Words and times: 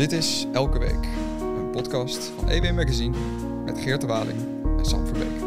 Dit 0.00 0.12
is 0.12 0.46
Elke 0.52 0.78
Week, 0.78 1.04
een 1.40 1.70
podcast 1.70 2.32
van 2.38 2.48
EW 2.48 2.74
Magazine 2.74 3.16
met 3.64 3.78
Geert 3.78 4.00
de 4.00 4.06
Waling 4.06 4.38
en 4.78 4.84
Sam 4.84 5.06
Verbeek. 5.06 5.40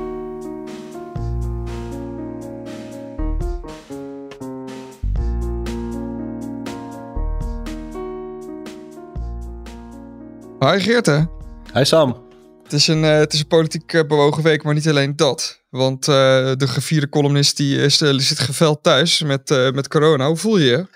Hi 10.60 10.80
Geert 10.80 11.06
hè? 11.06 11.20
Hi 11.74 11.84
Sam. 11.86 12.18
Het 12.64 12.74
is 12.74 12.88
een, 12.88 13.04
uh, 13.04 13.10
het 13.10 13.34
is 13.34 13.40
een 13.40 13.48
politiek 13.48 13.94
uh, 13.94 14.08
bewogen 14.08 14.44
week, 14.44 14.64
maar 14.64 14.74
niet 14.74 14.88
alleen 14.88 15.16
dat. 15.16 15.63
Want 15.74 16.08
uh, 16.08 16.16
de 16.56 16.68
gevierde 16.68 17.10
columnist 17.10 17.58
die 17.58 17.78
is, 17.78 17.98
zit 17.98 18.40
geveld 18.40 18.84
thuis 18.84 19.24
met, 19.24 19.72
met 19.74 19.88
corona. 19.88 20.28
Hoe 20.28 20.38
voel 20.38 20.58
je 20.58 20.66
je? 20.66 20.88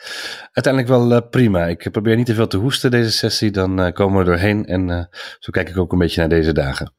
Uiteindelijk 0.52 0.94
wel 0.94 1.28
prima. 1.30 1.66
Ik 1.66 1.92
probeer 1.92 2.16
niet 2.16 2.26
te 2.26 2.34
veel 2.34 2.48
te 2.48 2.58
hoesten 2.58 2.92
deze 2.92 3.12
sessie. 3.12 3.52
Dan 3.52 3.94
komen 3.94 4.20
we 4.20 4.26
doorheen. 4.26 4.66
En 4.66 5.10
zo 5.40 5.52
kijk 5.52 5.70
ik 5.70 5.78
ook 5.78 5.92
een 5.92 5.98
beetje 5.98 6.20
naar 6.20 6.30
deze 6.30 6.54
dagen. 6.54 6.94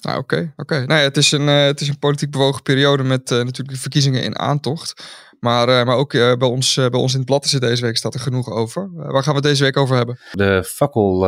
Nou, 0.00 0.18
oké. 0.18 0.34
Okay, 0.34 0.52
oké. 0.56 0.74
Okay. 0.74 0.84
Nou 0.84 1.00
ja, 1.00 1.06
het, 1.06 1.16
is 1.16 1.32
een, 1.32 1.46
het 1.46 1.80
is 1.80 1.88
een 1.88 1.98
politiek 1.98 2.30
bewogen 2.30 2.62
periode 2.62 3.02
met 3.02 3.30
natuurlijk 3.30 3.70
de 3.70 3.76
verkiezingen 3.76 4.22
in 4.22 4.38
aantocht. 4.38 5.04
Maar, 5.40 5.86
maar 5.86 5.96
ook 5.96 6.12
bij, 6.12 6.48
ons, 6.48 6.74
bij 6.74 7.00
ons 7.00 7.12
in 7.12 7.18
het 7.18 7.28
blad 7.28 7.44
is 7.44 7.50
deze 7.50 7.82
week 7.82 7.96
staat 7.96 8.14
er 8.14 8.20
genoeg 8.20 8.50
over. 8.50 8.90
waar 8.92 9.22
gaan 9.22 9.34
we 9.34 9.40
het 9.40 9.48
deze 9.48 9.62
week 9.62 9.76
over 9.76 9.96
hebben? 9.96 10.18
De 10.32 10.64
fakkel 10.66 11.26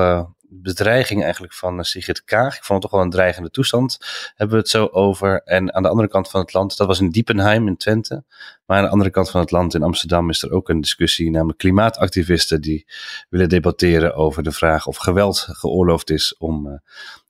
bedreiging 0.49 1.23
eigenlijk 1.23 1.53
van 1.53 1.85
Sigrid 1.85 2.25
Kaag. 2.25 2.57
Ik 2.57 2.65
vond 2.65 2.83
het 2.83 2.91
toch 2.91 2.91
wel 2.91 3.01
een 3.01 3.15
dreigende 3.15 3.51
toestand. 3.51 3.99
Hebben 4.35 4.57
we 4.57 4.63
het 4.63 4.71
zo 4.71 4.87
over. 4.87 5.43
En 5.45 5.75
aan 5.75 5.83
de 5.83 5.89
andere 5.89 6.09
kant 6.09 6.31
van 6.31 6.41
het 6.41 6.53
land, 6.53 6.77
dat 6.77 6.87
was 6.87 7.01
in 7.01 7.11
Diepenheim 7.11 7.67
in 7.67 7.77
Twente. 7.77 8.25
Maar 8.67 8.77
aan 8.77 8.85
de 8.85 8.91
andere 8.91 9.11
kant 9.11 9.31
van 9.31 9.41
het 9.41 9.51
land 9.51 9.75
in 9.75 9.83
Amsterdam 9.83 10.31
is 10.31 10.43
er 10.43 10.53
ook 10.53 10.69
een 10.69 10.81
discussie, 10.81 11.31
namelijk 11.31 11.59
klimaatactivisten 11.59 12.61
die 12.61 12.87
willen 13.29 13.49
debatteren 13.49 14.15
over 14.15 14.43
de 14.43 14.53
vraag 14.53 14.87
of 14.87 14.97
geweld 14.97 15.39
geoorloofd 15.39 16.11
is 16.11 16.37
om 16.39 16.67
uh, 16.67 16.73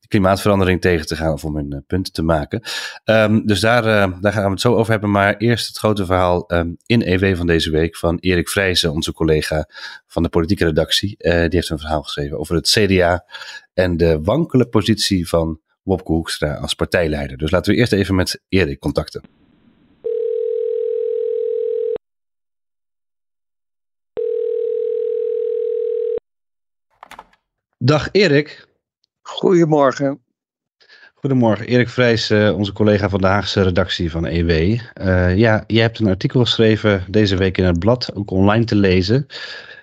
klimaatverandering 0.09 0.81
tegen 0.81 1.07
te 1.07 1.17
gaan 1.17 1.33
of 1.33 1.45
om 1.45 1.57
hun 1.57 1.73
uh, 1.73 1.79
punten 1.87 2.13
te 2.13 2.23
maken. 2.23 2.63
Um, 3.05 3.47
dus 3.47 3.61
daar, 3.61 3.85
uh, 3.85 4.21
daar 4.21 4.33
gaan 4.33 4.45
we 4.45 4.51
het 4.51 4.61
zo 4.61 4.75
over 4.75 4.91
hebben. 4.91 5.11
Maar 5.11 5.37
eerst 5.37 5.67
het 5.67 5.79
grote 5.79 6.05
verhaal 6.07 6.45
um, 6.53 6.77
in 6.87 7.03
EW 7.03 7.37
van 7.37 7.47
deze 7.47 7.71
week 7.71 7.97
van 7.97 8.19
Erik 8.21 8.49
Vrijzen, 8.49 8.93
onze 8.93 9.13
collega 9.13 9.69
van 10.07 10.23
de 10.23 10.29
politieke 10.29 10.65
redactie. 10.65 11.15
Uh, 11.19 11.33
die 11.33 11.49
heeft 11.51 11.71
een 11.71 11.79
verhaal 11.79 12.03
geschreven 12.03 12.39
over 12.39 12.55
het 12.55 12.69
CDA 12.69 13.25
en 13.75 13.97
de 13.97 14.21
wankele 14.23 14.67
positie 14.67 15.29
van 15.29 15.61
Wopke 15.83 16.13
Hoekstra 16.13 16.55
als 16.55 16.75
partijleider. 16.75 17.37
Dus 17.37 17.51
laten 17.51 17.73
we 17.73 17.79
eerst 17.79 17.93
even 17.93 18.15
met 18.15 18.43
Erik 18.49 18.79
contacten. 18.79 19.23
Dag 27.79 28.09
Erik. 28.13 28.67
Goedemorgen. 29.27 30.21
Goedemorgen, 31.15 31.67
Erik 31.67 31.89
Vrijs, 31.89 32.31
uh, 32.31 32.57
onze 32.57 32.73
collega 32.73 33.09
van 33.09 33.21
de 33.21 33.27
Haagse 33.27 33.63
redactie 33.63 34.11
van 34.11 34.27
EW. 34.27 34.51
Uh, 34.51 35.37
ja, 35.37 35.65
je 35.67 35.81
hebt 35.81 35.99
een 35.99 36.09
artikel 36.09 36.41
geschreven 36.41 37.05
deze 37.09 37.37
week 37.37 37.59
in 37.59 37.65
het 37.65 37.79
blad, 37.79 38.11
ook 38.15 38.31
online 38.31 38.65
te 38.65 38.75
lezen. 38.75 39.27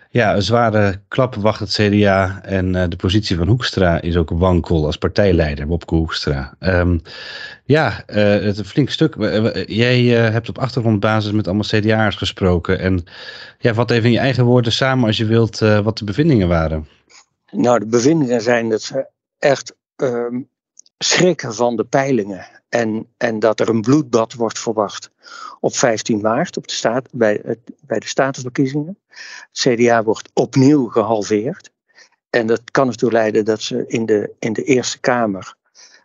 Ja, 0.10 0.36
een 0.36 0.42
zware 0.42 1.02
klap 1.08 1.36
wacht 1.36 1.60
het 1.60 1.72
CDA 1.72 2.42
en 2.44 2.76
uh, 2.76 2.84
de 2.90 2.96
positie 2.96 3.38
van 3.38 3.48
Hoekstra 3.48 4.02
is 4.02 4.18
ook 4.18 4.30
wankel 4.30 4.86
als 4.86 4.98
partijleider, 4.98 5.68
Wopke 5.68 5.96
Hoekstra. 5.96 6.54
Um, 6.60 7.02
ja, 7.64 8.04
het 8.06 8.44
is 8.44 8.58
een 8.58 8.66
flink 8.66 8.90
stuk. 8.90 9.16
Jij 9.68 10.04
hebt 10.06 10.50
op 10.50 10.58
achtergrondbasis 10.58 11.32
met 11.32 11.48
allemaal 11.48 11.68
CDA'ers 11.68 12.16
gesproken. 12.16 12.80
En 12.80 13.04
ja, 13.58 13.74
wat 13.74 13.92
even 13.92 14.06
in 14.06 14.12
je 14.12 14.20
eigen 14.20 14.46
woorden 14.46 14.72
samen 14.72 15.06
als 15.06 15.18
je 15.18 15.26
wilt 15.26 15.60
wat 15.60 15.98
de 15.98 16.06
bevindingen 16.06 16.48
waren. 16.48 16.88
Nou, 17.52 17.80
de 17.80 17.86
bevindingen 17.86 18.42
zijn 18.42 18.70
dat 18.70 18.82
ze 18.82 19.12
echt 19.44 19.76
um, 19.96 20.50
schrikken 20.98 21.54
van 21.54 21.76
de 21.76 21.84
peilingen. 21.84 22.48
En, 22.70 23.08
en 23.18 23.40
dat 23.40 23.60
er 23.60 23.70
een 23.70 23.82
bloedbad 23.82 24.34
wordt 24.34 24.60
verwacht 24.60 25.12
op 25.60 25.76
15 25.76 26.22
maart 26.22 26.58
op 26.58 26.68
de 26.68 26.74
staat, 26.74 27.08
bij, 27.12 27.40
het, 27.44 27.60
bij 27.82 28.00
de 28.00 28.08
statenverkiezingen. 28.08 28.98
Het 29.08 29.50
CDA 29.52 30.04
wordt 30.04 30.30
opnieuw 30.34 30.88
gehalveerd. 30.88 31.72
En 32.30 32.48
dat 32.48 32.62
kan 32.72 32.88
ertoe 32.88 33.12
leiden 33.12 33.46
dat 33.46 33.62
ze 33.62 33.84
in 33.88 34.06
de, 34.06 34.32
in 34.40 34.54
de 34.54 34.64
Eerste 34.64 35.00
Kamer 35.00 35.56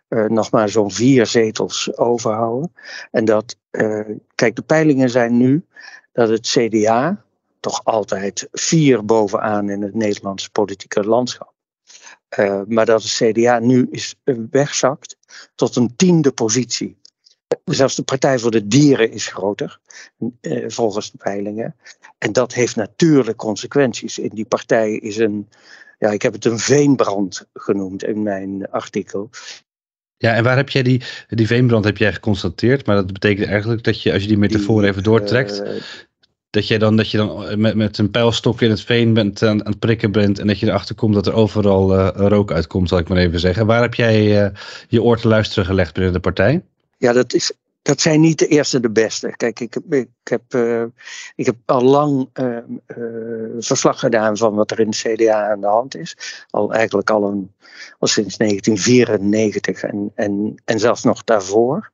uh, 0.09 0.25
nog 0.25 0.51
maar 0.51 0.69
zo'n 0.69 0.91
vier 0.91 1.25
zetels 1.25 1.97
overhouden. 1.97 2.73
En 3.11 3.25
dat, 3.25 3.55
uh, 3.71 4.09
kijk, 4.35 4.55
de 4.55 4.61
peilingen 4.61 5.09
zijn 5.09 5.37
nu 5.37 5.65
dat 6.11 6.29
het 6.29 6.47
CDA 6.47 7.23
toch 7.59 7.81
altijd 7.83 8.47
vier 8.51 9.05
bovenaan 9.05 9.69
in 9.69 9.81
het 9.81 9.95
Nederlandse 9.95 10.51
politieke 10.51 11.03
landschap. 11.03 11.53
Uh, 12.37 12.61
maar 12.67 12.85
dat 12.85 13.03
het 13.03 13.11
CDA 13.11 13.59
nu 13.59 13.87
is 13.91 14.15
wegzakt 14.51 15.17
tot 15.55 15.75
een 15.75 15.95
tiende 15.95 16.31
positie. 16.31 16.97
Zelfs 17.65 17.95
de 17.95 18.03
Partij 18.03 18.39
voor 18.39 18.51
de 18.51 18.67
Dieren 18.67 19.11
is 19.11 19.27
groter, 19.27 19.79
uh, 20.41 20.69
volgens 20.69 21.11
de 21.11 21.17
peilingen. 21.17 21.75
En 22.17 22.31
dat 22.31 22.53
heeft 22.53 22.75
natuurlijk 22.75 23.37
consequenties. 23.37 24.19
In 24.19 24.29
die 24.33 24.45
partij 24.45 24.93
is 24.93 25.17
een, 25.17 25.49
ja, 25.99 26.09
ik 26.09 26.21
heb 26.21 26.33
het 26.33 26.45
een 26.45 26.59
veenbrand 26.59 27.45
genoemd 27.53 28.03
in 28.03 28.23
mijn 28.23 28.69
artikel. 28.69 29.29
Ja, 30.17 30.33
en 30.33 30.43
waar 30.43 30.55
heb 30.55 30.69
jij 30.69 30.83
die, 30.83 31.01
die 31.27 31.47
veenbrand 31.47 31.85
heb 31.85 31.97
jij 31.97 32.13
geconstateerd? 32.13 32.85
Maar 32.85 32.95
dat 32.95 33.13
betekent 33.13 33.47
eigenlijk 33.47 33.83
dat 33.83 34.01
je, 34.01 34.13
als 34.13 34.21
je 34.21 34.27
die 34.27 34.37
metafoor 34.37 34.83
even 34.83 35.03
doortrekt, 35.03 35.61
uh, 35.61 35.81
dat 36.49 36.67
je 36.67 36.79
dan, 36.79 36.95
dat 36.95 37.11
je 37.11 37.17
dan 37.17 37.61
met, 37.61 37.75
met 37.75 37.97
een 37.97 38.11
pijlstok 38.11 38.61
in 38.61 38.69
het 38.69 38.81
veen 38.81 39.13
bent, 39.13 39.43
aan, 39.43 39.65
aan 39.65 39.71
het 39.71 39.79
prikken 39.79 40.11
bent 40.11 40.39
en 40.39 40.47
dat 40.47 40.59
je 40.59 40.67
erachter 40.67 40.95
komt 40.95 41.13
dat 41.13 41.27
er 41.27 41.33
overal 41.33 41.95
uh, 41.95 42.09
rook 42.13 42.51
uitkomt, 42.51 42.89
zal 42.89 42.97
ik 42.97 43.07
maar 43.07 43.17
even 43.17 43.39
zeggen. 43.39 43.65
Waar 43.65 43.81
heb 43.81 43.93
jij 43.93 44.51
je 44.87 45.03
oor 45.03 45.17
te 45.17 45.27
luisteren 45.27 45.65
gelegd 45.65 45.93
binnen 45.93 46.13
de 46.13 46.19
partij? 46.19 46.63
Ja, 46.97 47.13
dat, 47.13 47.33
is, 47.33 47.51
dat 47.81 48.01
zijn 48.01 48.21
niet 48.21 48.39
de 48.39 48.47
eerste 48.47 48.79
de 48.79 48.89
beste. 48.89 49.33
Kijk, 49.37 49.59
ik, 49.59 49.75
ik, 49.89 50.07
heb, 50.23 50.57
ik 51.35 51.45
heb 51.45 51.55
al 51.65 51.83
lang 51.83 52.29
verslag 53.59 53.99
gedaan 53.99 54.37
van 54.37 54.55
wat 54.55 54.71
er 54.71 54.79
in 54.79 54.87
het 54.87 54.97
CDA 54.97 55.51
aan 55.51 55.61
de 55.61 55.67
hand 55.67 55.95
is. 55.95 56.45
Al 56.49 56.73
eigenlijk 56.73 57.09
al, 57.09 57.23
een, 57.23 57.51
al 57.99 58.07
sinds 58.07 58.37
1994 58.37 59.81
en, 59.81 60.11
en, 60.15 60.55
en 60.65 60.79
zelfs 60.79 61.03
nog 61.03 61.23
daarvoor. 61.23 61.91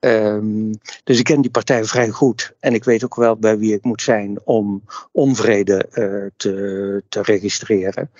Um, 0.00 0.70
dus 1.04 1.18
ik 1.18 1.24
ken 1.24 1.40
die 1.40 1.50
partij 1.50 1.84
vrij 1.84 2.08
goed. 2.08 2.54
En 2.60 2.74
ik 2.74 2.84
weet 2.84 3.04
ook 3.04 3.14
wel 3.14 3.36
bij 3.36 3.58
wie 3.58 3.74
ik 3.74 3.84
moet 3.84 4.02
zijn 4.02 4.40
om 4.44 4.82
onvrede 5.12 5.86
uh, 5.92 6.30
te, 6.36 7.02
te 7.08 7.22
registreren. 7.22 8.10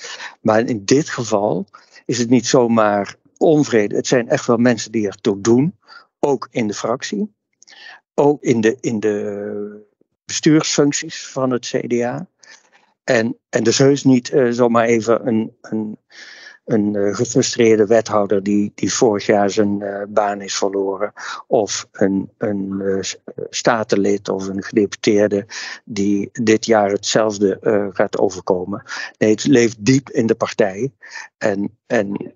Maar 0.40 0.60
in 0.60 0.84
dit 0.84 1.08
geval 1.08 1.66
is 2.04 2.18
het 2.18 2.30
niet 2.30 2.46
zomaar 2.46 3.16
onvrede. 3.36 3.96
Het 3.96 4.06
zijn 4.06 4.28
echt 4.28 4.46
wel 4.46 4.56
mensen 4.56 4.92
die 4.92 5.06
ertoe 5.06 5.40
doen. 5.40 5.76
Ook 6.18 6.48
in 6.50 6.66
de 6.66 6.74
fractie. 6.74 7.34
Ook 8.14 8.42
in 8.42 8.60
de, 8.60 8.76
in 8.80 9.00
de 9.00 9.86
bestuursfuncties 10.24 11.26
van 11.26 11.50
het 11.50 11.66
CDA. 11.66 12.26
En, 13.04 13.36
en 13.48 13.62
dus 13.62 13.78
heus 13.78 14.04
niet 14.04 14.30
uh, 14.30 14.50
zomaar 14.50 14.84
even 14.84 15.26
een, 15.26 15.56
een 15.60 15.98
een 16.70 16.94
uh, 16.94 17.14
gefrustreerde 17.14 17.86
wethouder 17.86 18.42
die, 18.42 18.72
die 18.74 18.92
vorig 18.92 19.26
jaar 19.26 19.50
zijn 19.50 19.80
uh, 19.80 20.02
baan 20.08 20.40
is 20.40 20.56
verloren. 20.56 21.12
Of 21.46 21.88
een, 21.92 22.30
een 22.38 22.80
uh, 22.80 23.02
statenlid 23.50 24.28
of 24.28 24.48
een 24.48 24.62
gedeputeerde 24.62 25.46
die 25.84 26.28
dit 26.32 26.66
jaar 26.66 26.90
hetzelfde 26.90 27.58
gaat 27.92 28.18
overkomen. 28.18 28.82
Nee, 29.18 29.30
het 29.30 29.46
leeft 29.46 29.84
diep 29.84 30.10
in 30.10 30.26
de 30.26 30.34
partij. 30.34 30.92
En, 31.38 31.78
en 31.86 32.34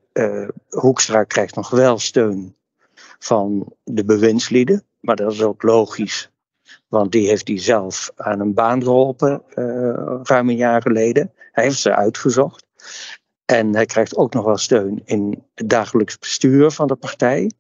Hoekstra 0.69 1.25
krijgt 1.25 1.55
nog 1.55 1.71
wel 1.71 1.99
steun 1.99 2.57
van 3.19 3.73
de 3.85 4.05
bewindslieden. 4.05 4.83
Maar 5.01 5.17
dat 5.17 5.33
is 5.33 5.43
ook 5.43 5.63
logisch. 5.63 6.31
Want 6.89 7.13
die 7.13 7.29
heeft 7.29 7.49
hij 7.49 7.59
zelf 7.59 8.11
aan 8.17 8.41
een 8.41 8.55
baan 8.55 8.83
geholpen, 8.83 9.43
ruim 10.23 10.49
een 10.49 10.57
jaar 10.57 10.83
geleden. 10.83 11.33
Hij 11.53 11.65
heeft 11.65 11.79
ze 11.79 11.95
uitgezocht. 11.95 12.67
En 13.45 13.75
hij 13.75 13.87
krijgt 13.87 14.17
ook 14.17 14.35
nog 14.35 14.45
wel 14.45 14.57
steun 14.57 15.03
in 15.05 15.45
het 15.55 15.69
dagelijks 15.69 16.19
bestuur 16.19 16.71
van 16.71 16.87
de 16.87 16.95
partij. 16.95 17.51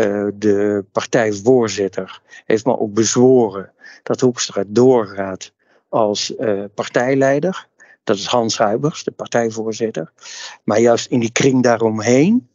Uh, 0.00 0.28
de 0.34 0.84
partijvoorzitter 0.92 2.20
heeft 2.44 2.64
me 2.64 2.78
ook 2.78 2.92
bezworen 2.92 3.72
dat 4.02 4.20
Hoekstra 4.20 4.64
doorgaat 4.66 5.52
als 5.88 6.34
uh, 6.38 6.64
partijleider. 6.74 7.68
Dat 8.04 8.16
is 8.16 8.26
Hans 8.26 8.58
Huibers, 8.58 9.04
de 9.04 9.10
partijvoorzitter. 9.10 10.12
Maar 10.64 10.80
juist 10.80 11.10
in 11.10 11.20
die 11.20 11.32
kring 11.32 11.62
daaromheen 11.62 12.48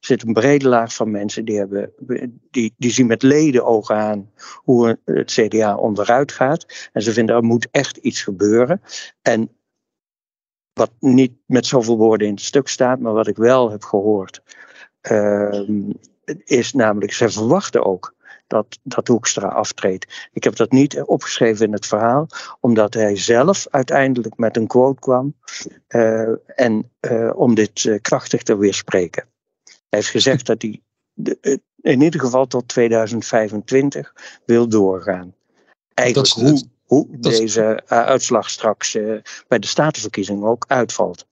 zit 0.00 0.26
een 0.26 0.32
brede 0.32 0.68
laag 0.68 0.94
van 0.94 1.10
mensen 1.10 1.44
die, 1.44 1.56
hebben, 1.56 1.92
die, 2.50 2.74
die 2.76 2.90
zien 2.90 3.06
met 3.06 3.22
ledenogen 3.22 3.96
aan 3.96 4.30
hoe 4.54 4.98
het 5.04 5.30
CDA 5.30 5.76
onderuit 5.76 6.32
gaat. 6.32 6.90
En 6.92 7.02
ze 7.02 7.12
vinden 7.12 7.36
er 7.36 7.42
moet 7.42 7.68
echt 7.70 7.96
iets 7.96 8.22
gebeuren. 8.22 8.80
En 9.22 9.50
wat 10.74 10.90
niet 10.98 11.32
met 11.46 11.66
zoveel 11.66 11.96
woorden 11.96 12.26
in 12.26 12.34
het 12.34 12.42
stuk 12.42 12.68
staat, 12.68 12.98
maar 12.98 13.12
wat 13.12 13.26
ik 13.26 13.36
wel 13.36 13.70
heb 13.70 13.82
gehoord, 13.82 14.42
uh, 15.10 15.68
is 16.44 16.72
namelijk, 16.72 17.12
ze 17.12 17.30
verwachten 17.30 17.84
ook 17.84 18.14
dat, 18.46 18.78
dat 18.82 19.08
Hoekstra 19.08 19.48
aftreedt. 19.48 20.28
Ik 20.32 20.44
heb 20.44 20.56
dat 20.56 20.70
niet 20.70 21.02
opgeschreven 21.02 21.66
in 21.66 21.72
het 21.72 21.86
verhaal, 21.86 22.26
omdat 22.60 22.94
hij 22.94 23.16
zelf 23.16 23.66
uiteindelijk 23.70 24.36
met 24.36 24.56
een 24.56 24.66
quote 24.66 25.00
kwam 25.00 25.34
uh, 25.88 26.28
en 26.46 26.90
uh, 27.00 27.30
om 27.34 27.54
dit 27.54 27.84
uh, 27.84 27.98
krachtig 28.00 28.42
te 28.42 28.56
weerspreken. 28.56 29.24
Hij 29.64 29.98
heeft 29.98 30.08
gezegd 30.08 30.46
dat 30.46 30.62
hij 30.62 30.80
de, 31.12 31.60
in 31.80 32.00
ieder 32.00 32.20
geval 32.20 32.46
tot 32.46 32.68
2025 32.68 34.14
wil 34.44 34.68
doorgaan. 34.68 35.34
Eigenlijk 35.94 36.32
hoe, 36.32 36.62
hoe 36.84 37.06
deze 37.10 37.82
uitslag 37.86 38.50
straks 38.50 38.92
bij 39.48 39.58
de 39.58 39.66
statenverkiezingen 39.66 40.48
ook 40.48 40.64
uitvalt. 40.68 41.26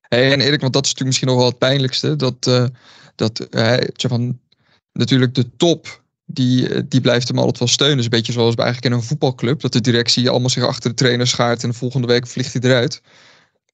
Hey, 0.00 0.32
en 0.32 0.40
Erik, 0.40 0.60
want 0.60 0.72
dat 0.72 0.84
is 0.84 0.90
natuurlijk 0.90 1.06
misschien 1.06 1.28
nog 1.28 1.36
wel 1.36 1.46
het 1.46 1.58
pijnlijkste. 1.58 2.16
Dat, 2.16 2.46
uh, 2.48 2.66
dat 3.14 3.46
uh, 3.50 3.76
van, 3.96 4.40
natuurlijk 4.92 5.34
de 5.34 5.56
top, 5.56 6.02
die, 6.24 6.88
die 6.88 7.00
blijft 7.00 7.28
hem 7.28 7.38
altijd 7.38 7.58
wel 7.58 7.68
steunen. 7.68 7.96
Dus 7.96 8.04
een 8.04 8.10
beetje 8.10 8.32
zoals 8.32 8.54
bij 8.54 8.64
eigenlijk 8.64 8.94
in 8.94 9.00
een 9.00 9.06
voetbalclub. 9.06 9.60
Dat 9.60 9.72
de 9.72 9.80
directie 9.80 10.30
allemaal 10.30 10.48
zich 10.48 10.64
achter 10.64 10.90
de 10.90 10.96
trainer 10.96 11.26
schaart 11.26 11.62
en 11.62 11.68
de 11.68 11.76
volgende 11.76 12.06
week 12.06 12.26
vliegt 12.26 12.52
hij 12.52 12.62
eruit. 12.62 13.02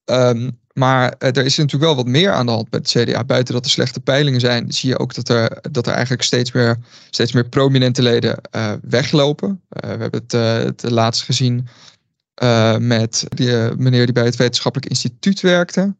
Um, 0.05 0.59
maar 0.81 1.15
uh, 1.19 1.29
er 1.29 1.45
is 1.45 1.57
natuurlijk 1.57 1.85
wel 1.85 1.97
wat 1.97 2.07
meer 2.07 2.33
aan 2.33 2.47
de 2.47 2.53
hand 2.53 2.71
met 2.71 2.93
het 2.93 3.09
CDA. 3.09 3.25
Buiten 3.25 3.55
dat 3.55 3.65
er 3.65 3.71
slechte 3.71 4.01
peilingen 4.01 4.41
zijn, 4.41 4.73
zie 4.73 4.89
je 4.89 4.99
ook 4.99 5.15
dat 5.15 5.29
er, 5.29 5.59
dat 5.71 5.87
er 5.87 5.93
eigenlijk 5.93 6.23
steeds 6.23 6.53
meer, 6.53 6.77
steeds 7.11 7.33
meer 7.33 7.49
prominente 7.49 8.03
leden 8.03 8.41
uh, 8.57 8.73
weglopen. 8.83 9.49
Uh, 9.49 9.81
we 9.91 10.01
hebben 10.01 10.23
het, 10.27 10.33
het 10.67 10.91
laatst 10.91 11.23
gezien 11.23 11.69
met 12.79 13.25
die 13.29 13.53
meneer 13.77 14.05
die 14.05 14.15
bij 14.15 14.25
het 14.25 14.37
Wetenschappelijk 14.37 14.91
Instituut 14.91 15.41
werkte. 15.41 15.95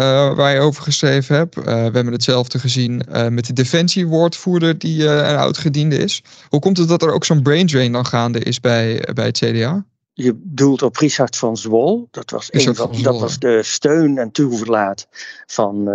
Uh, 0.00 0.34
waar 0.34 0.54
je 0.54 0.60
over 0.60 0.82
geschreven 0.82 1.36
hebt. 1.36 1.56
Uh, 1.56 1.64
we 1.64 1.70
hebben 1.70 2.12
hetzelfde 2.12 2.58
gezien 2.58 3.02
uh, 3.12 3.28
met 3.28 3.46
de 3.46 3.52
defensiewoordvoerder 3.52 4.78
die 4.78 5.08
een 5.08 5.36
oud-gediende 5.36 5.96
is. 5.96 6.22
Hoe 6.48 6.60
komt 6.60 6.76
het 6.76 6.88
dat 6.88 7.02
er 7.02 7.12
ook 7.12 7.24
zo'n 7.24 7.42
brain 7.42 7.66
drain 7.66 7.92
dan 7.92 8.06
gaande 8.06 8.38
is 8.38 8.60
bij, 8.60 9.08
bij 9.14 9.26
het 9.26 9.38
CDA? 9.38 9.84
Je 10.20 10.34
bedoelt 10.34 10.82
op 10.82 10.96
Richard 10.96 11.36
van 11.36 11.56
Zwol. 11.56 12.08
Dat 12.10 12.30
was, 12.30 12.52
een 12.52 12.74
van, 12.74 13.02
dat 13.02 13.20
was 13.20 13.38
de 13.38 13.62
steun 13.62 14.18
en 14.18 14.30
toeverlaat 14.30 15.08
van 15.46 15.90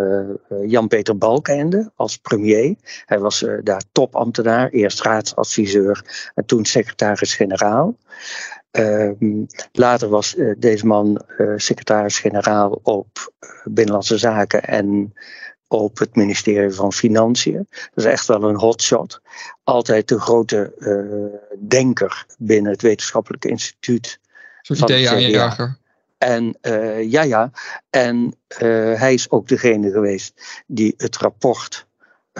Jan-Peter 0.66 1.18
Balkenende 1.18 1.92
als 1.96 2.18
premier. 2.18 2.76
Hij 3.06 3.20
was 3.20 3.46
daar 3.64 3.84
topambtenaar, 3.92 4.70
eerst 4.70 5.02
raadsadviseur 5.02 6.32
en 6.36 6.46
toen 6.46 6.66
secretaris-generaal. 6.66 7.98
Uh, 8.72 9.12
later 9.72 10.10
was 10.10 10.36
deze 10.58 10.86
man 10.86 11.22
secretaris-generaal 11.56 12.80
op 12.84 13.34
eh, 13.40 13.50
Binnenlandse 13.64 14.18
Zaken 14.18 14.64
en 14.64 15.14
op 15.80 15.98
het 15.98 16.16
ministerie 16.16 16.72
van 16.72 16.94
Financiën. 16.94 17.68
Dat 17.72 18.06
is 18.06 18.12
echt 18.12 18.28
wel 18.28 18.44
een 18.44 18.60
hotshot. 18.60 19.22
Altijd 19.64 20.08
de 20.08 20.20
grote 20.20 20.74
denker 21.60 22.26
binnen 22.38 22.72
het 22.72 22.82
wetenschappelijke 22.82 23.50
instituut. 23.50 24.20
Zo'n 24.62 24.76
En 26.18 26.58
ja, 27.10 27.22
ja. 27.22 27.52
En 27.90 28.36
hij 28.96 29.14
is 29.14 29.30
ook 29.30 29.48
degene 29.48 29.92
geweest 29.92 30.64
die 30.68 30.94
het 30.98 31.18
rapport 31.18 31.88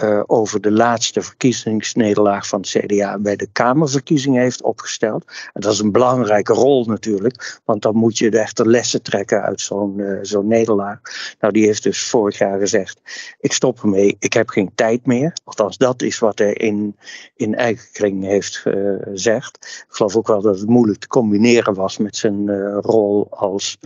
uh, 0.02 0.22
over 0.26 0.60
de 0.60 0.70
laatste 0.70 1.22
verkiezingsnederlaag 1.22 2.46
van 2.46 2.60
het 2.60 2.68
CDA 2.68 3.18
bij 3.18 3.36
de 3.36 3.48
Kamerverkiezingen 3.52 4.42
heeft 4.42 4.62
opgesteld. 4.62 5.24
En 5.52 5.60
dat 5.60 5.72
is 5.72 5.78
een 5.78 5.92
belangrijke 5.92 6.52
rol 6.52 6.84
natuurlijk, 6.84 7.60
want 7.64 7.82
dan 7.82 7.96
moet 7.96 8.18
je 8.18 8.30
de 8.30 8.38
echte 8.38 8.66
lessen 8.66 9.02
trekken 9.02 9.42
uit 9.42 9.60
zo'n 9.60 9.98
uh, 9.98 10.18
zo'n 10.22 10.46
nederlaag. 10.46 11.00
Nou, 11.40 11.52
die 11.52 11.64
heeft 11.64 11.82
dus 11.82 12.08
vorig 12.08 12.38
jaar 12.38 12.58
gezegd: 12.58 13.00
ik 13.40 13.52
stop 13.52 13.82
ermee, 13.82 14.16
ik 14.18 14.32
heb 14.32 14.48
geen 14.48 14.70
tijd 14.74 15.06
meer. 15.06 15.32
Althans, 15.44 15.76
dat 15.76 16.02
is 16.02 16.18
wat 16.18 16.38
hij 16.38 16.52
in, 16.52 16.96
in 17.36 17.54
eigen 17.54 17.88
kring 17.92 18.24
heeft 18.24 18.62
uh, 18.64 18.96
gezegd. 19.00 19.58
Ik 19.88 19.94
geloof 19.94 20.16
ook 20.16 20.26
wel 20.26 20.40
dat 20.40 20.58
het 20.58 20.68
moeilijk 20.68 21.00
te 21.00 21.06
combineren 21.06 21.74
was 21.74 21.96
met 21.96 22.16
zijn 22.16 22.70
rol 22.80 23.26
als 23.30 23.78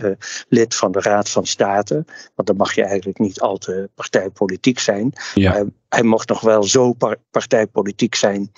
lid 0.47 0.75
van 0.75 0.91
de 0.91 1.01
Raad 1.01 1.29
van 1.29 1.45
State. 1.45 2.05
Want 2.35 2.47
dan 2.47 2.57
mag 2.57 2.73
je 2.75 2.83
eigenlijk 2.83 3.19
niet 3.19 3.39
al 3.39 3.57
te 3.57 3.89
partijpolitiek 3.95 4.79
zijn. 4.79 5.13
Ja 5.33 5.65
hij 5.89 6.03
mocht 6.03 6.29
nog 6.29 6.41
wel 6.41 6.63
zo 6.63 6.95
partijpolitiek 7.31 8.15
zijn 8.15 8.51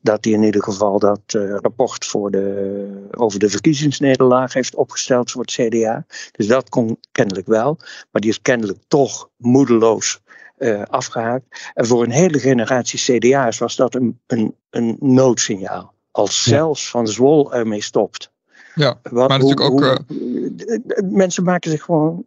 dat 0.00 0.24
hij 0.24 0.32
in 0.32 0.42
ieder 0.42 0.62
geval 0.62 0.98
dat 0.98 1.20
uh, 1.36 1.50
rapport 1.50 2.04
voor 2.04 2.30
de, 2.30 3.08
over 3.10 3.38
de 3.38 3.50
verkiezingsnederlaag 3.50 4.52
heeft 4.52 4.74
opgesteld 4.74 5.30
voor 5.30 5.42
het 5.42 5.52
CDA. 5.52 6.06
Dus 6.32 6.46
dat 6.46 6.68
kon 6.68 6.98
kennelijk 7.12 7.46
wel, 7.46 7.76
maar 8.10 8.20
die 8.20 8.30
is 8.30 8.42
kennelijk 8.42 8.78
toch 8.88 9.28
moedeloos 9.36 10.20
uh, 10.58 10.82
afgehaakt. 10.82 11.70
En 11.74 11.86
voor 11.86 12.02
een 12.02 12.10
hele 12.10 12.38
generatie 12.38 13.18
CDA's 13.18 13.58
was 13.58 13.76
dat 13.76 13.94
een, 13.94 14.20
een, 14.26 14.54
een 14.70 14.96
noodsignaal. 15.00 15.94
Als 16.10 16.44
ja. 16.44 16.50
zelfs 16.50 16.90
Van 16.90 17.08
Zwol 17.08 17.52
ermee 17.54 17.82
stopt. 17.82 18.32
Ja, 18.74 18.98
Wat, 19.02 19.28
maar 19.28 19.38
natuurlijk 19.38 19.60
hoe, 19.60 19.84
ook. 19.84 20.04
Hoe, 20.08 20.52
uh... 20.66 21.10
mensen 21.10 21.44
maken 21.44 21.70
zich 21.70 21.82
gewoon 21.82 22.26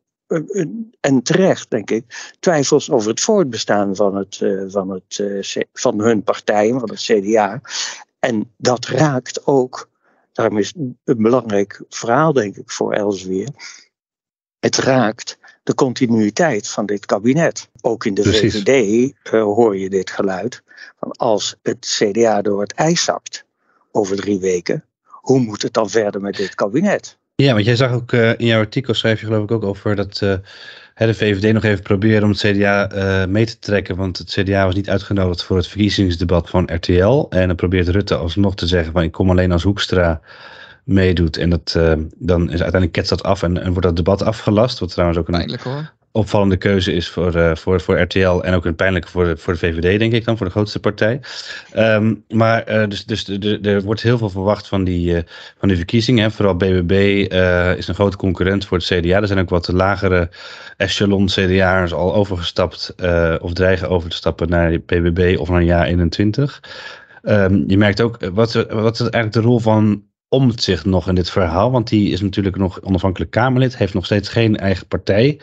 en 0.99 1.21
terecht, 1.23 1.69
denk 1.69 1.91
ik, 1.91 2.33
twijfels 2.39 2.89
over 2.89 3.09
het 3.09 3.21
voortbestaan 3.21 3.95
van, 3.95 4.15
het, 4.15 4.37
van, 4.67 4.89
het, 4.89 5.65
van 5.73 5.99
hun 5.99 6.23
partij, 6.23 6.69
van 6.71 6.89
het 6.89 7.01
CDA. 7.01 7.61
En 8.19 8.53
dat 8.57 8.85
raakt 8.85 9.45
ook, 9.45 9.89
daarom 10.33 10.57
is 10.57 10.73
een 10.75 11.21
belangrijk 11.21 11.83
verhaal, 11.89 12.33
denk 12.33 12.55
ik, 12.55 12.71
voor 12.71 12.93
Elsweer. 12.93 13.49
Het 14.59 14.75
raakt 14.75 15.37
de 15.63 15.73
continuïteit 15.73 16.67
van 16.69 16.85
dit 16.85 17.05
kabinet. 17.05 17.69
Ook 17.81 18.05
in 18.05 18.13
de 18.13 18.21
Precies. 18.21 18.55
VVD 18.55 19.13
uh, 19.33 19.43
hoor 19.43 19.77
je 19.77 19.89
dit 19.89 20.09
geluid. 20.09 20.63
Van 20.99 21.11
als 21.11 21.55
het 21.61 21.79
CDA 21.79 22.41
door 22.41 22.61
het 22.61 22.73
ijs 22.73 23.03
zakt 23.03 23.45
over 23.91 24.15
drie 24.15 24.39
weken, 24.39 24.85
hoe 25.03 25.39
moet 25.39 25.61
het 25.61 25.73
dan 25.73 25.89
verder 25.89 26.21
met 26.21 26.35
dit 26.35 26.55
kabinet? 26.55 27.17
Ja, 27.43 27.53
want 27.53 27.65
jij 27.65 27.75
zag 27.75 27.91
ook 27.91 28.11
uh, 28.11 28.29
in 28.29 28.45
jouw 28.45 28.59
artikel, 28.59 28.93
schrijf 28.93 29.19
je 29.19 29.25
geloof 29.25 29.43
ik 29.43 29.51
ook 29.51 29.63
over 29.63 29.95
dat 29.95 30.21
uh, 30.23 30.33
de 30.95 31.13
VVD 31.13 31.53
nog 31.53 31.63
even 31.63 31.83
probeerde 31.83 32.25
om 32.25 32.31
het 32.31 32.39
CDA 32.39 32.91
uh, 32.91 33.25
mee 33.25 33.45
te 33.45 33.59
trekken. 33.59 33.95
Want 33.95 34.17
het 34.17 34.29
CDA 34.29 34.65
was 34.65 34.75
niet 34.75 34.89
uitgenodigd 34.89 35.43
voor 35.43 35.57
het 35.57 35.67
verkiezingsdebat 35.67 36.49
van 36.49 36.69
RTL. 36.73 37.25
En 37.29 37.47
dan 37.47 37.55
probeert 37.55 37.87
Rutte 37.87 38.15
alsnog 38.15 38.55
te 38.55 38.67
zeggen 38.67 38.91
van 38.91 39.03
ik 39.03 39.11
kom 39.11 39.29
alleen 39.29 39.51
als 39.51 39.63
Hoekstra 39.63 40.21
meedoet. 40.83 41.37
En 41.37 41.49
dat, 41.49 41.71
dan 42.15 42.43
is 42.43 42.49
uiteindelijk 42.49 42.91
ketst 42.91 43.09
dat 43.09 43.23
af 43.23 43.43
en, 43.43 43.63
wordt 43.63 43.81
dat 43.81 43.95
debat 43.95 44.21
afgelast. 44.23 44.79
Wat 44.79 44.91
trouwens 44.91 45.19
ook 45.19 45.27
een 45.27 45.59
hoor 45.63 45.95
opvallende 46.17 46.57
keuze 46.57 46.93
is 46.93 47.09
voor, 47.09 47.35
uh, 47.35 47.55
voor, 47.55 47.81
voor 47.81 47.99
RTL 47.99 48.39
en 48.39 48.53
ook 48.53 48.65
een 48.65 48.75
pijnlijke 48.75 49.07
voor 49.07 49.25
de, 49.25 49.37
voor 49.37 49.53
de 49.53 49.59
VVD, 49.59 49.99
denk 49.99 50.13
ik 50.13 50.25
dan, 50.25 50.37
voor 50.37 50.45
de 50.45 50.51
grootste 50.51 50.79
partij. 50.79 51.19
Um, 51.75 52.23
maar 52.29 52.71
uh, 52.71 52.87
dus, 52.87 53.05
dus 53.05 53.27
er 53.61 53.81
wordt 53.81 54.01
heel 54.01 54.17
veel 54.17 54.29
verwacht 54.29 54.67
van 54.67 54.83
die, 54.83 55.15
uh, 55.15 55.19
van 55.57 55.67
die 55.67 55.77
verkiezingen. 55.77 56.31
Vooral 56.31 56.55
BBB 56.55 57.25
is 57.77 57.87
een 57.87 57.95
grote 57.95 58.17
concurrent 58.17 58.65
voor 58.65 58.77
het 58.77 58.87
CDA. 58.87 59.21
Er 59.21 59.27
zijn 59.27 59.39
ook 59.39 59.49
wat 59.49 59.67
lagere 59.67 60.29
echelon 60.77 61.25
CDA'ers 61.25 61.93
al 61.93 62.15
overgestapt 62.15 62.95
of 63.41 63.53
dreigen 63.53 63.89
over 63.89 64.09
te 64.09 64.15
stappen 64.15 64.49
naar 64.49 64.71
BBB 64.71 65.35
of 65.39 65.49
naar 65.49 65.63
jaar 65.63 65.85
21. 65.85 66.61
Um, 67.23 67.63
je 67.67 67.77
merkt 67.77 68.01
ook, 68.01 68.17
wat, 68.33 68.53
wat 68.69 68.93
is 68.93 68.99
eigenlijk 68.99 69.33
de 69.33 69.41
rol 69.41 69.59
van 69.59 70.03
Omtzigt 70.29 70.85
nog 70.85 71.07
in 71.07 71.15
dit 71.15 71.29
verhaal? 71.29 71.71
Want 71.71 71.87
die 71.87 72.11
is 72.11 72.21
natuurlijk 72.21 72.55
nog 72.55 72.81
onafhankelijk 72.81 73.31
Kamerlid, 73.31 73.77
heeft 73.77 73.93
nog 73.93 74.05
steeds 74.05 74.29
geen 74.29 74.57
eigen 74.57 74.87
partij 74.87 75.39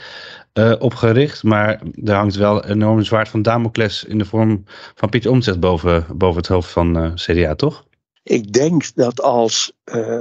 uh, 0.59 0.75
opgericht. 0.79 1.43
Maar 1.43 1.81
er 2.05 2.15
hangt 2.15 2.35
wel 2.35 2.65
een 2.65 2.71
enorm 2.71 3.03
zwaard 3.03 3.29
van 3.29 3.43
Damocles 3.43 4.05
in 4.05 4.19
de 4.19 4.25
vorm 4.25 4.65
van 4.95 5.09
Pieter 5.09 5.31
Omtzigt 5.31 5.61
boven, 5.61 6.07
boven 6.15 6.37
het 6.37 6.47
hoofd 6.47 6.71
van 6.71 7.05
uh, 7.05 7.15
CDA, 7.15 7.55
toch? 7.55 7.85
Ik 8.23 8.53
denk 8.53 8.95
dat 8.95 9.21
als 9.23 9.73
uh, 9.85 10.21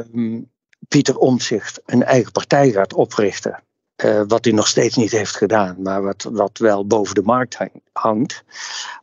Pieter 0.87 1.17
Omtzigt 1.17 1.81
een 1.85 2.03
eigen 2.03 2.31
partij 2.31 2.71
gaat 2.71 2.93
oprichten. 2.93 3.63
Uh, 4.05 4.21
wat 4.27 4.43
hij 4.45 4.53
nog 4.53 4.67
steeds 4.67 4.95
niet 4.95 5.11
heeft 5.11 5.35
gedaan, 5.35 5.81
maar 5.81 6.03
wat, 6.03 6.27
wat 6.31 6.57
wel 6.57 6.87
boven 6.87 7.15
de 7.15 7.21
markt 7.21 7.57
hangt. 7.93 8.43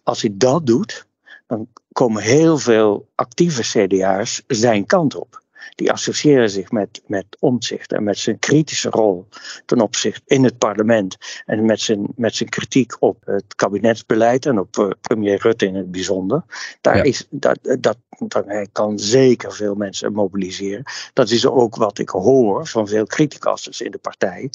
Als 0.02 0.20
hij 0.20 0.30
dat 0.34 0.66
doet, 0.66 1.06
dan 1.46 1.68
komen 1.92 2.22
heel 2.22 2.58
veel 2.58 3.08
actieve 3.14 3.62
CDA's 3.62 4.42
zijn 4.46 4.86
kant 4.86 5.14
op 5.14 5.42
die 5.74 5.92
associëren 5.92 6.50
zich 6.50 6.70
met, 6.70 7.02
met 7.06 7.36
omzicht 7.38 7.92
en 7.92 8.02
met 8.02 8.18
zijn 8.18 8.38
kritische 8.38 8.88
rol 8.90 9.28
ten 9.66 9.80
opzichte 9.80 10.22
in 10.26 10.44
het 10.44 10.58
parlement 10.58 11.16
en 11.46 11.64
met 11.64 11.80
zijn, 11.80 12.06
met 12.16 12.34
zijn 12.34 12.48
kritiek 12.48 12.96
op 12.98 13.22
het 13.24 13.54
kabinetsbeleid 13.54 14.46
en 14.46 14.58
op 14.58 14.76
uh, 14.76 14.90
premier 15.00 15.38
Rutte 15.40 15.66
in 15.66 15.74
het 15.74 15.90
bijzonder. 15.90 16.42
Daar 16.80 16.96
ja. 16.96 17.02
is, 17.02 17.26
dat, 17.30 17.58
dat, 17.62 17.96
dat, 18.18 18.46
hij 18.46 18.68
kan 18.72 18.98
zeker 18.98 19.52
veel 19.52 19.74
mensen 19.74 20.12
mobiliseren. 20.12 20.82
Dat 21.12 21.30
is 21.30 21.46
ook 21.46 21.76
wat 21.76 21.98
ik 21.98 22.08
hoor 22.08 22.66
van 22.66 22.88
veel 22.88 23.06
criticasters 23.06 23.80
in 23.80 23.90
de 23.90 23.98
partij. 23.98 24.50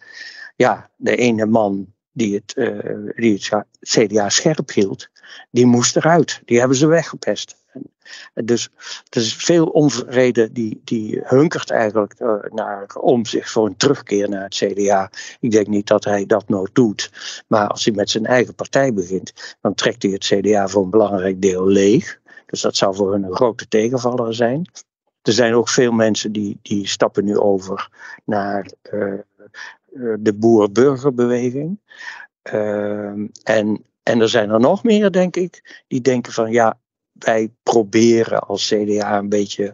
Ja, 0.56 0.90
de 0.96 1.16
ene 1.16 1.46
man 1.46 1.94
die 2.12 2.36
het, 2.36 2.54
uh, 2.56 3.12
die 3.16 3.34
het 3.34 3.66
CDA 3.80 4.30
scherp 4.30 4.72
hield, 4.72 5.10
die 5.52 5.66
moest 5.66 5.96
eruit. 5.96 6.42
Die 6.46 6.60
hebben 6.60 6.78
ze 6.78 6.88
weggepest. 6.88 7.64
Dus 8.34 8.70
er 9.10 9.22
is 9.22 9.36
veel 9.36 9.66
onvrede 9.66 10.52
die, 10.52 10.82
die 10.84 11.22
hunkert 11.24 11.70
eigenlijk 11.70 12.20
uh, 12.20 12.34
naar 12.50 12.96
om 13.00 13.26
zich 13.26 13.50
voor 13.50 13.66
een 13.66 13.78
terugkeer 13.78 14.30
naar 14.30 14.44
het 14.44 14.56
CDA. 14.56 15.12
Ik 15.40 15.52
denk 15.52 15.68
niet 15.68 15.88
dat 15.88 16.04
hij 16.04 16.26
dat 16.26 16.50
nooit 16.50 16.76
doet. 16.76 17.12
Maar 17.48 17.68
als 17.68 17.86
hij 17.86 17.94
met 17.94 18.10
zijn 18.10 18.26
eigen 18.26 18.56
partij 18.56 18.94
begint, 18.94 19.58
dan 19.62 19.74
trekt 19.74 20.04
hij 20.04 20.12
het 20.12 20.26
CDA 20.26 20.68
voor 20.68 20.84
een 20.84 20.90
belangrijk 20.90 21.42
deel 21.42 21.68
leeg. 21.68 22.20
Dus 22.46 22.62
dat 22.62 22.76
zou 22.76 22.96
voor 22.96 23.12
hun 23.12 23.24
een 23.24 23.36
grote 23.36 23.68
tegenvaller 23.68 24.34
zijn. 24.34 24.70
Er 25.22 25.34
zijn 25.34 25.54
ook 25.54 25.70
veel 25.70 25.92
mensen 25.92 26.32
die, 26.32 26.60
die 26.62 26.88
stappen 26.88 27.26
nu 27.26 27.38
over 27.38 27.90
naar 28.26 28.72
uh, 28.92 29.14
de 30.20 30.34
boer-burgerbeweging. 30.34 31.80
Uh, 32.54 33.08
en, 33.44 33.84
en 34.04 34.22
er 34.22 34.30
zijn 34.30 34.50
er 34.50 34.60
nog 34.60 34.84
meer, 34.84 35.12
denk 35.12 35.36
ik, 35.36 35.84
die 35.88 36.02
denken 36.02 36.34
van 36.34 36.52
ja, 36.52 36.80
wij 37.20 37.54
proberen 37.64 38.40
als 38.40 38.68
CDA 38.68 39.18
een 39.18 39.30
beetje 39.30 39.74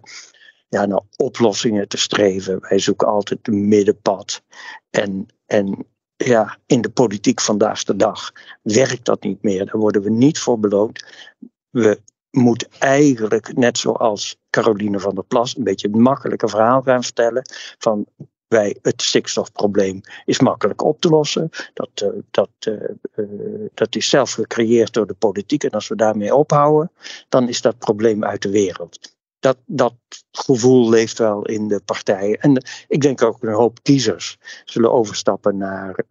ja, 0.70 0.86
naar 0.86 1.02
oplossingen 1.16 1.88
te 1.88 1.98
streven. 1.98 2.60
Wij 2.60 2.80
zoeken 2.80 3.08
altijd 3.08 3.48
een 3.48 3.68
middenpad. 3.68 4.44
En, 4.90 5.26
en 5.46 5.86
ja, 6.16 6.58
in 6.66 6.82
de 6.82 6.90
politiek 6.90 7.42
vandaag 7.42 7.84
de 7.84 7.96
dag 7.96 8.32
werkt 8.62 9.06
dat 9.06 9.24
niet 9.24 9.44
meer. 9.44 9.66
Daar 9.66 9.78
worden 9.78 10.02
we 10.02 10.10
niet 10.10 10.40
voor 10.40 10.60
beloond. 10.60 11.06
We 11.70 12.00
moeten 12.32 12.68
eigenlijk, 12.80 13.58
net 13.58 13.78
zoals 13.78 14.38
Caroline 14.50 15.00
van 15.00 15.16
der 15.16 15.24
Plas, 15.24 15.58
een 15.58 15.64
beetje 15.64 15.88
een 15.92 16.02
makkelijke 16.02 16.48
verhaal 16.48 16.82
gaan 16.82 17.04
vertellen. 17.04 17.44
Van 17.78 18.06
wij, 18.52 18.78
het 18.82 19.02
stikstofprobleem 19.02 20.02
is 20.26 20.40
makkelijk 20.40 20.84
op 20.84 21.02
te 21.02 21.10
lossen. 21.10 21.50
Dat, 21.74 21.90
uh, 22.04 22.10
dat, 22.32 22.50
uh, 22.68 22.74
uh, 23.16 23.70
dat 23.74 23.96
is 23.96 24.10
zelf 24.10 24.32
gecreëerd 24.32 24.94
door 24.94 25.08
de 25.08 25.14
politiek. 25.14 25.64
En 25.64 25.70
als 25.70 25.88
we 25.88 25.96
daarmee 25.96 26.36
ophouden, 26.36 26.92
dan 27.30 27.48
is 27.48 27.62
dat 27.62 27.78
probleem 27.78 28.24
uit 28.24 28.42
de 28.42 28.50
wereld 28.50 29.00
dat, 29.40 29.58
dat 29.66 29.94
gevoel 30.32 30.90
leeft 30.90 31.18
wel 31.18 31.46
in 31.46 31.68
de 31.68 31.82
partijen. 31.86 32.40
En 32.40 32.64
ik 32.88 33.02
denk 33.02 33.22
ook 33.22 33.44
een 33.44 33.54
hoop 33.54 33.84
kiezers 33.84 34.38
zullen 34.66 34.92
overstappen 34.92 35.58
naar, 35.58 36.06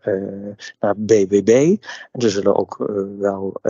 naar 0.81 0.95
BBB. 0.97 1.77
En 2.13 2.21
er 2.21 2.31
zullen 2.31 2.57
ook 2.57 2.77
wel 3.19 3.61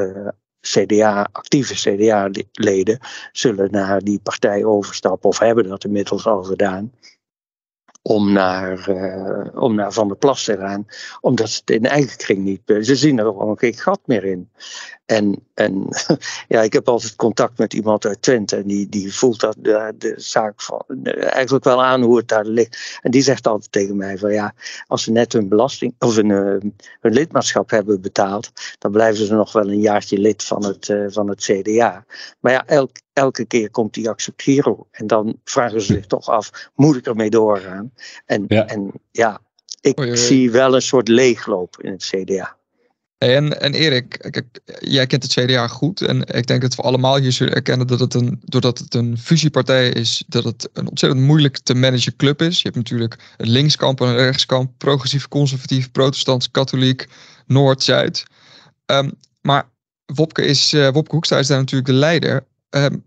CDA, 0.61 1.29
actieve 1.33 1.75
CDA-leden 1.75 2.99
zullen 3.33 3.71
naar 3.71 4.01
die 4.01 4.21
partij 4.21 4.65
overstappen, 4.65 5.29
of 5.29 5.39
hebben 5.39 5.69
dat 5.69 5.85
inmiddels 5.85 6.27
al 6.27 6.43
gedaan 6.43 6.93
om 8.03 8.33
naar, 8.33 8.89
uh, 8.89 9.63
om 9.63 9.75
naar 9.75 9.93
Van 9.93 10.09
der 10.09 10.17
Plas 10.17 10.45
te 10.45 10.57
gaan, 10.57 10.87
omdat 11.21 11.51
ze 11.51 11.61
het 11.65 11.71
in 11.71 11.85
eigen 11.85 12.17
kring 12.17 12.45
niet. 12.45 12.61
Ze 12.87 12.97
zien 12.97 13.19
er 13.19 13.25
gewoon 13.25 13.59
geen 13.59 13.75
gat 13.75 14.01
meer 14.05 14.25
in. 14.25 14.51
En, 15.11 15.47
en 15.55 15.89
ja, 16.49 16.63
ik 16.63 16.73
heb 16.73 16.89
altijd 16.89 17.17
contact 17.17 17.59
met 17.59 17.75
iemand 17.75 18.07
uit 18.07 18.23
Twente 18.23 18.57
en 18.57 18.67
die, 18.67 18.89
die 18.89 19.15
voelt 19.15 19.41
dat 19.41 19.57
de, 19.59 19.95
de 19.99 20.15
zaak 20.17 20.63
van, 20.63 20.85
eigenlijk 21.21 21.65
wel 21.65 21.85
aan 21.85 22.03
hoe 22.03 22.17
het 22.17 22.29
daar 22.29 22.45
ligt. 22.45 22.99
En 23.03 23.11
die 23.11 23.23
zegt 23.23 23.47
altijd 23.47 23.73
tegen 23.73 23.97
mij 23.97 24.19
van 24.19 24.33
ja, 24.33 24.55
als 24.87 25.03
ze 25.03 25.11
net 25.11 25.33
hun 25.33 25.49
belasting 25.49 25.95
of 25.99 26.17
hun, 26.17 26.29
hun 26.29 26.75
lidmaatschap 27.13 27.71
hebben 27.71 28.01
betaald, 28.01 28.53
dan 28.79 28.91
blijven 28.91 29.27
ze 29.27 29.35
nog 29.35 29.53
wel 29.53 29.69
een 29.69 29.81
jaartje 29.81 30.19
lid 30.19 30.45
van 30.45 30.65
het, 30.65 30.89
uh, 30.89 31.07
van 31.09 31.29
het 31.29 31.41
CDA. 31.41 32.05
Maar 32.41 32.53
ja, 32.53 32.67
elk, 32.67 32.91
elke 33.13 33.45
keer 33.45 33.71
komt 33.71 33.95
die 33.95 34.09
Accept 34.09 34.43
Giro 34.43 34.87
en 34.91 35.07
dan 35.07 35.37
vragen 35.45 35.81
ze 35.81 35.93
zich 35.93 36.07
toch 36.07 36.29
af, 36.29 36.71
moet 36.75 36.97
ik 36.97 37.07
ermee 37.07 37.31
doorgaan? 37.31 37.93
En 38.27 38.45
ja, 38.49 38.67
en, 38.67 38.93
ja 39.11 39.41
ik 39.81 40.17
zie 40.17 40.51
wel 40.51 40.75
een 40.75 40.83
soort 40.83 41.09
leegloop 41.09 41.81
in 41.81 41.93
het 41.93 42.05
CDA. 42.05 42.59
En, 43.21 43.61
en 43.61 43.75
Erik, 43.75 44.43
jij 44.79 45.07
kent 45.07 45.23
het 45.23 45.33
CDA 45.33 45.69
goed. 45.69 46.01
En 46.01 46.21
ik 46.21 46.47
denk 46.47 46.61
dat 46.61 46.75
we 46.75 46.83
allemaal 46.83 47.17
hier 47.17 47.33
zullen 47.33 47.55
erkennen 47.55 47.87
dat 47.87 48.01
het 48.01 48.15
een, 48.15 48.41
doordat 48.45 48.79
het 48.79 48.95
een 48.95 49.19
fusiepartij 49.19 49.89
is, 49.89 50.25
dat 50.27 50.45
het 50.45 50.69
een 50.73 50.89
ontzettend 50.89 51.23
moeilijk 51.23 51.59
te 51.59 51.75
managen 51.75 52.17
club 52.17 52.43
is. 52.43 52.57
Je 52.57 52.63
hebt 52.63 52.77
natuurlijk 52.77 53.19
een 53.37 53.49
linkskamp 53.49 54.01
en 54.01 54.07
een 54.07 54.17
rechtskamp, 54.17 54.73
progressief, 54.79 55.29
conservatief, 55.29 55.91
protestant, 55.91 56.51
katholiek, 56.51 57.09
Noord, 57.47 57.83
Zuid. 57.83 58.25
Um, 58.87 59.13
maar 59.41 59.69
Wopke, 60.07 60.45
is, 60.45 60.73
uh, 60.73 60.89
Wopke 60.89 61.15
Hoekstra 61.15 61.39
is 61.39 61.47
daar 61.47 61.59
natuurlijk 61.59 61.91
de 61.91 61.97
leider. 61.97 62.47
Um, 62.71 63.05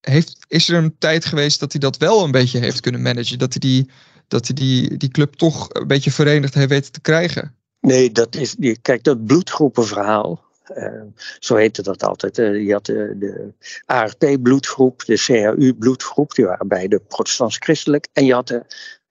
heeft, 0.00 0.36
is 0.48 0.68
er 0.68 0.76
een 0.76 0.98
tijd 0.98 1.24
geweest 1.24 1.60
dat 1.60 1.72
hij 1.72 1.80
dat 1.80 1.96
wel 1.96 2.24
een 2.24 2.30
beetje 2.30 2.58
heeft 2.58 2.80
kunnen 2.80 3.02
managen? 3.02 3.38
Dat 3.38 3.52
hij 3.52 3.70
die, 3.70 3.90
dat 4.28 4.46
hij 4.46 4.54
die, 4.54 4.96
die 4.96 5.08
club 5.08 5.34
toch 5.34 5.68
een 5.72 5.86
beetje 5.86 6.10
verenigd 6.10 6.54
heeft 6.54 6.68
weten 6.68 6.92
te 6.92 7.00
krijgen? 7.00 7.55
Nee, 7.86 8.12
dat 8.12 8.34
is, 8.34 8.56
kijk, 8.82 9.04
dat 9.04 9.26
bloedgroepenverhaal, 9.26 10.44
uh, 10.76 11.02
zo 11.38 11.54
heette 11.54 11.82
dat 11.82 12.02
altijd. 12.02 12.38
Uh, 12.38 12.66
je 12.66 12.72
had 12.72 12.86
de, 12.86 13.16
de 13.18 13.52
ARP-bloedgroep, 13.84 15.04
de 15.04 15.16
CAU-bloedgroep, 15.16 16.34
die 16.34 16.44
waren 16.44 16.68
beide 16.68 16.98
protestants-christelijk. 16.98 18.08
En 18.12 18.24
je 18.24 18.32
had 18.32 18.46
de 18.46 18.64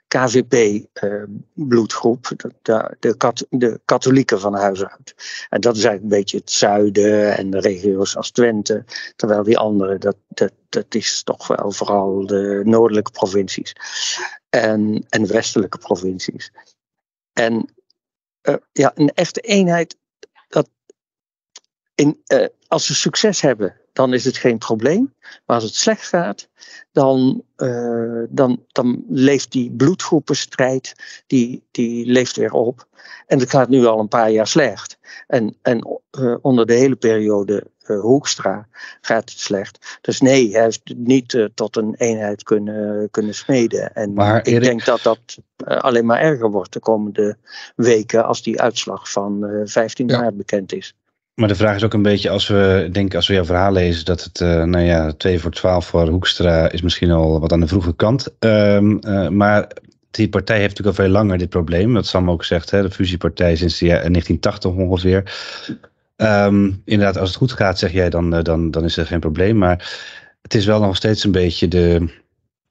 KVP-bloedgroep, 0.08 2.32
de, 2.62 2.96
de, 3.00 3.46
de, 3.50 3.80
katholieken 3.86 4.40
van 4.40 4.54
huis 4.54 4.86
uit. 4.86 5.16
En 5.50 5.62
dat 5.62 5.76
is 5.76 5.84
eigenlijk 5.84 6.14
een 6.14 6.20
beetje 6.20 6.38
het 6.38 6.52
zuiden 6.52 7.38
en 7.38 7.50
de 7.50 7.60
regio's 7.60 8.16
als 8.16 8.32
Twente. 8.32 8.84
Terwijl 9.16 9.44
die 9.44 9.58
andere, 9.58 9.98
dat, 9.98 10.18
dat, 10.28 10.52
dat 10.70 10.96
is 10.96 11.24
toch 11.24 11.48
wel 11.48 11.72
vooral 11.72 12.26
de 12.26 12.62
noordelijke 12.64 13.12
provincies. 13.12 13.76
En, 14.50 15.06
en 15.10 15.28
westelijke 15.28 15.78
provincies. 15.78 16.52
En 17.34 17.74
uh, 18.46 18.56
ja, 18.72 18.92
een 18.96 19.12
echte 19.14 19.42
eenheid. 19.42 19.98
Dat 20.48 20.70
in, 21.96 22.22
uh, 22.28 22.46
als 22.68 22.86
ze 22.86 22.96
succes 22.96 23.42
hebben, 23.42 23.76
dan 23.94 24.14
is 24.14 24.26
het 24.26 24.38
geen 24.38 24.58
probleem. 24.58 25.14
Maar 25.46 25.56
als 25.56 25.64
het 25.64 25.76
slecht 25.76 26.08
gaat, 26.08 26.50
dan, 26.92 27.44
uh, 27.58 28.24
dan, 28.30 28.66
dan 28.72 29.04
leeft 29.08 29.52
die 29.52 29.72
bloedgroepenstrijd, 29.72 30.96
die, 31.28 31.64
die 31.72 32.06
leeft 32.06 32.36
weer 32.36 32.52
op. 32.52 32.88
En 33.28 33.40
het 33.40 33.50
gaat 33.50 33.70
nu 33.70 33.86
al 33.86 34.00
een 34.00 34.08
paar 34.08 34.32
jaar 34.32 34.48
slecht. 34.48 34.98
En, 35.28 35.58
en 35.62 36.02
onder 36.42 36.66
de 36.66 36.74
hele 36.74 36.96
periode 36.96 37.68
Hoekstra 37.88 38.68
gaat 39.02 39.30
het 39.30 39.40
slecht. 39.40 40.00
Dus 40.02 40.22
nee, 40.22 40.52
hij 40.52 40.64
heeft 40.64 40.94
niet 40.96 41.34
uh, 41.34 41.46
tot 41.54 41.78
een 41.78 41.96
eenheid 41.98 42.44
kunnen, 42.44 43.08
kunnen 43.12 43.36
smeden. 43.36 43.94
En 43.94 44.14
maar 44.14 44.38
ik 44.38 44.48
Erik... 44.48 44.64
denk 44.64 44.86
dat 44.86 45.02
dat 45.02 45.20
alleen 45.66 46.06
maar 46.06 46.20
erger 46.20 46.52
wordt 46.52 46.74
de 46.74 46.80
komende 46.80 47.38
weken 47.76 48.26
als 48.26 48.44
die 48.44 48.62
uitslag 48.62 49.12
van 49.12 49.62
15 49.66 50.08
ja. 50.08 50.20
maart 50.20 50.38
bekend 50.38 50.74
is. 50.74 50.96
Maar 51.36 51.48
de 51.48 51.56
vraag 51.56 51.76
is 51.76 51.84
ook 51.84 51.94
een 51.94 52.02
beetje, 52.02 52.30
als 52.30 52.48
we 52.48 52.90
denken, 52.92 53.18
als 53.18 53.28
we 53.28 53.34
jouw 53.34 53.46
verhaal 53.46 53.72
lezen, 53.72 54.06
dat 54.06 54.24
het, 54.24 54.40
uh, 54.40 54.64
nou 54.64 54.86
ja, 54.86 55.12
2 55.12 55.40
voor 55.40 55.52
12 55.52 55.86
voor 55.86 56.08
Hoekstra 56.08 56.72
is 56.72 56.82
misschien 56.82 57.12
al 57.12 57.40
wat 57.40 57.52
aan 57.52 57.60
de 57.60 57.68
vroege 57.68 57.96
kant. 57.96 58.36
Um, 58.40 59.00
uh, 59.08 59.28
maar 59.28 59.68
die 60.12 60.30
partij 60.30 60.60
heeft 60.60 60.70
natuurlijk 60.70 60.98
al 60.98 61.04
veel 61.04 61.14
langer 61.14 61.38
dit 61.38 61.50
probleem. 61.50 61.94
Dat 61.94 62.06
Sam 62.06 62.30
ook 62.30 62.44
zegt, 62.44 62.72
hè, 62.72 62.82
de 62.82 62.92
fusiepartij 62.92 63.56
sinds 63.56 63.80
de 63.80 63.86
1980 63.86 64.72
ongeveer. 64.72 65.24
Um, 66.18 66.82
inderdaad, 66.86 67.18
als 67.18 67.30
het 67.30 67.38
goed 67.38 67.52
gaat, 67.52 67.80
zeg 67.80 67.92
jij, 67.92 68.10
dan, 68.10 68.30
dan, 68.30 68.72
dan 68.72 68.84
is 68.84 68.98
er 68.98 69.06
geen 69.06 69.20
probleem. 69.20 69.58
Maar 69.58 69.98
het 70.42 70.54
is 70.54 70.66
wel 70.66 70.80
nog 70.80 70.96
steeds 70.96 71.24
een 71.24 71.32
beetje 71.32 71.68
de, 71.68 72.08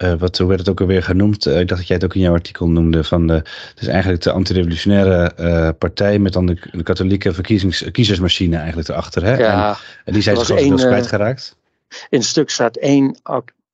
uh, 0.02 0.14
wat, 0.18 0.38
hoe 0.38 0.48
werd 0.48 0.60
het 0.60 0.68
ook 0.68 0.80
alweer 0.80 1.02
genoemd? 1.02 1.46
Uh, 1.46 1.60
ik 1.60 1.68
dacht 1.68 1.80
dat 1.80 1.88
jij 1.88 1.96
het 1.96 2.04
ook 2.04 2.14
in 2.14 2.20
jouw 2.20 2.32
artikel 2.32 2.68
noemde. 2.68 3.04
Van 3.04 3.26
de, 3.26 3.32
het 3.34 3.80
is 3.80 3.86
eigenlijk 3.86 4.22
de 4.22 4.32
antirevolutionaire 4.32 5.32
uh, 5.40 5.68
partij 5.78 6.18
met 6.18 6.32
dan 6.32 6.46
de, 6.46 6.58
de 6.72 6.82
katholieke 6.82 7.32
verkiezings, 7.32 7.90
kiezersmachine 7.90 8.56
eigenlijk 8.56 8.88
erachter. 8.88 9.24
Hè? 9.24 9.36
Ja, 9.36 9.70
en, 9.70 9.76
en 10.04 10.12
die 10.12 10.22
zijn 10.22 10.36
zich 10.36 10.68
wel 10.68 10.76
kwijtgeraakt. 10.76 11.56
In 12.08 12.18
het 12.18 12.28
stuk 12.28 12.50
staat 12.50 12.76
één 12.76 13.16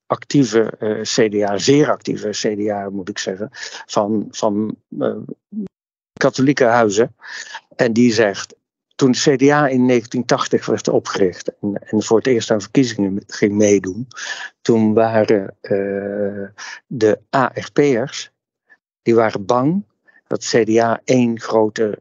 actieve 0.07 0.73
CDA, 1.03 1.59
zeer 1.59 1.91
actieve 1.91 2.29
CDA 2.31 2.89
moet 2.91 3.09
ik 3.09 3.19
zeggen, 3.19 3.49
van, 3.87 4.29
van 4.31 4.77
katholieke 6.13 6.65
huizen. 6.65 7.15
En 7.77 7.93
die 7.93 8.13
zegt, 8.13 8.55
toen 9.01 9.13
CDA 9.13 9.69
in 9.69 9.87
1980 9.87 10.67
werd 10.67 10.89
opgericht 10.89 11.53
en, 11.61 11.83
en, 11.87 12.03
voor 12.03 12.17
het 12.17 12.27
eerst 12.27 12.51
aan 12.51 12.61
verkiezingen 12.61 13.23
ging 13.27 13.53
meedoen, 13.53 14.09
toen 14.61 14.95
waren 14.95 15.57
uh, 15.63 16.49
de 16.87 17.19
AFP'ers, 17.31 18.31
die 19.03 19.15
waren 19.15 19.47
bang 19.47 19.85
dat 20.27 20.45
CDA 20.45 21.01
één 21.05 21.41
grote 21.41 21.99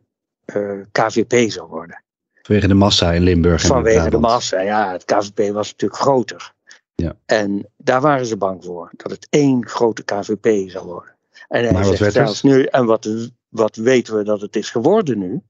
uh, 0.55 0.79
KVP 0.91 1.51
zou 1.51 1.67
worden. 1.67 2.03
Vanwege 2.41 2.67
de 2.67 2.73
massa 2.73 3.11
in 3.11 3.21
Limburg. 3.21 3.61
En 3.61 3.67
Vanwege 3.67 4.09
de 4.09 4.17
massa, 4.17 4.59
ja. 4.59 4.91
Het 4.91 5.05
KVP 5.05 5.53
was 5.53 5.71
natuurlijk 5.71 6.01
groter. 6.01 6.53
Ja. 6.95 7.15
En 7.25 7.67
daar 7.77 8.01
waren 8.01 8.25
ze 8.25 8.37
bang 8.37 8.63
voor, 8.63 8.91
dat 8.97 9.11
het 9.11 9.27
één 9.29 9.67
grote 9.67 10.03
KVP 10.03 10.69
zou 10.69 10.85
worden. 10.85 11.15
En 11.47 11.63
hij 11.63 11.73
maar 11.73 11.85
wat 11.85 12.11
zegt 12.11 12.43
nu, 12.43 12.63
en 12.63 12.85
wat, 12.85 13.09
wat 13.49 13.75
weten 13.75 14.17
we 14.17 14.23
dat 14.23 14.41
het 14.41 14.55
is 14.55 14.69
geworden 14.69 15.19
nu? 15.19 15.41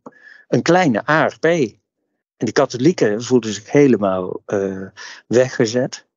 Een 0.50 0.62
kleine 0.62 1.06
ARP. 1.06 1.46
En 1.46 2.46
die 2.46 2.52
katholieken 2.52 3.24
voelden 3.24 3.54
zich 3.54 3.72
helemaal 3.72 4.42
uh, 4.48 4.88
weggezet. 5.28 6.08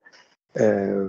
Uh, 0.52 1.06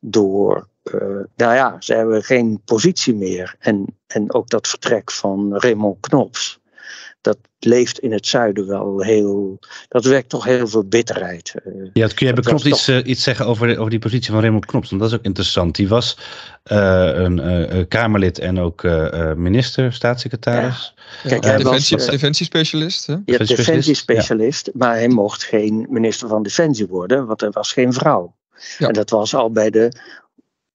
door, 0.00 0.68
uh, 0.84 1.20
nou 1.36 1.54
ja, 1.54 1.76
ze 1.80 1.94
hebben 1.94 2.22
geen 2.22 2.62
positie 2.64 3.14
meer. 3.14 3.54
En, 3.58 3.96
en 4.06 4.34
ook 4.34 4.48
dat 4.48 4.68
vertrek 4.68 5.10
van 5.10 5.56
Raymond 5.56 6.00
Knops 6.00 6.61
dat 7.22 7.38
leeft 7.58 7.98
in 7.98 8.12
het 8.12 8.26
zuiden 8.26 8.66
wel 8.66 9.02
heel. 9.02 9.58
Dat 9.88 10.04
wekt 10.04 10.28
toch 10.28 10.44
heel 10.44 10.68
veel 10.68 10.84
bitterheid. 10.84 11.54
Eh. 11.64 11.72
Ja, 11.92 12.06
kun 12.06 12.26
jij 12.26 12.34
beknopt 12.34 12.64
iets, 12.64 12.84
toch... 12.84 12.94
uh, 12.94 13.06
iets 13.06 13.22
zeggen 13.22 13.46
over, 13.46 13.78
over 13.78 13.90
die 13.90 13.98
positie 13.98 14.32
van 14.32 14.40
Raymond 14.40 14.66
Knops? 14.66 14.88
Want 14.88 15.02
dat 15.02 15.10
is 15.10 15.18
ook 15.18 15.24
interessant. 15.24 15.74
Die 15.74 15.88
was 15.88 16.18
uh, 16.72 17.10
een 17.14 17.88
Kamerlid 17.88 18.38
en 18.38 18.60
ook 18.60 18.82
minister, 19.36 19.92
staatssecretaris. 19.92 20.94
Ja. 21.22 21.28
Kijk, 21.28 21.44
hij 21.44 21.56
defensie, 21.56 21.96
was, 21.96 22.06
defensiespecialist. 22.06 23.06
Hè? 23.06 23.16
Ja, 23.24 23.38
defensiespecialist, 23.38 24.66
ja. 24.66 24.72
maar 24.74 24.94
hij 24.94 25.08
mocht 25.08 25.44
geen 25.44 25.86
minister 25.90 26.28
van 26.28 26.42
Defensie 26.42 26.86
worden, 26.86 27.26
want 27.26 27.40
hij 27.40 27.50
was 27.50 27.72
geen 27.72 27.92
vrouw. 27.92 28.34
Ja. 28.78 28.86
En 28.86 28.92
dat 28.92 29.10
was 29.10 29.34
al 29.34 29.50
bij 29.50 29.70
de 29.70 29.92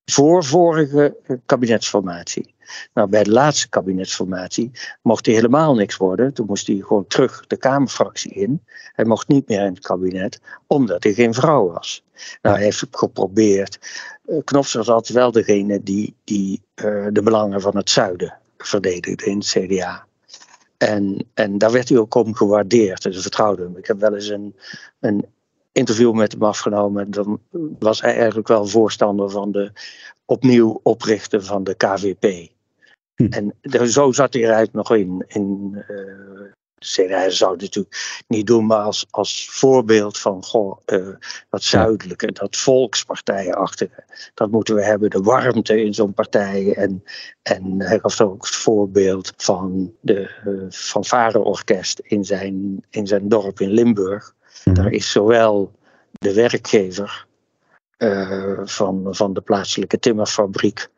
voorvorige 0.05 1.15
kabinetsformatie. 1.45 2.55
Nou, 2.93 3.09
bij 3.09 3.23
de 3.23 3.31
laatste 3.31 3.69
kabinetsformatie 3.69 4.71
mocht 5.01 5.25
hij 5.25 5.35
helemaal 5.35 5.75
niks 5.75 5.97
worden. 5.97 6.33
Toen 6.33 6.45
moest 6.45 6.67
hij 6.67 6.75
gewoon 6.75 7.07
terug 7.07 7.47
de 7.47 7.57
Kamerfractie 7.57 8.31
in. 8.31 8.63
Hij 8.93 9.05
mocht 9.05 9.27
niet 9.27 9.47
meer 9.47 9.65
in 9.65 9.73
het 9.73 9.85
kabinet, 9.85 10.41
omdat 10.67 11.03
hij 11.03 11.13
geen 11.13 11.33
vrouw 11.33 11.71
was. 11.71 12.03
Nou, 12.41 12.55
hij 12.55 12.63
heeft 12.63 12.85
geprobeerd. 12.91 13.79
Uh, 14.25 14.37
Knops 14.43 14.73
was 14.73 14.89
altijd 14.89 15.17
wel 15.17 15.31
degene 15.31 15.83
die, 15.83 16.15
die 16.23 16.61
uh, 16.75 17.07
de 17.11 17.21
belangen 17.21 17.61
van 17.61 17.77
het 17.77 17.89
zuiden 17.89 18.37
verdedigde 18.57 19.25
in 19.25 19.37
het 19.37 19.47
CDA. 19.47 20.05
En, 20.77 21.27
en 21.33 21.57
daar 21.57 21.71
werd 21.71 21.89
hij 21.89 21.97
ook 21.97 22.15
om 22.15 22.35
gewaardeerd 22.35 23.05
en 23.05 23.13
ze 23.13 23.21
vertrouwden 23.21 23.65
hem. 23.65 23.77
Ik 23.77 23.87
heb 23.87 23.99
wel 23.99 24.13
eens 24.13 24.29
een, 24.29 24.55
een 24.99 25.25
interview 25.71 26.13
met 26.13 26.31
hem 26.31 26.43
afgenomen. 26.43 27.05
En 27.05 27.11
dan 27.11 27.39
was 27.79 28.01
hij 28.01 28.15
eigenlijk 28.15 28.47
wel 28.47 28.65
voorstander 28.65 29.29
van 29.29 29.51
de 29.51 29.71
opnieuw 30.25 30.79
oprichten 30.83 31.45
van 31.45 31.63
de 31.63 31.75
KVP. 31.75 32.51
Hm. 33.17 33.25
En 33.25 33.55
zo 33.89 34.11
zat 34.11 34.33
hij 34.33 34.43
eruit 34.43 34.73
nog 34.73 34.95
in. 34.95 35.25
in 35.27 35.71
uh, 35.89 37.09
hij 37.09 37.31
zou 37.31 37.51
het 37.51 37.61
natuurlijk 37.61 38.23
niet 38.27 38.47
doen, 38.47 38.65
maar 38.65 38.79
als, 38.79 39.07
als 39.09 39.49
voorbeeld 39.49 40.17
van 40.17 40.43
goh, 40.43 40.77
uh, 40.85 41.15
dat 41.49 41.63
zuidelijke, 41.63 42.31
dat 42.31 42.55
volkspartijachtige, 42.55 44.03
dat 44.33 44.51
moeten 44.51 44.75
we 44.75 44.83
hebben, 44.83 45.09
de 45.09 45.21
warmte 45.21 45.83
in 45.83 45.93
zo'n 45.93 46.13
partij. 46.13 46.73
En, 46.73 47.03
en 47.41 47.81
hij 47.81 47.99
gaf 47.99 48.21
ook 48.21 48.45
het 48.45 48.55
voorbeeld 48.55 49.33
van 49.37 49.93
de 50.01 50.31
uh, 50.45 50.69
fanfareorkest 50.69 51.99
in 51.99 52.25
zijn, 52.25 52.83
in 52.89 53.07
zijn 53.07 53.29
dorp 53.29 53.59
in 53.59 53.69
Limburg. 53.69 54.33
Mhm. 54.63 54.75
Daar 54.75 54.91
is 54.91 55.11
zowel 55.11 55.71
de 56.11 56.33
werkgever 56.33 57.25
uh, 57.97 58.59
van, 58.63 59.07
van 59.09 59.33
de 59.33 59.41
plaatselijke 59.41 59.99
timmerfabriek 59.99 60.89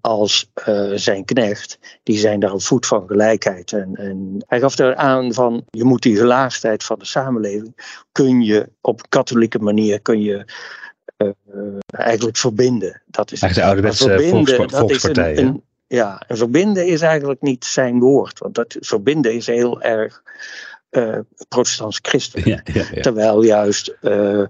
als 0.00 0.50
uh, 0.68 0.90
zijn 0.94 1.24
knecht, 1.24 1.78
die 2.02 2.18
zijn 2.18 2.40
daar 2.40 2.52
een 2.52 2.60
voet 2.60 2.86
van 2.86 3.06
gelijkheid. 3.06 3.72
En, 3.72 3.94
en 3.94 4.44
hij 4.46 4.60
gaf 4.60 4.78
er 4.78 4.94
aan 4.96 5.34
van, 5.34 5.64
je 5.70 5.84
moet 5.84 6.02
die 6.02 6.16
gelaagdheid 6.16 6.84
van 6.84 6.98
de 6.98 7.04
samenleving, 7.04 8.02
kun 8.12 8.40
je 8.42 8.68
op 8.80 9.08
katholieke 9.08 9.58
manier, 9.58 10.00
kun 10.00 10.22
je 10.22 10.44
uh, 11.16 11.28
eigenlijk 11.86 12.36
verbinden. 12.36 13.02
Dat 13.06 13.32
is 13.32 13.42
eigenlijk 13.42 13.72
de 13.72 13.74
ouderwetse 13.74 14.28
volkspartij. 14.30 14.78
volkspartij. 14.78 15.38
Een, 15.38 15.46
een, 15.46 15.62
ja, 15.86 16.22
en 16.26 16.36
verbinden 16.36 16.86
is 16.86 17.00
eigenlijk 17.00 17.40
niet 17.40 17.64
zijn 17.64 17.98
woord, 17.98 18.38
want 18.38 18.54
dat, 18.54 18.76
verbinden 18.80 19.34
is 19.34 19.46
heel 19.46 19.82
erg 19.82 20.22
uh, 20.90 21.18
protestants 21.48 21.98
christen. 22.02 22.48
Ja, 22.48 22.60
ja, 22.64 22.84
ja. 22.92 23.02
Terwijl 23.02 23.42
juist 23.42 23.96
uh, 24.02 24.44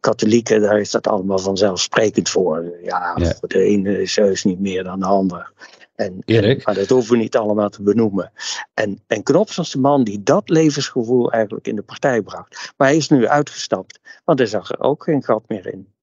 katholieken, 0.00 0.60
daar 0.60 0.80
is 0.80 0.90
dat 0.90 1.06
allemaal 1.06 1.38
vanzelfsprekend 1.38 2.30
voor. 2.30 2.72
Ja, 2.82 3.16
voor 3.38 3.48
de 3.48 3.62
ene 3.62 4.02
is 4.02 4.14
juist 4.14 4.44
niet 4.44 4.60
meer 4.60 4.84
dan 4.84 5.00
de 5.00 5.06
ander. 5.06 5.52
En, 5.94 6.22
maar 6.64 6.74
dat 6.74 6.88
hoeven 6.88 7.12
we 7.12 7.18
niet 7.18 7.36
allemaal 7.36 7.68
te 7.68 7.82
benoemen. 7.82 8.32
En, 8.74 9.00
en 9.06 9.22
Knops 9.22 9.56
was 9.56 9.70
de 9.70 9.78
man 9.78 10.04
die 10.04 10.22
dat 10.22 10.48
levensgevoel 10.48 11.32
eigenlijk 11.32 11.66
in 11.66 11.76
de 11.76 11.82
partij 11.82 12.22
bracht. 12.22 12.72
Maar 12.76 12.88
hij 12.88 12.96
is 12.96 13.08
nu 13.08 13.26
uitgestapt, 13.28 14.00
want 14.24 14.38
hij 14.38 14.48
zag 14.48 14.70
er 14.70 14.80
ook 14.80 15.04
geen 15.04 15.22
gat 15.22 15.42
meer 15.48 15.66
in. 15.66 15.93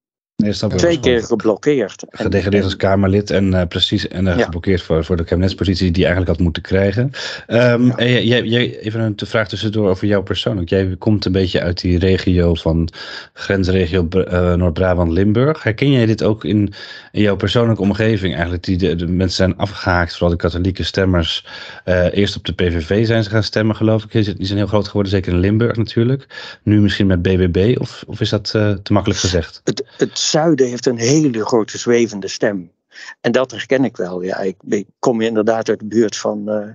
Nee, 0.42 0.54
Twee 0.76 1.00
keer 1.00 1.24
geblokkeerd. 1.24 2.04
Gedegradeerd 2.10 2.64
als 2.64 2.76
Kamerlid 2.76 3.30
en 3.30 3.54
uh, 3.54 3.62
precies 3.68 4.08
en 4.08 4.26
uh, 4.26 4.38
geblokkeerd 4.38 4.82
voor, 4.82 5.06
voor 5.06 5.18
de 5.18 5.24
kabinetspositie 5.24 5.92
die 5.92 6.04
hij 6.04 6.14
eigenlijk 6.14 6.32
had 6.32 6.40
moeten 6.40 6.62
krijgen. 6.62 7.12
Um, 7.48 7.86
ja. 7.86 8.06
jij, 8.06 8.44
jij, 8.44 8.80
even 8.80 9.00
een 9.00 9.14
vraag 9.16 9.48
tussendoor 9.48 9.90
over 9.90 10.08
jou 10.08 10.24
persoonlijk. 10.24 10.70
Jij 10.70 10.96
komt 11.00 11.26
een 11.26 11.32
beetje 11.32 11.62
uit 11.62 11.82
die 11.82 12.00
regio 12.00 12.56
van 12.56 12.90
grensregio 13.34 14.08
uh, 14.12 14.54
Noord-Brabant-Limburg. 14.54 15.64
Herken 15.64 15.92
jij 15.92 16.06
dit 16.06 16.24
ook 16.24 16.46
in, 16.46 16.74
in, 17.12 17.22
jouw 17.22 17.36
persoonlijke 17.36 17.82
omgeving 17.82 18.34
eigenlijk? 18.34 18.64
Die 18.64 18.78
de, 18.78 18.96
de, 18.96 19.08
mensen 19.08 19.38
zijn 19.38 19.58
afgehaakt, 19.58 20.12
vooral 20.12 20.30
de 20.30 20.36
katholieke 20.36 20.84
stemmers. 20.84 21.46
eerst 22.12 22.36
op 22.36 22.46
de 22.46 22.54
PVV 22.54 23.06
zijn 23.06 23.24
ze 23.24 23.30
gaan 23.30 23.44
stemmen, 23.44 23.76
geloof 23.76 24.04
ik. 24.04 24.12
Die 24.12 24.46
zijn 24.46 24.58
heel 24.58 24.68
groot 24.68 24.88
geworden, 24.88 25.12
zeker 25.12 25.34
in 25.34 25.40
Limburg 25.40 25.78
natuurlijk. 25.78 26.26
Nu 26.64 26.80
misschien 26.82 27.08
met 27.08 27.22
BBB, 27.22 27.76
of, 27.80 28.04
of 28.08 28.22
is 28.22 28.30
dat 28.30 28.50
te 28.52 28.82
makkelijk 28.90 29.20
gezegd? 29.20 29.62
Het, 29.64 29.84
het 29.98 30.20
zuiden 30.32 30.68
heeft 30.68 30.86
een 30.86 30.98
hele 30.98 31.46
grote 31.46 31.78
zwevende 31.78 32.28
stem. 32.28 32.72
En 33.22 33.32
dat 33.32 33.52
herken 33.52 33.84
ik 33.84 33.98
wel. 33.98 34.22
Ja, 34.22 34.38
ik, 34.38 34.56
ik 34.68 34.88
kom 35.00 35.22
inderdaad 35.22 35.70
uit 35.70 35.80
de 35.80 35.86
buurt 35.86 36.18
van, 36.18 36.50
uh, 36.50 36.68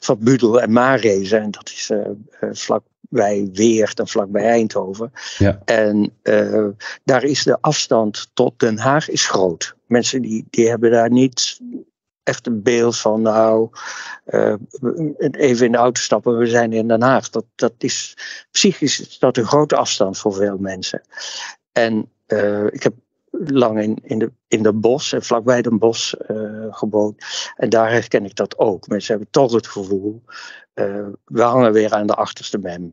van 0.00 0.18
Budel 0.20 0.60
en 0.60 0.72
Marezen. 0.72 1.40
En 1.40 1.50
dat 1.50 1.68
is 1.68 1.90
uh, 1.90 1.98
uh, 2.40 2.50
vlakbij 2.52 3.48
Weert 3.52 3.98
en 3.98 4.08
vlakbij 4.08 4.44
Eindhoven. 4.44 5.12
Ja. 5.38 5.62
En 5.64 6.12
daar 7.04 7.24
is 7.24 7.42
de 7.42 7.58
afstand 7.60 8.30
tot 8.34 8.58
Den 8.58 8.78
Haag 8.78 9.08
is 9.08 9.26
groot. 9.26 9.74
Mensen 9.86 10.22
die, 10.22 10.46
die 10.50 10.68
hebben 10.68 10.90
daar 10.90 11.10
niet 11.10 11.60
echt 12.22 12.46
een 12.46 12.62
beeld 12.62 12.98
van, 12.98 13.22
nou, 13.22 13.70
even 15.30 15.66
in 15.66 15.72
de 15.72 15.78
auto 15.78 16.00
stappen, 16.00 16.38
we 16.38 16.46
zijn 16.46 16.72
in 16.72 16.88
Den 16.88 17.02
Haag. 17.02 17.30
Dat, 17.30 17.44
dat 17.54 17.72
is, 17.78 18.16
psychisch 18.50 19.00
is 19.00 19.18
dat 19.18 19.36
een 19.36 19.46
grote 19.46 19.76
afstand 19.76 20.18
voor 20.18 20.34
veel 20.34 20.56
mensen. 20.58 21.02
En 21.72 22.11
uh, 22.32 22.64
ik 22.64 22.82
heb 22.82 22.94
lang 23.30 23.80
in, 23.80 23.98
in, 24.02 24.18
de, 24.18 24.32
in 24.48 24.62
de 24.62 24.72
bos 24.72 25.12
en 25.12 25.22
vlakbij 25.22 25.62
de 25.62 25.74
bos 25.74 26.14
uh, 26.30 26.66
gewoond. 26.70 27.24
En 27.56 27.68
daar 27.68 27.90
herken 27.90 28.24
ik 28.24 28.36
dat 28.36 28.58
ook. 28.58 28.88
Mensen 28.88 29.12
hebben 29.14 29.32
toch 29.32 29.52
het 29.52 29.66
gevoel, 29.66 30.22
uh, 30.74 31.06
we 31.24 31.42
hangen 31.42 31.72
weer 31.72 31.92
aan 31.92 32.06
de 32.06 32.14
achterste 32.14 32.58
mem. 32.58 32.92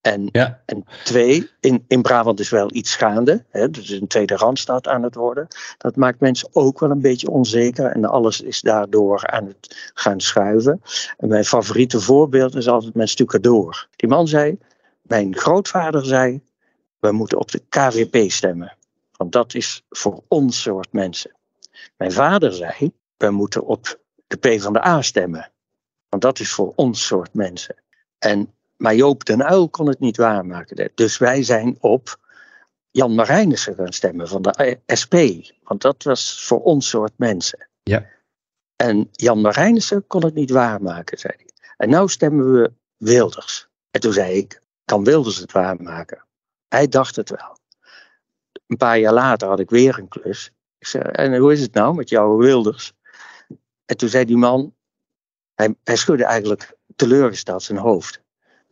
En, 0.00 0.28
ja. 0.32 0.62
en 0.66 0.84
twee, 1.04 1.50
in, 1.60 1.84
in 1.88 2.02
Brabant 2.02 2.40
is 2.40 2.50
wel 2.50 2.74
iets 2.74 2.96
gaande. 2.96 3.44
Hè, 3.50 3.70
dus 3.70 3.90
een 3.90 4.06
tweede 4.06 4.36
randstad 4.36 4.88
aan 4.88 5.02
het 5.02 5.14
worden. 5.14 5.48
Dat 5.78 5.96
maakt 5.96 6.20
mensen 6.20 6.48
ook 6.52 6.80
wel 6.80 6.90
een 6.90 7.00
beetje 7.00 7.30
onzeker. 7.30 7.86
En 7.86 8.04
alles 8.04 8.40
is 8.40 8.60
daardoor 8.60 9.26
aan 9.26 9.46
het 9.46 9.90
gaan 9.94 10.20
schuiven. 10.20 10.82
En 11.16 11.28
mijn 11.28 11.44
favoriete 11.44 12.00
voorbeeld 12.00 12.54
is 12.54 12.68
altijd 12.68 12.94
mijn 12.94 13.08
stucadoor. 13.08 13.88
Die 13.96 14.08
man 14.08 14.28
zei, 14.28 14.58
mijn 15.02 15.36
grootvader 15.36 16.04
zei, 16.04 16.40
we 17.06 17.12
moeten 17.12 17.38
op 17.38 17.50
de 17.50 17.62
KVP 17.68 18.30
stemmen. 18.30 18.76
Want 19.16 19.32
dat 19.32 19.54
is 19.54 19.84
voor 19.90 20.22
ons 20.28 20.62
soort 20.62 20.92
mensen. 20.92 21.36
Mijn 21.96 22.12
vader 22.12 22.52
zei, 22.52 22.92
we 23.16 23.30
moeten 23.30 23.64
op 23.64 24.00
de 24.26 24.36
P 24.36 24.60
van 24.60 24.72
de 24.72 24.86
A 24.86 25.02
stemmen. 25.02 25.50
Want 26.08 26.22
dat 26.22 26.40
is 26.40 26.52
voor 26.52 26.72
ons 26.76 27.06
soort 27.06 27.34
mensen. 27.34 27.74
En, 28.18 28.54
maar 28.76 28.94
Joop 28.94 29.24
den 29.24 29.44
Uil 29.44 29.68
kon 29.68 29.88
het 29.88 30.00
niet 30.00 30.16
waarmaken. 30.16 30.90
Dus 30.94 31.18
wij 31.18 31.42
zijn 31.42 31.76
op 31.80 32.18
Jan 32.90 33.14
Marijnissen 33.14 33.74
gaan 33.74 33.92
stemmen 33.92 34.28
van 34.28 34.42
de 34.42 34.78
SP. 35.00 35.14
Want 35.62 35.82
dat 35.82 36.02
was 36.02 36.44
voor 36.46 36.62
ons 36.62 36.88
soort 36.88 37.12
mensen. 37.16 37.68
Ja. 37.82 38.06
En 38.76 39.08
Jan 39.12 39.40
Marijnissen 39.40 40.06
kon 40.06 40.24
het 40.24 40.34
niet 40.34 40.50
waarmaken, 40.50 41.18
zei 41.18 41.32
hij. 41.36 41.50
En 41.76 41.90
nou 41.90 42.08
stemmen 42.08 42.52
we 42.52 42.72
Wilders. 42.96 43.68
En 43.90 44.00
toen 44.00 44.12
zei 44.12 44.36
ik, 44.36 44.62
kan 44.84 45.04
Wilders 45.04 45.36
het 45.36 45.52
waarmaken? 45.52 46.25
Hij 46.68 46.88
dacht 46.88 47.16
het 47.16 47.30
wel. 47.30 47.58
Een 48.66 48.76
paar 48.76 48.98
jaar 48.98 49.12
later 49.12 49.48
had 49.48 49.60
ik 49.60 49.70
weer 49.70 49.98
een 49.98 50.08
klus. 50.08 50.50
Ik 50.78 50.86
zei, 50.86 51.04
en 51.04 51.36
hoe 51.36 51.52
is 51.52 51.60
het 51.60 51.74
nou 51.74 51.94
met 51.94 52.08
jouw 52.08 52.36
Wilders? 52.36 52.92
En 53.84 53.96
toen 53.96 54.08
zei 54.08 54.24
die 54.24 54.36
man, 54.36 54.74
hij, 55.54 55.74
hij 55.84 55.96
schudde 55.96 56.24
eigenlijk 56.24 56.76
teleurgesteld 56.96 57.62
zijn 57.62 57.78
hoofd. 57.78 58.22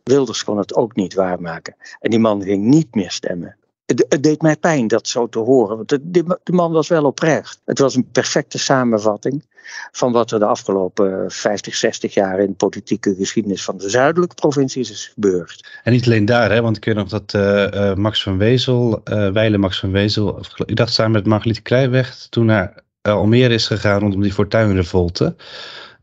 Wilders 0.03 0.43
kon 0.43 0.57
het 0.57 0.75
ook 0.75 0.95
niet 0.95 1.13
waarmaken. 1.13 1.75
En 1.99 2.09
die 2.09 2.19
man 2.19 2.43
ging 2.43 2.63
niet 2.63 2.95
meer 2.95 3.11
stemmen. 3.11 3.57
Het, 3.85 4.23
deed 4.23 4.41
mij 4.41 4.57
pijn 4.57 4.87
dat 4.87 5.07
zo 5.07 5.29
te 5.29 5.39
horen, 5.39 5.75
want 5.75 5.89
de, 5.89 5.99
de, 6.43 6.51
man 6.51 6.71
was 6.71 6.87
wel 6.87 7.05
oprecht. 7.05 7.61
Het 7.65 7.79
was 7.79 7.95
een 7.95 8.09
perfecte 8.11 8.57
samenvatting 8.57 9.45
van 9.91 10.11
wat 10.11 10.31
er 10.31 10.39
de 10.39 10.45
afgelopen 10.45 11.31
50, 11.31 11.75
60 11.75 12.13
jaar 12.13 12.39
in 12.39 12.47
de 12.47 12.53
politieke 12.53 13.15
geschiedenis 13.15 13.63
van 13.63 13.77
de 13.77 13.89
zuidelijke 13.89 14.35
provincies 14.35 14.91
is 14.91 15.11
gebeurd. 15.13 15.79
En 15.83 15.91
niet 15.91 16.05
alleen 16.05 16.25
daar, 16.25 16.51
hè, 16.51 16.61
want 16.61 16.77
ik 16.77 16.85
weet 16.85 16.95
nog 16.95 17.09
dat 17.09 17.33
uh, 17.33 17.67
uh, 17.73 17.93
Max 17.93 18.23
van 18.23 18.37
Wezel, 18.37 19.01
uh, 19.09 19.57
Max 19.57 19.79
van 19.79 19.91
Wezel, 19.91 20.45
ik 20.65 20.75
dacht 20.75 20.93
samen 20.93 21.11
met 21.11 21.25
Margriet 21.25 21.61
Krijweg, 21.61 22.27
toen 22.29 22.45
naar 22.45 22.83
Almere 23.01 23.53
is 23.53 23.67
gegaan 23.67 23.99
rondom 23.99 24.21
die 24.21 24.33
fortuinrevolte. 24.33 25.35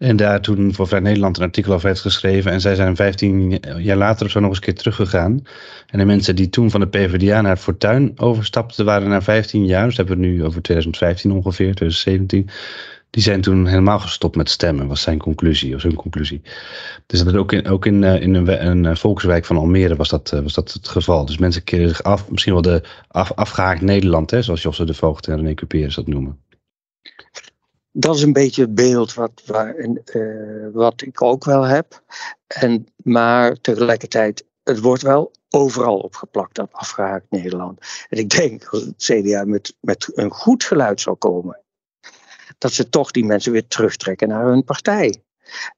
En 0.02 0.16
daar 0.16 0.40
toen 0.40 0.74
voor 0.74 0.88
Vrij 0.88 1.00
Nederland 1.00 1.36
een 1.36 1.42
artikel 1.42 1.72
over 1.72 1.88
heeft 1.88 2.00
geschreven. 2.00 2.52
En 2.52 2.60
zij 2.60 2.74
zijn 2.74 2.96
15 2.96 3.60
jaar 3.78 3.96
later 3.96 4.26
of 4.26 4.32
zo 4.32 4.40
nog 4.40 4.48
eens 4.48 4.58
een 4.58 4.64
keer 4.64 4.74
teruggegaan. 4.74 5.42
En 5.86 5.98
de 5.98 6.04
mensen 6.04 6.36
die 6.36 6.48
toen 6.48 6.70
van 6.70 6.80
de 6.80 6.86
PvdA 6.88 7.40
naar 7.40 7.56
Fortuin 7.56 8.12
overstapten, 8.16 8.84
waren 8.84 9.08
na 9.08 9.22
15 9.22 9.66
jaar, 9.66 9.86
dus 9.86 9.96
hebben 9.96 10.18
we 10.18 10.26
nu 10.26 10.44
over 10.44 10.62
2015 10.62 11.32
ongeveer, 11.32 11.74
2017. 11.74 12.48
Die 13.10 13.22
zijn 13.22 13.40
toen 13.40 13.66
helemaal 13.66 13.98
gestopt 13.98 14.36
met 14.36 14.50
stemmen, 14.50 14.86
was 14.86 15.02
zijn 15.02 15.18
conclusie, 15.18 15.74
of 15.74 15.82
hun 15.82 15.94
conclusie. 15.94 16.42
Dus 17.06 17.24
dat 17.24 17.34
ook 17.34 17.52
in, 17.52 17.66
ook 17.68 17.86
in, 17.86 18.04
eh, 18.04 18.22
in 18.22 18.34
een, 18.34 18.66
een 18.66 18.86
eh, 18.86 18.96
volkswijk 18.96 19.44
van 19.44 19.56
Almere 19.56 19.96
was 19.96 20.08
dat, 20.08 20.32
eh, 20.32 20.40
was 20.40 20.54
dat 20.54 20.72
het 20.72 20.88
geval. 20.88 21.26
Dus 21.26 21.38
mensen 21.38 21.64
keren 21.64 21.88
zich 21.88 22.02
af, 22.02 22.30
misschien 22.30 22.52
wel 22.52 22.62
de 22.62 22.82
af, 23.08 23.32
afgehaakt 23.32 23.80
Nederland, 23.80 24.30
hè, 24.30 24.42
zoals 24.42 24.62
Josse 24.62 24.84
de 24.84 24.94
Voogd 24.94 25.28
en 25.28 25.36
René 25.36 25.54
Cuperus 25.54 25.94
dat 25.94 26.06
noemen 26.06 26.38
dat 27.92 28.14
is 28.14 28.22
een 28.22 28.32
beetje 28.32 28.62
het 28.62 28.74
beeld 28.74 29.14
wat, 29.14 29.42
uh, 30.14 30.66
wat 30.72 31.02
ik 31.02 31.22
ook 31.22 31.44
wel 31.44 31.62
heb. 31.62 32.02
En, 32.46 32.86
maar 32.96 33.60
tegelijkertijd 33.60 34.44
het 34.62 34.80
wordt 34.80 35.02
wel 35.02 35.32
overal 35.48 35.98
opgeplakt, 35.98 36.54
dat 36.54 36.72
afgehaakt 36.72 37.30
Nederland. 37.30 37.80
En 38.08 38.18
ik 38.18 38.28
denk 38.28 38.70
dat 38.70 38.80
het 38.80 38.94
CDA 38.96 39.44
met, 39.44 39.76
met 39.80 40.10
een 40.14 40.30
goed 40.30 40.64
geluid 40.64 41.00
zal 41.00 41.16
komen, 41.16 41.60
dat 42.58 42.72
ze 42.72 42.88
toch 42.88 43.10
die 43.10 43.24
mensen 43.24 43.52
weer 43.52 43.66
terugtrekken 43.66 44.28
naar 44.28 44.46
hun 44.46 44.64
partij. 44.64 45.22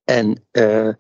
En 0.04 0.44
uh, 0.52 0.92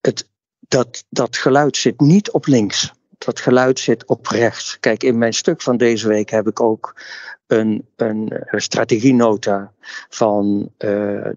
het, 0.00 0.28
dat, 0.58 1.04
dat 1.08 1.36
geluid 1.36 1.76
zit 1.76 2.00
niet 2.00 2.30
op 2.30 2.46
links. 2.46 2.92
Dat 3.18 3.40
geluid 3.40 3.78
zit 3.78 4.06
op 4.06 4.26
rechts. 4.26 4.80
Kijk, 4.80 5.02
in 5.02 5.18
mijn 5.18 5.32
stuk 5.32 5.62
van 5.62 5.76
deze 5.76 6.08
week 6.08 6.30
heb 6.30 6.46
ik 6.46 6.60
ook 6.60 6.94
een, 7.52 7.86
een, 7.96 8.32
strategienota 8.50 9.72
van 10.08 10.70
uh, 10.78 11.30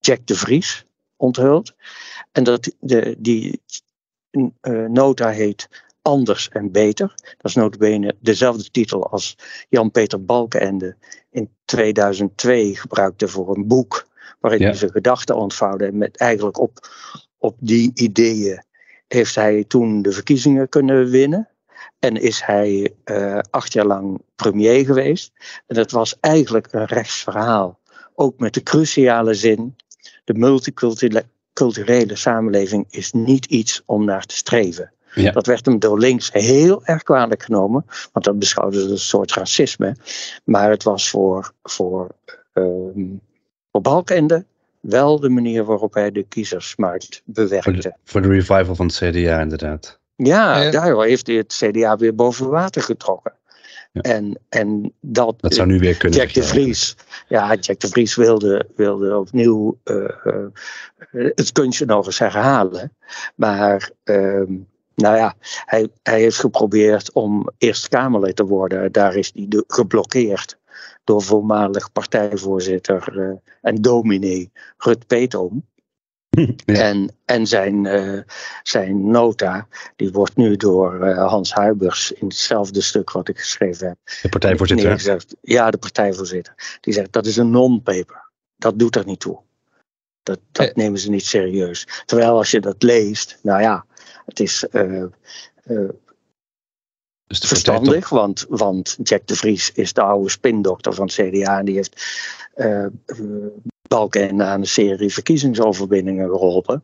Jack 0.00 0.26
de 0.26 0.34
Vries 0.34 0.86
onthuld. 1.16 1.74
En 2.32 2.44
dat, 2.44 2.74
de, 2.80 3.16
die 3.18 3.60
uh, 4.30 4.86
nota 4.86 5.28
heet 5.28 5.68
Anders 6.02 6.48
en 6.48 6.70
Beter. 6.70 7.14
Dat 7.16 7.50
is 7.50 7.54
notabene 7.54 8.14
dezelfde 8.20 8.70
titel 8.70 9.10
als 9.10 9.36
Jan-Peter 9.68 10.24
Balkenende 10.24 10.96
in 11.30 11.50
2002 11.64 12.76
gebruikte 12.76 13.28
voor 13.28 13.56
een 13.56 13.66
boek 13.66 14.06
waarin 14.40 14.60
ja. 14.60 14.66
hij 14.66 14.76
zijn 14.76 14.90
gedachten 14.90 15.36
ontvouwde. 15.36 15.86
En 15.86 15.98
met 15.98 16.16
eigenlijk 16.16 16.58
op, 16.58 16.88
op 17.38 17.56
die 17.60 17.90
ideeën 17.94 18.64
heeft 19.08 19.34
hij 19.34 19.64
toen 19.64 20.02
de 20.02 20.12
verkiezingen 20.12 20.68
kunnen 20.68 21.10
winnen. 21.10 21.48
En 21.98 22.16
is 22.16 22.40
hij 22.40 22.94
uh, 23.04 23.38
acht 23.50 23.72
jaar 23.72 23.86
lang 23.86 24.20
premier 24.36 24.84
geweest. 24.84 25.32
En 25.66 25.76
dat 25.76 25.90
was 25.90 26.16
eigenlijk 26.20 26.72
een 26.72 26.84
rechtsverhaal. 26.84 27.80
Ook 28.14 28.38
met 28.38 28.54
de 28.54 28.62
cruciale 28.62 29.34
zin: 29.34 29.76
de 30.24 30.34
multiculturele 30.34 32.16
samenleving 32.16 32.86
is 32.90 33.12
niet 33.12 33.44
iets 33.44 33.82
om 33.86 34.04
naar 34.04 34.24
te 34.24 34.36
streven. 34.36 34.92
Ja. 35.14 35.30
Dat 35.30 35.46
werd 35.46 35.66
hem 35.66 35.78
door 35.78 35.98
links 35.98 36.32
heel 36.32 36.84
erg 36.84 37.02
kwalijk 37.02 37.42
genomen, 37.42 37.84
want 38.12 38.24
dat 38.24 38.38
beschouwde 38.38 38.76
ze 38.76 38.82
als 38.82 38.90
een 38.90 38.98
soort 38.98 39.32
racisme. 39.32 39.96
Maar 40.44 40.70
het 40.70 40.82
was 40.82 41.10
voor, 41.10 41.52
voor, 41.62 42.08
um, 42.52 43.20
voor 43.70 43.80
Balkende 43.80 44.44
wel 44.80 45.20
de 45.20 45.28
manier 45.28 45.64
waarop 45.64 45.94
hij 45.94 46.10
de 46.10 46.22
kiezersmarkt 46.22 47.22
bewerkte. 47.24 47.72
Voor 47.72 47.82
de, 47.82 47.94
voor 48.04 48.22
de 48.22 48.28
revival 48.28 48.74
van 48.74 48.86
het 48.86 48.96
CDA, 48.96 49.40
inderdaad. 49.40 50.00
Ja, 50.26 50.70
daar 50.70 51.02
heeft 51.02 51.26
hij 51.26 51.36
het 51.36 51.54
CDA 51.64 51.96
weer 51.96 52.14
boven 52.14 52.48
water 52.48 52.82
getrokken. 52.82 53.32
Ja. 53.92 54.00
En, 54.00 54.38
en 54.48 54.92
dat, 55.00 55.40
dat 55.40 55.54
zou 55.54 55.66
nu 55.68 55.78
weer 55.78 55.96
kunnen. 55.96 56.18
Jack 56.18 56.34
de 56.34 56.42
Vries, 56.42 56.96
ja, 57.28 57.54
Jack 57.54 57.80
de 57.80 57.88
Vries 57.88 58.14
wilde, 58.14 58.66
wilde 58.76 59.18
opnieuw 59.18 59.78
uh, 59.84 59.96
uh, 60.24 61.30
het 61.34 61.52
kunstje 61.52 61.84
nog 61.84 62.06
eens 62.06 62.18
herhalen. 62.18 62.92
Maar 63.34 63.90
uh, 64.04 64.42
nou 64.94 65.16
ja, 65.16 65.34
hij, 65.64 65.88
hij 66.02 66.20
heeft 66.20 66.38
geprobeerd 66.38 67.12
om 67.12 67.50
Eerste 67.58 67.88
Kamerlid 67.88 68.36
te 68.36 68.44
worden. 68.44 68.92
Daar 68.92 69.14
is 69.14 69.30
hij 69.34 69.62
geblokkeerd 69.66 70.58
door 71.04 71.22
voormalig 71.22 71.92
partijvoorzitter 71.92 73.16
uh, 73.16 73.32
en 73.60 73.74
dominee 73.74 74.52
Rut 74.76 75.06
Peetoom. 75.06 75.64
Ja. 76.66 76.74
En, 76.74 77.16
en 77.24 77.46
zijn, 77.46 77.84
uh, 77.84 78.20
zijn 78.62 79.10
nota, 79.10 79.66
die 79.96 80.12
wordt 80.12 80.36
nu 80.36 80.56
door 80.56 81.08
uh, 81.08 81.28
Hans 81.28 81.52
Huibers 81.52 82.12
in 82.12 82.26
hetzelfde 82.26 82.80
stuk 82.80 83.10
wat 83.10 83.28
ik 83.28 83.38
geschreven 83.38 83.86
heb. 83.86 83.96
De 84.22 84.28
partijvoorzitter? 84.28 84.90
Gezegd, 84.90 85.36
ja, 85.40 85.70
de 85.70 85.78
partijvoorzitter. 85.78 86.78
Die 86.80 86.94
zegt 86.94 87.12
dat 87.12 87.26
is 87.26 87.36
een 87.36 87.50
non-paper. 87.50 88.30
Dat 88.56 88.78
doet 88.78 88.96
er 88.96 89.04
niet 89.04 89.20
toe. 89.20 89.40
Dat, 90.22 90.38
dat 90.52 90.66
ja. 90.66 90.72
nemen 90.74 90.98
ze 90.98 91.10
niet 91.10 91.24
serieus. 91.24 91.86
Terwijl 92.04 92.36
als 92.36 92.50
je 92.50 92.60
dat 92.60 92.82
leest, 92.82 93.38
nou 93.42 93.60
ja, 93.60 93.84
het 94.26 94.40
is 94.40 94.66
uh, 94.70 95.04
dus 97.26 97.38
verstandig, 97.38 98.08
want, 98.08 98.46
want 98.48 98.96
Jack 99.02 99.26
de 99.26 99.36
Vries 99.36 99.72
is 99.72 99.92
de 99.92 100.02
oude 100.02 100.30
spindokter 100.30 100.94
van 100.94 101.06
het 101.06 101.14
CDA 101.14 101.58
en 101.58 101.64
die 101.64 101.74
heeft 101.74 102.24
Balken 103.92 104.42
aan 104.42 104.60
een 104.60 104.66
serie 104.66 105.12
verkiezingsoverwinningen 105.12 106.28
geholpen. 106.28 106.82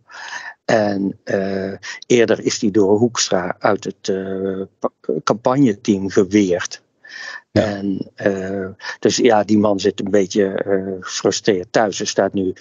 En 0.65 1.19
uh, 1.25 1.73
eerder 2.07 2.41
is 2.41 2.61
hij 2.61 2.71
door 2.71 2.99
Hoekstra 2.99 3.57
uit 3.59 3.85
het 3.85 4.09
uh, 4.09 4.63
campagneteam 5.25 6.11
geweerd. 6.11 6.83
Ja. 7.51 7.63
En, 7.63 8.11
uh, 8.17 8.69
dus 8.99 9.17
ja, 9.17 9.45
die 9.45 9.59
man 9.59 9.81
zit 9.81 10.01
een 10.01 10.11
beetje 10.11 10.63
gefrustreerd 11.01 11.73
thuis. 11.73 11.99
Hij 11.99 12.07
staat 12.07 12.33
nu 12.33 12.55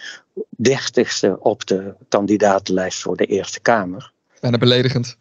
dertigste 0.49 1.39
op 1.39 1.65
de 1.65 1.93
kandidatenlijst 2.09 3.01
voor 3.01 3.17
de 3.17 3.25
Eerste 3.25 3.59
Kamer. 3.59 4.11
Bijna 4.39 4.57
beledigend. 4.57 5.17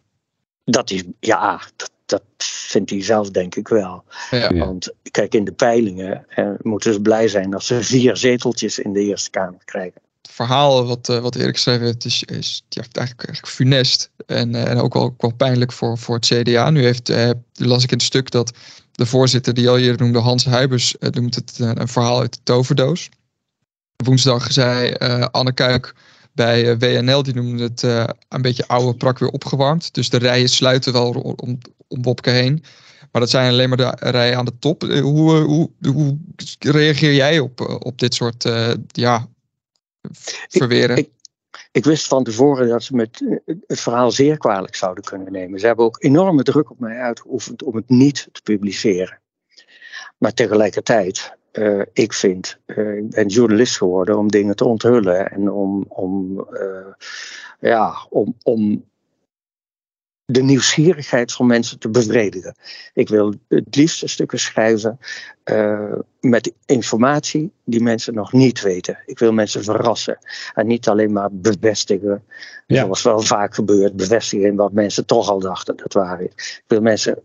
Dat 0.65 0.91
is, 0.91 1.03
ja, 1.21 1.61
dat, 1.77 1.91
dat 2.07 2.23
vindt 2.39 2.91
hij 2.91 3.03
zelf 3.03 3.31
denk 3.31 3.55
ik 3.55 3.69
wel. 3.69 4.05
Ja. 4.31 4.55
Want 4.55 4.93
kijk, 5.11 5.35
in 5.35 5.45
de 5.45 5.53
peilingen 5.53 6.25
eh, 6.29 6.51
moeten 6.63 6.93
ze 6.93 7.01
blij 7.01 7.29
zijn 7.29 7.55
als 7.55 7.67
ze 7.67 7.83
vier 7.83 8.17
zeteltjes 8.17 8.79
in 8.79 8.93
de 8.93 9.01
Eerste 9.01 9.31
Kamer 9.31 9.61
krijgen. 9.65 10.01
Het 10.23 10.35
verhaal 10.35 10.87
wat, 10.87 11.09
uh, 11.09 11.19
wat 11.19 11.35
Erik 11.35 11.55
geschreven 11.55 11.85
heeft, 11.85 12.05
is, 12.05 12.23
is 12.23 12.63
ja, 12.69 12.83
eigenlijk, 12.93 13.29
eigenlijk 13.29 13.49
funest. 13.49 14.11
En, 14.27 14.55
uh, 14.55 14.71
en 14.71 14.79
ook 14.79 14.95
wel, 14.95 15.03
ook 15.03 15.23
wel 15.23 15.35
pijnlijk 15.35 15.73
voor, 15.73 15.99
voor 15.99 16.15
het 16.15 16.27
CDA. 16.27 16.71
Nu 16.71 16.83
heeft, 16.83 17.11
uh, 17.11 17.31
las 17.53 17.83
ik 17.83 17.91
in 17.91 17.97
het 17.97 18.07
stuk 18.07 18.31
dat 18.31 18.53
de 18.93 19.07
voorzitter 19.07 19.55
die 19.55 19.69
al 19.69 19.79
eerder 19.79 20.01
noemde, 20.01 20.19
Hans 20.19 20.45
Huibers, 20.45 20.95
noemt 20.99 21.35
het 21.35 21.59
een 21.59 21.89
verhaal 21.89 22.21
uit 22.21 22.33
de 22.33 22.41
toverdoos. 22.43 23.09
Woensdag 24.05 24.53
zei 24.53 24.93
Anne 25.31 25.53
Kuik 25.53 25.95
bij 26.37 26.71
eh, 26.71 26.77
WNL, 26.79 27.23
die 27.23 27.35
noemde 27.35 27.63
het 27.63 27.83
uh, 27.83 28.05
een 28.29 28.43
beetje 28.43 28.67
oude 28.69 28.97
prak 28.97 29.19
weer 29.19 29.29
opgewarmd. 29.29 29.95
Dus 29.95 30.11
de 30.11 30.17
rijen 30.17 30.49
sluiten 30.49 30.93
wel 30.93 31.11
om, 31.11 31.59
om 31.89 32.03
Bobke 32.03 32.31
heen. 32.31 32.65
Maar 33.13 33.21
dat 33.21 33.31
zijn 33.31 33.51
alleen 33.51 33.69
maar 33.69 33.79
de 33.79 33.97
rijen 33.99 34.37
aan 34.37 34.45
de 34.45 34.59
top. 34.59 34.85
Eh, 34.85 35.01
hoe, 35.01 35.33
hoe, 35.33 35.71
hoe 35.93 36.19
reageer 36.59 37.15
jij 37.15 37.39
op, 37.39 37.61
op 37.61 37.99
dit 37.99 38.15
soort 38.15 38.45
uh, 38.45 38.73
ja, 38.87 39.29
verweren? 40.49 40.97
Ik, 40.97 41.07
ik, 41.07 41.69
ik, 41.73 41.85
wist 41.85 42.07
van 42.07 42.25
tevoren 42.25 42.69
dat 42.69 42.83
ze 42.83 42.95
met 42.95 43.41
het 43.67 43.81
verhaal 43.81 44.11
zeer 44.11 44.39
kwalijk 44.39 44.75
zouden 44.75 45.05
kunnen 45.05 45.33
nemen. 45.33 45.61
Ze 45.61 45.67
hebben 45.67 45.85
ook 45.85 46.05
enorme 46.05 46.43
druk 46.43 46.71
op 46.71 46.79
mij 46.79 46.99
uitgeoefend 46.99 47.63
om 47.63 47.77
het 47.77 47.89
niet 47.89 48.29
te 48.33 48.43
publiceren. 48.43 49.21
Maar 50.19 50.33
tegelijkertijd 50.35 51.37
uh, 51.59 51.83
ik 51.93 52.13
vind, 52.13 52.59
uh, 52.67 52.97
ik 52.97 53.11
ben 53.11 53.27
journalist 53.27 53.77
geworden 53.77 54.19
om 54.19 54.31
dingen 54.31 54.57
te 54.57 54.65
onthullen 54.65 55.31
en 55.31 55.51
om, 55.51 55.85
om, 55.89 56.47
uh, 56.53 56.93
ja, 57.61 58.07
om, 58.11 58.37
om 58.43 58.85
de 60.25 60.43
nieuwsgierigheid 60.43 61.33
van 61.33 61.47
mensen 61.47 61.79
te 61.79 61.89
bevredigen. 61.89 62.55
Ik 62.95 63.09
wil 63.09 63.35
het 63.49 63.77
liefst 63.77 64.09
stukken 64.09 64.39
schrijven 64.39 64.99
met 66.21 66.53
informatie 66.67 67.53
die 67.65 67.83
mensen 67.83 68.15
nog 68.15 68.33
niet 68.33 68.63
weten. 68.63 68.99
Ik 69.07 69.19
wil 69.19 69.33
mensen 69.33 69.65
verrassen 69.65 70.19
en 70.55 70.67
niet 70.67 70.89
alleen 70.89 71.13
maar 71.13 71.29
bevestigen, 71.33 72.25
ja. 72.67 72.83
zoals 72.83 73.03
wel 73.03 73.21
vaak 73.21 73.55
gebeurt, 73.55 73.97
bevestigen 73.97 74.47
in 74.47 74.57
wat 74.57 74.73
mensen 74.73 75.07
toch 75.07 75.29
al 75.29 75.41
dachten 75.41 75.77
dat 75.77 75.93
waar 75.93 76.21
is. 76.21 76.33
Ik 76.33 76.65
wil 76.67 76.81
mensen, 76.81 77.19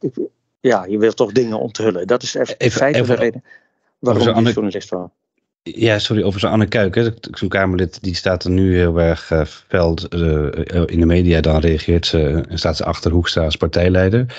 ik, 0.00 0.14
ja, 0.62 0.84
je 0.84 0.98
wilt 0.98 1.16
toch 1.16 1.32
dingen 1.32 1.58
onthullen. 1.58 2.06
Dat 2.06 2.22
is 2.22 2.34
even, 2.34 2.56
even, 2.58 3.06
de 3.06 3.14
reden 3.14 3.44
waarom 4.02 4.22
je 4.22 4.32
Anne... 4.32 4.52
journalist. 4.52 4.92
Ja, 5.62 5.98
sorry, 5.98 6.22
over 6.22 6.40
zo'n 6.40 6.50
Anne 6.50 6.66
Kuik. 6.66 7.12
Zo'n 7.30 7.48
Kamerlid 7.48 8.02
die 8.02 8.14
staat 8.14 8.44
er 8.44 8.50
nu 8.50 8.76
heel 8.76 9.00
erg 9.00 9.30
uh, 9.30 9.44
fel 9.44 9.98
uh, 10.10 10.48
in 10.86 11.00
de 11.00 11.06
media. 11.06 11.40
Dan 11.40 11.60
reageert 11.60 12.06
ze 12.06 12.44
en 12.48 12.58
staat 12.58 12.76
ze 12.76 12.84
achter 12.84 13.10
Hoekstra 13.10 13.44
als 13.44 13.56
partijleider. 13.56 14.36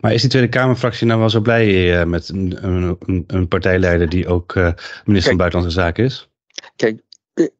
Maar 0.00 0.12
is 0.12 0.20
die 0.20 0.30
Tweede 0.30 0.48
Kamerfractie 0.48 1.06
nou 1.06 1.20
wel 1.20 1.30
zo 1.30 1.40
blij 1.40 1.98
uh, 2.00 2.04
met 2.04 2.28
een, 2.28 2.58
een, 2.64 3.24
een, 3.26 3.48
partijleider 3.48 4.08
die 4.08 4.28
ook 4.28 4.54
minister 4.54 5.04
Kijk, 5.04 5.24
van 5.24 5.36
Buitenlandse 5.36 5.80
Zaken 5.80 6.04
is? 6.04 6.28
Kijk, 6.76 7.00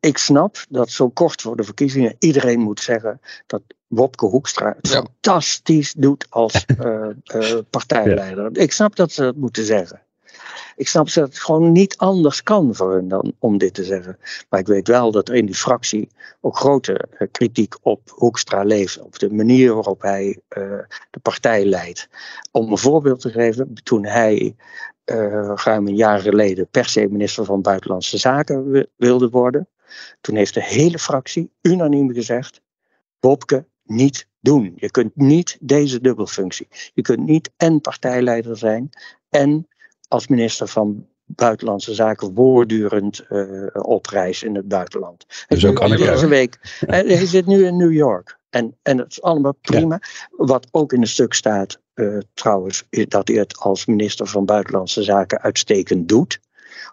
ik 0.00 0.18
snap 0.18 0.64
dat 0.68 0.90
zo 0.90 1.08
kort 1.08 1.42
voor 1.42 1.56
de 1.56 1.64
verkiezingen 1.64 2.16
iedereen 2.18 2.60
moet 2.60 2.80
zeggen 2.80 3.20
dat 3.46 3.62
Wopke 3.86 4.26
Hoekstra 4.26 4.74
het 4.76 4.92
ja. 4.92 5.02
fantastisch 5.02 5.92
doet 5.92 6.26
als 6.28 6.64
uh, 6.80 7.08
uh, 7.36 7.58
partijleider. 7.70 8.50
Ja. 8.52 8.62
Ik 8.62 8.72
snap 8.72 8.96
dat 8.96 9.12
ze 9.12 9.22
dat 9.22 9.36
moeten 9.36 9.64
zeggen. 9.64 10.00
Ik 10.76 10.88
snap 10.88 11.12
dat 11.12 11.28
het 11.28 11.38
gewoon 11.38 11.72
niet 11.72 11.96
anders 11.96 12.42
kan 12.42 12.74
voor 12.74 12.92
hen 12.92 13.08
dan 13.08 13.32
om 13.38 13.58
dit 13.58 13.74
te 13.74 13.84
zeggen. 13.84 14.18
Maar 14.48 14.60
ik 14.60 14.66
weet 14.66 14.88
wel 14.88 15.10
dat 15.10 15.28
er 15.28 15.34
in 15.34 15.46
die 15.46 15.54
fractie 15.54 16.08
ook 16.40 16.56
grote 16.56 17.08
uh, 17.18 17.28
kritiek 17.30 17.74
op 17.82 18.10
Hoekstra 18.10 18.62
leeft. 18.62 19.00
Op 19.00 19.18
de 19.18 19.32
manier 19.32 19.74
waarop 19.74 20.02
hij 20.02 20.38
de 21.10 21.20
partij 21.22 21.64
leidt. 21.64 22.08
Om 22.50 22.70
een 22.70 22.78
voorbeeld 22.78 23.20
te 23.20 23.30
geven, 23.30 23.74
toen 23.82 24.04
hij 24.04 24.56
ruim 25.54 25.86
een 25.86 25.96
jaar 25.96 26.20
geleden 26.20 26.68
per 26.68 26.84
se 26.84 27.08
minister 27.08 27.44
van 27.44 27.62
Buitenlandse 27.62 28.18
Zaken 28.18 28.86
wilde 28.96 29.28
worden. 29.28 29.68
Toen 30.20 30.36
heeft 30.36 30.54
de 30.54 30.62
hele 30.62 30.98
fractie 30.98 31.52
unaniem 31.62 32.12
gezegd: 32.12 32.60
Bobke, 33.20 33.66
niet 33.82 34.28
doen. 34.40 34.72
Je 34.76 34.90
kunt 34.90 35.16
niet 35.16 35.58
deze 35.60 36.00
dubbelfunctie. 36.00 36.68
Je 36.94 37.02
kunt 37.02 37.26
niet 37.26 37.50
en 37.56 37.80
partijleider 37.80 38.56
zijn 38.56 38.90
en 39.28 39.68
als 40.08 40.26
minister 40.26 40.68
van 40.68 41.06
Buitenlandse 41.26 41.94
Zaken 41.94 42.32
voortdurend 42.34 43.24
uh, 43.30 43.66
op 43.72 44.06
reis 44.06 44.42
in 44.42 44.54
het 44.54 44.68
buitenland. 44.68 45.26
Dus 45.48 45.66
ook 45.66 45.86
deze 45.88 46.26
week. 46.28 46.58
Hij 46.86 47.26
zit 47.26 47.46
nu 47.46 47.66
in 47.66 47.76
New 47.76 47.92
York. 47.92 48.38
En, 48.50 48.76
en 48.82 48.96
dat 48.96 49.10
is 49.10 49.22
allemaal 49.22 49.56
prima. 49.60 50.00
Wat 50.30 50.66
ook 50.70 50.92
in 50.92 51.00
het 51.00 51.10
stuk 51.10 51.34
staat, 51.34 51.80
uh, 51.94 52.18
trouwens, 52.34 52.86
is 52.90 53.06
dat 53.08 53.28
hij 53.28 53.36
het 53.36 53.56
als 53.58 53.86
minister 53.86 54.26
van 54.26 54.44
Buitenlandse 54.44 55.02
Zaken 55.02 55.40
uitstekend 55.40 56.08
doet. 56.08 56.40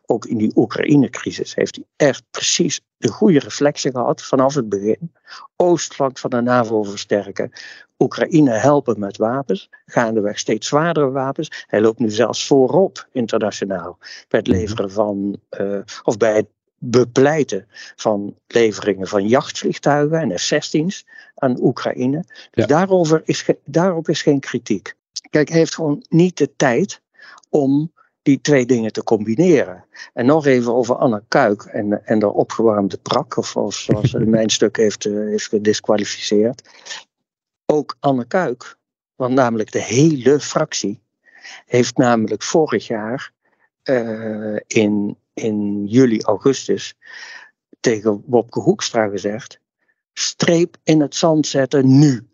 Ook 0.06 0.26
in 0.26 0.38
die 0.38 0.52
Oekraïne-crisis 0.56 1.56
heeft 1.56 1.76
hij 1.76 2.08
echt 2.08 2.24
precies 2.32 2.82
de 2.97 3.08
goede 3.08 3.39
reflectie 3.39 3.91
gehad 3.91 4.21
vanaf 4.21 4.54
het 4.54 4.69
begin. 4.69 5.12
Oostflank 5.56 6.17
van 6.19 6.30
de 6.30 6.41
NAVO 6.41 6.84
versterken. 6.84 7.52
Oekraïne 8.01 8.51
helpen 8.51 8.99
met 8.99 9.17
wapens. 9.17 9.69
Gaandeweg 9.85 10.39
steeds 10.39 10.67
zwaardere 10.67 11.11
wapens. 11.11 11.65
Hij 11.67 11.81
loopt 11.81 11.99
nu 11.99 12.09
zelfs 12.09 12.47
voorop 12.47 13.07
internationaal. 13.11 13.97
Bij 14.27 14.39
het 14.39 14.47
mhm. 14.47 14.57
leveren 14.57 14.91
van, 14.91 15.37
uh, 15.59 15.79
of 16.03 16.17
bij 16.17 16.35
het 16.35 16.47
bepleiten 16.77 17.67
van 17.95 18.35
leveringen 18.47 19.07
van 19.07 19.27
jachtvliegtuigen 19.27 20.19
en 20.19 20.39
F-16's 20.39 21.05
aan 21.35 21.57
Oekraïne. 21.61 22.23
Dus 22.51 22.65
daarover 22.65 23.21
is, 23.25 23.45
daarop 23.65 24.09
is 24.09 24.21
geen 24.21 24.39
kritiek. 24.39 24.93
Kijk, 25.29 25.49
hij 25.49 25.57
heeft 25.57 25.75
gewoon 25.75 26.05
niet 26.09 26.37
de 26.37 26.55
tijd 26.55 27.01
om 27.49 27.91
die 28.21 28.41
twee 28.41 28.65
dingen 28.65 28.91
te 28.91 29.03
combineren. 29.03 29.85
En 30.13 30.25
nog 30.25 30.45
even 30.45 30.73
over 30.73 30.95
Anne 30.95 31.23
Kuik 31.27 31.63
en, 31.63 32.05
en 32.05 32.19
de 32.19 32.33
opgewarmde 32.33 32.97
prak, 32.97 33.37
of 33.37 33.47
zoals 33.47 34.13
mijn 34.19 34.49
stuk 34.49 34.77
heeft, 34.77 35.05
uh, 35.05 35.29
heeft 35.29 35.47
gedisqualificeerd. 35.47 36.69
Ook 37.71 37.95
Anne 37.99 38.25
Kuik, 38.25 38.77
want 39.15 39.34
namelijk 39.34 39.71
de 39.71 39.81
hele 39.81 40.39
fractie, 40.39 41.01
heeft 41.65 41.97
namelijk 41.97 42.43
vorig 42.43 42.88
jaar 42.88 43.31
uh, 43.84 44.60
in 44.67 45.17
in 45.34 45.86
juli, 45.86 46.21
augustus 46.21 46.95
tegen 47.79 48.23
Wopke 48.25 48.60
Hoekstra 48.60 49.07
gezegd: 49.07 49.60
streep 50.13 50.77
in 50.84 51.01
het 51.01 51.15
zand 51.15 51.47
zetten 51.47 51.99
nu. 51.99 52.27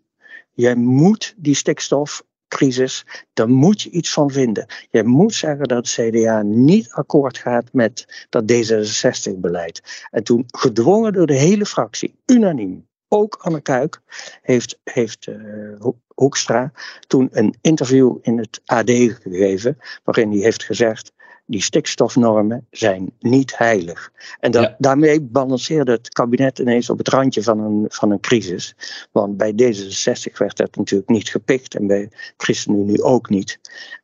Jij 0.52 0.74
moet 0.74 1.34
die 1.36 1.54
stikstofcrisis, 1.54 3.06
daar 3.32 3.48
moet 3.48 3.82
je 3.82 3.90
iets 3.90 4.12
van 4.12 4.30
vinden. 4.30 4.66
Jij 4.90 5.04
moet 5.04 5.34
zeggen 5.34 5.68
dat 5.68 5.88
CDA 5.88 6.42
niet 6.42 6.90
akkoord 6.92 7.38
gaat 7.38 7.72
met 7.72 8.26
dat 8.28 8.52
D66-beleid. 8.52 10.06
En 10.10 10.24
toen, 10.24 10.44
gedwongen 10.46 11.12
door 11.12 11.26
de 11.26 11.38
hele 11.38 11.66
fractie, 11.66 12.18
unaniem, 12.26 12.87
ook 13.08 13.38
Anne 13.40 13.60
Kuik, 13.60 14.00
heeft, 14.42 14.78
heeft 14.84 15.26
uh, 15.26 15.86
Hoekstra 16.14 16.72
toen 17.06 17.28
een 17.30 17.54
interview 17.60 18.16
in 18.22 18.38
het 18.38 18.60
AD 18.64 18.90
gegeven, 18.90 19.78
waarin 20.04 20.30
hij 20.30 20.40
heeft 20.40 20.64
gezegd: 20.64 21.12
die 21.48 21.62
stikstofnormen 21.62 22.66
zijn 22.70 23.10
niet 23.20 23.58
heilig. 23.58 24.12
En 24.40 24.50
dat, 24.50 24.74
daarmee 24.78 25.20
balanceerde 25.20 25.92
het 25.92 26.08
kabinet 26.08 26.58
ineens 26.58 26.90
op 26.90 26.98
het 26.98 27.08
randje 27.08 27.42
van 27.42 27.58
een, 27.58 27.84
van 27.88 28.10
een 28.10 28.20
crisis. 28.20 28.74
Want 29.12 29.36
bij 29.36 29.52
D66 29.52 30.36
werd 30.36 30.56
dat 30.56 30.76
natuurlijk 30.76 31.10
niet 31.10 31.28
gepikt 31.28 31.74
en 31.74 31.86
bij 31.86 32.10
ChristenUnie 32.36 33.02
ook 33.02 33.28
niet. 33.28 33.58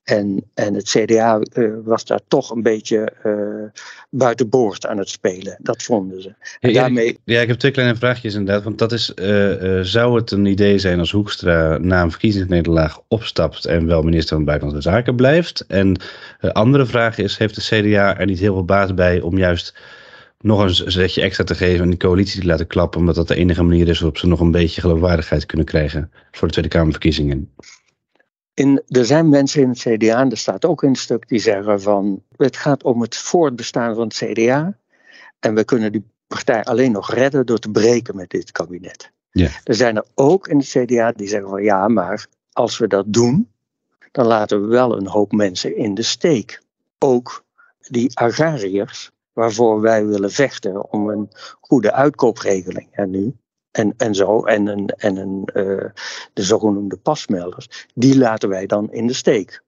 En, 0.05 0.45
en 0.55 0.75
het 0.75 0.89
CDA 0.89 1.41
uh, 1.53 1.65
eh, 1.65 1.73
was 1.85 2.05
daar 2.05 2.21
toch 2.29 2.51
een 2.51 2.63
beetje 2.63 3.13
uh, 3.27 3.81
buiten 4.11 4.49
boord 4.49 4.87
aan 4.87 4.99
het 4.99 5.09
spelen. 5.09 5.57
Dat 5.61 5.83
vonden 5.83 6.23
ze. 6.23 6.35
Ja, 6.61 6.73
daarmee... 6.73 7.19
ja, 7.25 7.41
ik 7.41 7.49
heb 7.49 7.59
twee 7.59 7.73
kleine 7.73 7.97
vraagjes 7.97 8.35
inderdaad. 8.35 8.65
Want 8.65 8.79
dat 8.79 8.93
is, 8.93 9.13
uh, 9.15 9.81
zou 9.81 10.17
het 10.17 10.31
een 10.31 10.47
idee 10.47 10.79
zijn 10.79 10.99
als 10.99 11.11
Hoekstra 11.11 11.79
na 11.79 12.03
een 12.03 12.11
verkiezingsnederlaag 12.11 13.01
opstapt 13.09 13.65
en 13.65 13.87
wel 13.87 14.03
minister 14.03 14.37
van 14.37 14.45
Buitenlandse 14.45 14.91
Zaken 14.91 15.17
blijft? 15.17 15.65
En 15.69 15.97
de 16.41 16.55
andere 16.55 16.87
vraag 16.87 17.19
is, 17.19 17.39
heeft 17.39 17.55
de 17.55 17.83
CDA 17.83 18.19
er 18.19 18.27
niet 18.27 18.39
heel 18.39 18.55
veel 18.55 18.65
baat 18.65 18.95
bij 18.95 19.21
om 19.21 19.39
juist 19.39 19.75
nog 20.41 20.61
een 20.61 20.93
zetje 20.93 21.23
extra 21.23 21.45
te 21.45 21.55
geven 21.55 21.83
en 21.83 21.91
die 21.91 21.99
coalitie 21.99 22.41
te 22.41 22.47
laten 22.47 22.67
klappen, 22.67 23.01
omdat 23.01 23.15
dat 23.15 23.29
de 23.29 23.37
enige 23.37 23.63
manier 23.63 23.89
is 23.89 23.99
waarop 23.99 24.19
ze 24.19 24.27
nog 24.27 24.41
een 24.41 24.51
beetje 24.51 24.81
geloofwaardigheid 24.81 25.47
kunnen 25.47 25.67
krijgen 25.67 26.11
voor 26.31 26.47
de 26.47 26.53
Tweede 26.53 26.71
Kamerverkiezingen? 26.71 27.51
In, 28.55 28.83
er 28.87 29.05
zijn 29.05 29.29
mensen 29.29 29.63
in 29.63 29.69
het 29.69 29.79
CDA, 29.79 30.21
en 30.21 30.31
er 30.31 30.37
staat 30.37 30.65
ook 30.65 30.83
in 30.83 30.91
het 30.91 30.99
stuk, 30.99 31.29
die 31.29 31.39
zeggen 31.39 31.81
van 31.81 32.23
het 32.37 32.57
gaat 32.57 32.83
om 32.83 33.01
het 33.01 33.17
voortbestaan 33.17 33.95
van 33.95 34.05
het 34.05 34.15
CDA. 34.15 34.79
En 35.41 35.55
we 35.55 35.65
kunnen 35.65 35.93
die 35.93 36.05
partij 36.27 36.65
alleen 36.65 36.93
nog 36.93 37.13
redden 37.13 37.47
door 37.47 37.59
te 37.59 37.71
breken 37.71 38.17
met 38.17 38.31
dit 38.31 38.53
kabinet. 38.53 39.11
Ja. 39.31 39.51
Er 39.65 39.75
zijn 39.75 39.97
er 39.97 40.05
ook 40.15 40.49
in 40.49 40.59
het 40.59 40.69
CDA 40.69 41.13
die 41.13 41.29
zeggen 41.29 41.51
van 41.51 41.63
ja, 41.63 41.89
maar 41.89 42.27
als 42.53 42.79
we 42.79 42.87
dat 42.87 43.13
doen, 43.13 43.51
dan 44.13 44.27
laten 44.27 44.61
we 44.61 44.67
wel 44.67 44.97
een 44.97 45.07
hoop 45.07 45.33
mensen 45.33 45.77
in 45.77 45.95
de 45.95 46.03
steek. 46.03 46.63
Ook 46.99 47.45
die 47.79 48.17
agrariërs, 48.17 49.11
waarvoor 49.33 49.81
wij 49.81 50.07
willen 50.07 50.31
vechten 50.31 50.93
om 50.93 51.09
een 51.09 51.29
goede 51.61 51.93
uitkoopregeling. 51.93 52.89
En 52.91 53.11
nu, 53.11 53.37
en, 53.75 53.95
en 53.97 54.15
zo, 54.15 54.45
en, 54.45 54.67
een, 54.67 54.89
en 54.89 55.17
een, 55.17 55.49
uh, 55.55 55.85
de 56.33 56.43
zogenoemde 56.43 56.97
pasmelders, 56.97 57.87
die 57.95 58.19
laten 58.19 58.49
wij 58.49 58.67
dan 58.67 58.93
in 58.93 59.07
de 59.07 59.13
steek. 59.13 59.63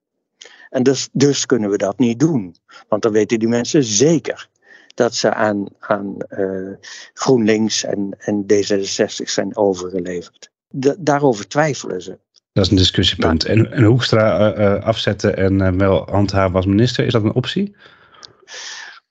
En 0.69 0.83
dus, 0.83 1.09
dus 1.11 1.45
kunnen 1.45 1.69
we 1.69 1.77
dat 1.77 1.99
niet 1.99 2.19
doen. 2.19 2.55
Want 2.87 3.01
dan 3.01 3.11
weten 3.11 3.39
die 3.39 3.47
mensen 3.47 3.83
zeker 3.83 4.49
dat 4.93 5.15
ze 5.15 5.33
aan, 5.33 5.65
aan 5.79 6.15
uh, 6.29 6.73
GroenLinks 7.13 7.83
en, 7.83 8.15
en 8.19 8.43
D66 8.43 9.23
zijn 9.23 9.57
overgeleverd. 9.57 10.51
daarover 10.99 11.47
twijfelen 11.47 12.01
ze. 12.01 12.17
Dat 12.53 12.65
is 12.65 12.71
een 12.71 12.77
discussiepunt. 12.77 13.45
en, 13.45 13.71
en 13.71 13.83
Hoekstra 13.83 14.57
uh, 14.57 14.83
afzetten 14.83 15.37
en 15.37 15.77
wel 15.77 16.07
handhaven 16.11 16.55
als 16.55 16.65
minister, 16.65 17.05
is 17.05 17.11
dat 17.11 17.23
een 17.23 17.33
optie? 17.33 17.75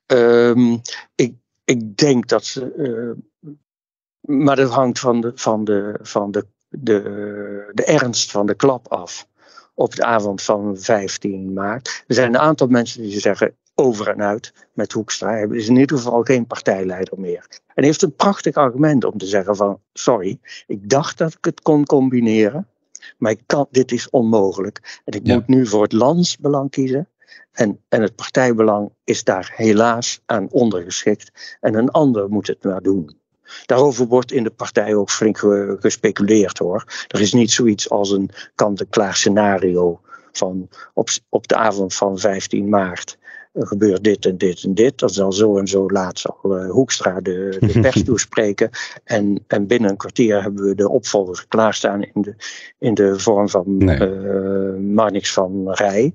Um, 0.06 0.80
ik, 1.14 1.34
ik 1.64 1.96
denk 1.96 2.28
dat 2.28 2.44
ze 2.44 3.14
maar 4.26 4.56
dat 4.56 4.70
hangt 4.70 4.98
van 4.98 5.20
de, 5.20 5.32
van 5.34 5.64
de, 5.64 5.98
van 6.02 6.30
de, 6.30 6.46
de, 6.68 7.70
de 7.72 7.84
ernst 7.84 8.30
van 8.30 8.46
de 8.46 8.54
klap 8.54 8.88
af. 8.88 9.26
Op 9.74 9.94
de 9.94 10.04
avond 10.04 10.42
van 10.42 10.76
15 10.78 11.52
maart. 11.52 12.04
Er 12.06 12.14
zijn 12.14 12.28
een 12.28 12.40
aantal 12.40 12.66
mensen 12.66 13.02
die 13.02 13.20
zeggen 13.20 13.56
over 13.74 14.08
en 14.08 14.22
uit 14.22 14.52
met 14.72 14.92
Hoekstra. 14.92 15.30
Hij 15.30 15.46
is 15.50 15.68
in 15.68 15.76
ieder 15.76 15.96
geval 15.96 16.22
geen 16.22 16.46
partijleider 16.46 17.20
meer. 17.20 17.46
En 17.74 17.84
heeft 17.84 18.02
een 18.02 18.14
prachtig 18.14 18.54
argument 18.54 19.04
om 19.04 19.18
te 19.18 19.26
zeggen 19.26 19.56
van 19.56 19.80
sorry, 19.92 20.38
ik 20.66 20.90
dacht 20.90 21.18
dat 21.18 21.32
ik 21.32 21.44
het 21.44 21.60
kon 21.60 21.84
combineren. 21.84 22.68
Maar 23.18 23.30
ik 23.30 23.42
kan, 23.46 23.66
dit 23.70 23.92
is 23.92 24.10
onmogelijk. 24.10 25.00
En 25.04 25.12
ik 25.12 25.26
moet 25.26 25.46
nu 25.46 25.66
voor 25.66 25.82
het 25.82 25.92
landsbelang 25.92 26.70
kiezen. 26.70 27.08
En, 27.52 27.80
en 27.88 28.02
het 28.02 28.14
partijbelang 28.14 28.90
is 29.04 29.24
daar 29.24 29.52
helaas 29.54 30.22
aan 30.26 30.50
ondergeschikt. 30.50 31.56
En 31.60 31.74
een 31.74 31.90
ander 31.90 32.28
moet 32.28 32.46
het 32.46 32.64
maar 32.64 32.82
doen. 32.82 33.20
Daarover 33.66 34.06
wordt 34.06 34.32
in 34.32 34.42
de 34.42 34.50
partij 34.50 34.94
ook 34.94 35.10
flink 35.10 35.38
gespeculeerd 35.80 36.58
hoor. 36.58 36.84
Er 37.08 37.20
is 37.20 37.32
niet 37.32 37.50
zoiets 37.50 37.90
als 37.90 38.10
een 38.10 38.30
kant-en-klaar 38.54 39.16
scenario 39.16 40.00
van 40.32 40.68
op, 40.94 41.08
op 41.28 41.48
de 41.48 41.56
avond 41.56 41.94
van 41.94 42.18
15 42.18 42.68
maart 42.68 43.18
gebeurt 43.58 44.04
dit 44.04 44.26
en 44.26 44.38
dit 44.38 44.62
en 44.62 44.74
dit. 44.74 44.98
Dat 44.98 45.14
zal 45.14 45.32
zo 45.32 45.58
en 45.58 45.66
zo 45.66 45.90
laat 45.90 46.18
zal 46.18 46.38
uh, 46.44 46.70
Hoekstra 46.70 47.20
de, 47.20 47.56
de 47.60 47.80
pers 47.80 48.04
toespreken. 48.04 48.70
En, 49.04 49.44
en 49.46 49.66
binnen 49.66 49.90
een 49.90 49.96
kwartier 49.96 50.42
hebben 50.42 50.64
we 50.64 50.74
de 50.74 50.88
opvolger 50.88 51.44
klaarstaan 51.48 52.02
in 52.02 52.22
de, 52.22 52.34
in 52.78 52.94
de 52.94 53.18
vorm 53.18 53.48
van 53.48 53.64
nee. 53.76 54.00
uh, 54.00 54.94
Marnix 54.94 55.32
van 55.32 55.72
Rij. 55.72 56.14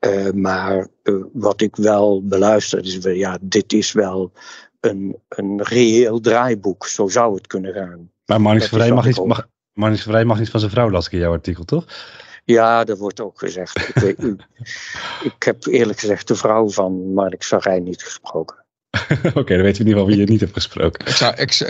Uh, 0.00 0.30
maar 0.30 0.88
wat 1.32 1.60
ik 1.60 1.76
wel 1.76 2.22
beluister 2.24 2.84
is, 2.84 2.98
ja, 3.02 3.38
dit 3.40 3.72
is 3.72 3.92
wel 3.92 4.32
een, 4.90 5.16
een 5.28 5.62
reëel 5.62 6.20
draaiboek. 6.20 6.86
Zo 6.86 7.08
zou 7.08 7.34
het 7.34 7.46
kunnen 7.46 7.72
gaan. 7.72 8.10
Maar 8.24 8.40
Marnix 8.40 8.68
Vrij 8.68 8.92
mag, 8.92 9.04
niet, 9.04 9.24
mag, 9.74 9.98
Vrij 9.98 10.24
mag 10.24 10.38
niet 10.38 10.50
van 10.50 10.60
zijn 10.60 10.72
vrouw, 10.72 10.90
las 10.90 11.06
ik 11.06 11.12
in 11.12 11.18
jouw 11.18 11.32
artikel, 11.32 11.64
toch? 11.64 11.84
Ja, 12.44 12.84
dat 12.84 12.98
wordt 12.98 13.20
ook 13.20 13.38
gezegd. 13.38 13.88
ik, 13.88 13.94
weet, 13.94 14.18
ik, 15.30 15.42
heb 15.42 15.66
eerlijk 15.66 15.98
gezegd 15.98 16.28
de 16.28 16.34
vrouw 16.34 16.70
van 16.70 17.12
Marnix 17.12 17.46
Vrij 17.46 17.80
niet 17.80 18.02
gesproken. 18.02 18.64
Oké, 19.34 19.54
dan 19.54 19.62
weten 19.62 19.62
we 19.62 19.62
in 19.62 19.86
ieder 19.86 19.92
geval 19.92 20.06
wie 20.06 20.16
je 20.16 20.26
niet 20.26 20.40
hebt 20.40 20.52
gesproken. 20.52 21.06
Ik, 21.06 21.14
zou, 21.14 21.34
ik, 21.34 21.60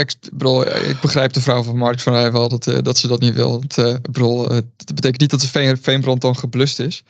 ik 0.89 1.01
begrijp 1.01 1.33
de 1.33 1.41
vrouw 1.41 1.63
van 1.63 1.77
Mark 1.77 2.01
van 2.01 2.13
Rij 2.13 2.33
wel 2.33 2.49
dat, 2.49 2.67
uh, 2.67 2.79
dat 2.83 2.99
ze 2.99 3.09
dat 3.09 3.21
niet 3.21 3.35
wil. 3.35 3.51
Want, 3.51 3.79
uh, 3.79 3.95
bedoel, 4.03 4.43
uh, 4.43 4.59
dat 4.77 4.95
betekent 4.95 5.21
niet 5.21 5.31
dat 5.31 5.41
de 5.41 5.49
veen, 5.49 5.79
veenbrand 5.79 6.21
dan 6.21 6.37
geblust 6.37 6.79
is. 6.79 7.05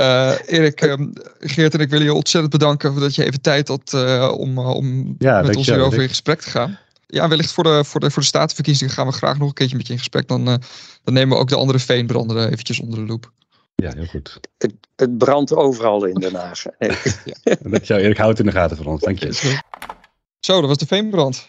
Uh, 0.00 0.32
Erik, 0.46 0.80
um, 0.80 1.12
Geert 1.38 1.74
en 1.74 1.80
ik 1.80 1.90
willen 1.90 2.06
je 2.06 2.14
ontzettend 2.14 2.52
bedanken 2.52 3.00
dat 3.00 3.14
je 3.14 3.24
even 3.24 3.40
tijd 3.40 3.68
had 3.68 3.92
uh, 3.94 4.32
om, 4.36 4.58
uh, 4.58 4.70
om 4.70 5.14
ja, 5.18 5.42
met 5.42 5.56
ons 5.56 5.66
hierover 5.66 6.02
in 6.02 6.08
gesprek 6.08 6.40
te 6.40 6.50
gaan. 6.50 6.78
Ja, 7.06 7.28
wellicht 7.28 7.52
voor 7.52 7.64
de, 7.64 7.84
voor 7.84 8.00
de, 8.00 8.10
voor 8.10 8.22
de 8.22 8.28
statenverkiezingen 8.28 8.94
gaan 8.94 9.06
we 9.06 9.12
graag 9.12 9.38
nog 9.38 9.48
een 9.48 9.54
keertje 9.54 9.76
met 9.76 9.86
je 9.86 9.92
in 9.92 9.98
gesprek. 9.98 10.28
Dan, 10.28 10.44
dan 11.04 11.14
nemen 11.14 11.36
we 11.36 11.42
ook 11.42 11.48
de 11.48 11.56
andere 11.56 11.78
veenbranden 11.78 12.50
eventjes 12.50 12.80
onder 12.80 12.98
de 12.98 13.06
loep. 13.06 13.32
Ja, 13.74 13.92
heel 13.94 14.06
goed. 14.06 14.40
Het, 14.58 14.74
het 14.96 15.18
brandt 15.18 15.54
overal 15.54 16.04
in 16.04 16.14
Den 16.14 16.34
Haag. 16.34 16.62
ja. 17.24 17.56
Dat 17.60 17.86
jou 17.86 18.00
Erik 18.00 18.16
houdt 18.16 18.38
in 18.38 18.44
de 18.44 18.52
gaten 18.52 18.76
van 18.76 18.86
ons. 18.86 19.00
Dank 19.00 19.18
je. 19.18 19.58
Zo, 20.40 20.60
dat 20.60 20.68
was 20.68 20.78
de 20.78 20.86
veenbrand. 20.86 21.48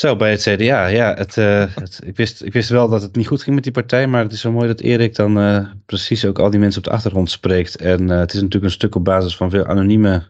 Zo, 0.00 0.16
bij 0.16 0.30
het 0.30 0.42
CDA. 0.42 0.86
Ja, 0.86 1.14
het, 1.14 1.36
uh, 1.36 1.64
het, 1.74 2.00
ik, 2.04 2.16
wist, 2.16 2.42
ik 2.42 2.52
wist 2.52 2.68
wel 2.68 2.88
dat 2.88 3.02
het 3.02 3.16
niet 3.16 3.26
goed 3.26 3.42
ging 3.42 3.54
met 3.54 3.64
die 3.64 3.72
partij. 3.72 4.06
Maar 4.06 4.22
het 4.22 4.32
is 4.32 4.40
zo 4.40 4.52
mooi 4.52 4.66
dat 4.66 4.80
Erik 4.80 5.14
dan 5.14 5.38
uh, 5.38 5.66
precies 5.86 6.24
ook 6.24 6.38
al 6.38 6.50
die 6.50 6.60
mensen 6.60 6.78
op 6.78 6.86
de 6.86 6.94
achtergrond 6.94 7.30
spreekt. 7.30 7.76
En 7.76 8.02
uh, 8.02 8.18
het 8.18 8.32
is 8.32 8.40
natuurlijk 8.40 8.64
een 8.64 8.70
stuk 8.70 8.94
op 8.94 9.04
basis 9.04 9.36
van 9.36 9.50
veel 9.50 9.66
anonieme 9.66 10.22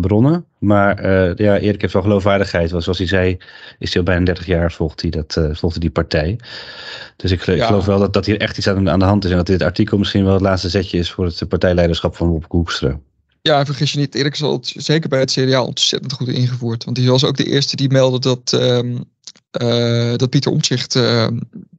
bronnen. 0.00 0.44
Maar 0.58 1.10
ja, 1.42 1.58
Erik 1.58 1.80
heeft 1.80 1.92
wel 1.92 2.02
geloofwaardigheid. 2.02 2.70
Want 2.70 2.82
zoals 2.82 2.98
hij 2.98 3.06
zei, 3.06 3.36
is 3.78 3.88
hij 3.92 3.98
al 3.98 4.02
bijna 4.02 4.24
30 4.24 4.46
jaar 4.46 4.72
volgt 4.72 5.00
hij, 5.00 5.10
dat, 5.10 5.32
volgt 5.32 5.74
hij 5.74 5.78
die 5.78 5.90
partij. 5.90 6.38
Dus 7.16 7.30
ik, 7.30 7.42
ja. 7.44 7.52
ik, 7.52 7.62
geloof 7.62 7.84
wel 7.84 7.98
dat, 7.98 8.12
dat 8.12 8.26
hier 8.26 8.40
echt 8.40 8.58
iets 8.58 8.68
aan, 8.68 8.90
aan 8.90 8.98
de 8.98 9.04
hand 9.04 9.24
is. 9.24 9.30
En 9.30 9.36
dat 9.36 9.46
dit 9.46 9.62
artikel 9.62 9.98
misschien 9.98 10.24
wel 10.24 10.32
het 10.32 10.42
laatste 10.42 10.68
zetje 10.68 10.98
is 10.98 11.10
voor 11.10 11.24
het 11.24 11.48
partijleiderschap 11.48 12.16
van 12.16 12.28
Rob 12.28 12.44
Koekstra. 12.48 12.98
Ja, 13.48 13.64
vergis 13.64 13.92
je 13.92 13.98
niet, 13.98 14.14
Erik 14.14 14.32
is 14.32 14.42
al 14.42 14.58
zeker 14.62 15.08
bij 15.08 15.20
het 15.20 15.30
CDA 15.30 15.62
ontzettend 15.62 16.12
goed 16.12 16.28
ingevoerd. 16.28 16.84
Want 16.84 16.96
hij 16.96 17.06
was 17.06 17.24
ook 17.24 17.36
de 17.36 17.44
eerste 17.44 17.76
die 17.76 17.90
meldde 17.90 18.18
dat, 18.18 18.52
uh, 18.52 18.78
uh, 19.62 20.16
dat 20.16 20.30
Pieter 20.30 20.52
Omtzigt 20.52 20.94
uh, 20.94 21.28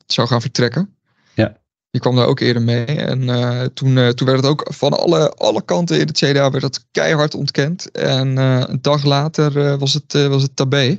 zou 0.05 0.27
gaan 0.27 0.41
vertrekken. 0.41 0.95
Ja. 1.33 1.57
Die 1.91 2.01
kwam 2.01 2.15
daar 2.15 2.25
ook 2.25 2.39
eerder 2.39 2.61
mee. 2.61 2.85
En 2.85 3.29
eh, 3.29 3.61
toen, 3.61 4.13
toen 4.15 4.27
werd 4.27 4.39
het 4.39 4.45
ook 4.45 4.67
van 4.69 4.99
alle, 4.99 5.33
alle 5.33 5.61
kanten 5.61 5.99
in 5.99 6.07
het 6.07 6.17
CDA 6.17 6.49
werd 6.51 6.61
dat 6.61 6.85
keihard 6.91 7.35
ontkend. 7.35 7.91
En 7.91 8.37
een 8.37 8.81
dag 8.81 9.03
later 9.03 9.77
was, 9.77 9.93
het, 9.93 10.13
was 10.13 10.41
het 10.41 10.55
tabé. 10.55 10.97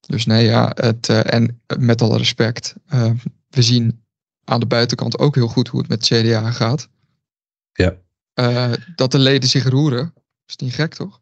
Dus 0.00 0.26
nee, 0.26 0.44
ja, 0.44 0.72
het, 0.74 1.08
en 1.08 1.60
met 1.78 2.02
alle 2.02 2.18
respect, 2.18 2.74
we 3.48 3.62
zien 3.62 4.04
aan 4.44 4.60
de 4.60 4.66
buitenkant 4.66 5.18
ook 5.18 5.34
heel 5.34 5.48
goed 5.48 5.68
hoe 5.68 5.80
het 5.80 5.88
met 5.88 6.08
het 6.08 6.20
CDA 6.20 6.50
gaat. 6.50 6.88
Ja. 7.72 7.96
Uh, 8.34 8.72
dat 8.94 9.12
de 9.12 9.18
leden 9.18 9.48
zich 9.48 9.68
roeren. 9.68 10.14
Is 10.46 10.56
niet 10.56 10.74
gek, 10.74 10.94
toch? 10.94 11.20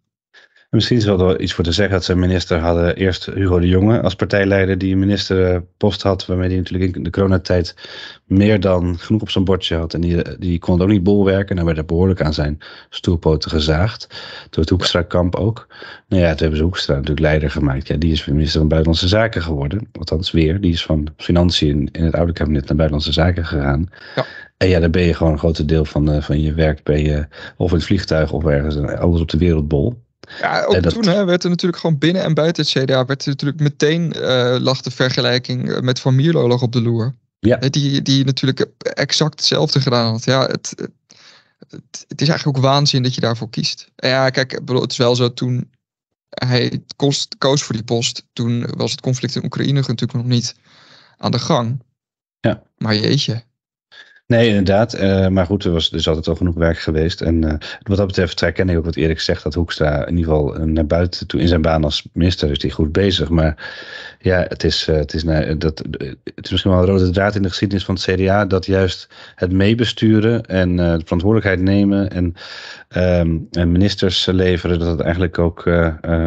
Misschien 0.71 0.97
is 0.97 1.05
er 1.05 1.17
wel 1.17 1.41
iets 1.41 1.53
voor 1.53 1.65
te 1.65 1.73
zeggen 1.73 1.95
dat 1.95 2.05
ze 2.05 2.15
minister 2.15 2.59
hadden. 2.59 2.97
Eerst 2.97 3.27
Hugo 3.27 3.59
de 3.59 3.69
Jonge 3.69 4.01
als 4.01 4.15
partijleider 4.15 4.79
die 4.79 4.93
een 4.93 4.99
ministerpost 4.99 6.03
had. 6.03 6.27
Waarmee 6.27 6.49
hij 6.49 6.57
natuurlijk 6.57 6.97
in 6.97 7.03
de 7.03 7.11
coronatijd 7.11 7.75
meer 8.25 8.61
dan 8.61 8.99
genoeg 8.99 9.23
op 9.23 9.31
zijn 9.31 9.45
bordje 9.45 9.77
had. 9.77 9.95
En 9.95 10.01
die, 10.01 10.39
die 10.39 10.59
kon 10.59 10.75
het 10.75 10.83
ook 10.83 10.89
niet 10.89 11.03
bolwerken. 11.03 11.49
En 11.49 11.57
dan 11.57 11.65
werd 11.65 11.79
er 11.79 11.85
behoorlijk 11.85 12.23
aan 12.23 12.35
zijn 12.35 12.59
stoelpoten 12.91 13.51
gezaagd. 13.51 14.07
Door 14.51 14.61
het 14.61 14.71
Hoekstra-kamp 14.71 15.35
ook. 15.35 15.67
Nou 16.09 16.23
ja, 16.23 16.29
toen 16.29 16.39
hebben 16.39 16.57
ze 16.57 16.65
Hoekstra 16.65 16.95
natuurlijk 16.95 17.21
leider 17.21 17.51
gemaakt. 17.51 17.89
Ja, 17.89 17.97
die 17.97 18.13
is 18.13 18.25
minister 18.25 18.59
van 18.59 18.69
Buitenlandse 18.69 19.09
Zaken 19.09 19.43
geworden. 19.43 19.89
Althans 19.93 20.31
weer. 20.31 20.61
Die 20.61 20.73
is 20.73 20.85
van 20.85 21.09
Financiën 21.17 21.89
in 21.93 22.05
het 22.05 22.15
oude 22.15 22.33
kabinet 22.33 22.67
naar 22.67 22.77
Buitenlandse 22.77 23.13
Zaken 23.13 23.47
gegaan. 23.47 23.89
Ja. 24.17 24.27
En 24.59 24.69
ja, 24.69 24.81
dan 24.81 24.91
ben 24.91 25.03
je 25.03 25.15
gewoon 25.15 25.33
een 25.33 25.39
groot 25.39 25.69
deel 25.69 25.85
van, 25.85 26.15
uh, 26.15 26.23
van 26.23 26.41
je 26.41 26.55
werk 26.55 26.83
ben 26.83 27.03
je 27.03 27.29
of 27.57 27.71
in 27.71 27.77
het 27.77 27.87
vliegtuig 27.87 28.33
of 28.33 28.45
ergens 28.45 28.77
alles 28.77 29.21
op 29.21 29.29
de 29.29 29.39
wereldbol. 29.39 30.03
Ja, 30.41 30.65
ook 30.65 30.81
toen 30.81 31.07
hè, 31.09 31.25
werd 31.25 31.45
er 31.45 31.51
natuurlijk 31.51 31.81
gewoon 31.81 31.99
binnen 31.99 32.23
en 32.23 32.35
buiten 32.35 32.63
het 32.63 32.73
CDA 32.73 33.05
werd 33.05 33.23
er 33.23 33.29
natuurlijk 33.29 33.61
meteen 33.61 34.15
uh, 34.17 34.57
lag 34.61 34.81
de 34.81 34.91
vergelijking 34.91 35.81
met 35.81 36.01
Van 36.01 36.15
Mierlo 36.15 36.49
lag 36.49 36.63
op 36.63 36.73
de 36.73 36.83
loer. 36.83 37.15
Ja. 37.39 37.57
Die, 37.57 38.03
die 38.03 38.25
natuurlijk 38.25 38.67
exact 38.79 39.39
hetzelfde 39.39 39.81
gedaan 39.81 40.11
had. 40.13 40.25
Ja, 40.25 40.47
het, 40.47 40.75
het, 41.69 42.05
het, 42.09 42.21
is 42.21 42.29
eigenlijk 42.29 42.59
ook 42.59 42.65
waanzin 42.65 43.03
dat 43.03 43.15
je 43.15 43.21
daarvoor 43.21 43.51
kiest. 43.51 43.91
En 43.97 44.09
ja, 44.09 44.31
kijk, 44.31 44.61
het 44.65 44.91
is 44.91 44.97
wel 44.97 45.17
zo 45.17 45.33
toen 45.33 45.71
hij 46.29 46.83
koos, 46.97 47.29
koos 47.39 47.63
voor 47.63 47.75
die 47.75 47.85
post. 47.85 48.25
Toen 48.33 48.67
was 48.77 48.91
het 48.91 49.01
conflict 49.01 49.35
in 49.35 49.45
Oekraïne 49.45 49.73
natuurlijk 49.73 50.13
nog 50.13 50.25
niet 50.25 50.55
aan 51.17 51.31
de 51.31 51.39
gang. 51.39 51.83
Ja. 52.41 52.63
Maar 52.77 52.97
jeetje, 52.97 53.43
Nee, 54.29 54.49
inderdaad. 54.49 55.01
Uh, 55.01 55.29
maar 55.29 55.47
goed, 55.47 55.65
er 55.65 55.73
was 55.73 55.91
dus 55.91 56.09
altijd 56.09 56.29
al 56.29 56.35
genoeg 56.35 56.55
werk 56.55 56.79
geweest. 56.79 57.21
En 57.21 57.43
uh, 57.45 57.51
wat 57.83 57.97
dat 57.97 58.07
betreft 58.07 58.41
herken 58.41 58.69
ik 58.69 58.79
ook 58.79 58.85
wat 58.85 58.97
Erik 58.97 59.21
zegt. 59.21 59.43
Dat 59.43 59.55
Hoekstra 59.55 60.07
in 60.07 60.17
ieder 60.17 60.33
geval 60.33 60.67
naar 60.67 60.87
buiten 60.87 61.27
toe 61.27 61.41
in 61.41 61.49
zijn 61.49 61.63
baan 61.63 61.85
als 61.85 62.09
minister 62.13 62.51
is 62.51 62.63
hij 62.63 62.71
goed 62.71 62.93
bezig. 62.93 63.29
Maar 63.29 63.73
ja, 64.21 64.45
het 64.49 64.65
is, 64.65 64.87
het, 64.87 65.15
is, 65.15 65.23
dat, 65.59 65.83
het 66.25 66.45
is 66.45 66.51
misschien 66.51 66.71
wel 66.71 66.81
een 66.81 66.87
rode 66.87 67.11
draad 67.11 67.35
in 67.35 67.43
de 67.43 67.49
geschiedenis 67.49 67.85
van 67.85 67.95
het 67.95 68.05
CDA. 68.05 68.45
Dat 68.45 68.67
juist 68.67 69.09
het 69.35 69.53
meebesturen 69.53 70.45
en 70.45 70.77
de 70.77 71.01
verantwoordelijkheid 71.05 71.61
nemen 71.61 72.11
en, 72.11 72.35
um, 72.97 73.49
en 73.51 73.73
ministers 73.73 74.27
leveren. 74.27 74.79
Dat 74.79 74.89
het 74.89 75.01
eigenlijk 75.01 75.39
ook 75.39 75.65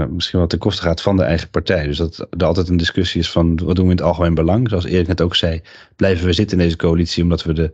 misschien 0.10 0.40
wel 0.40 0.48
ten 0.48 0.60
koste 0.60 0.82
gaat 0.82 1.02
van 1.02 1.18
de 1.18 1.24
eigen 1.24 1.50
partij. 1.50 1.86
Dus 1.86 1.98
dat 1.98 2.28
er 2.38 2.46
altijd 2.46 2.70
een 2.70 2.78
discussie 2.78 3.22
is 3.22 3.32
van 3.32 3.60
wat 3.64 3.76
doen 3.76 3.86
we 3.86 3.92
in 3.92 3.98
het 3.98 4.06
algemeen 4.06 4.34
belang. 4.34 4.70
Zoals 4.70 4.86
Erik 4.86 5.08
net 5.08 5.22
ook 5.22 5.36
zei, 5.36 5.62
blijven 5.96 6.26
we 6.26 6.34
zitten 6.34 6.58
in 6.58 6.64
deze 6.64 6.78
coalitie 6.78 7.24
omdat 7.24 7.44
we 7.44 7.54
de 7.54 7.72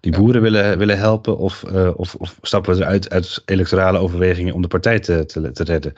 die 0.00 0.12
boeren 0.12 0.42
willen, 0.42 0.78
willen 0.78 0.98
helpen? 0.98 1.38
Of, 1.38 1.64
uh, 1.72 1.90
of, 1.96 2.14
of, 2.14 2.38
stappen 2.42 2.76
we 2.76 2.82
eruit 2.82 3.10
uit 3.10 3.42
electorale 3.44 3.98
overwegingen 3.98 4.54
om 4.54 4.62
de 4.62 4.68
partij 4.68 4.98
te, 4.98 5.24
te, 5.26 5.52
te 5.52 5.64
redden? 5.64 5.92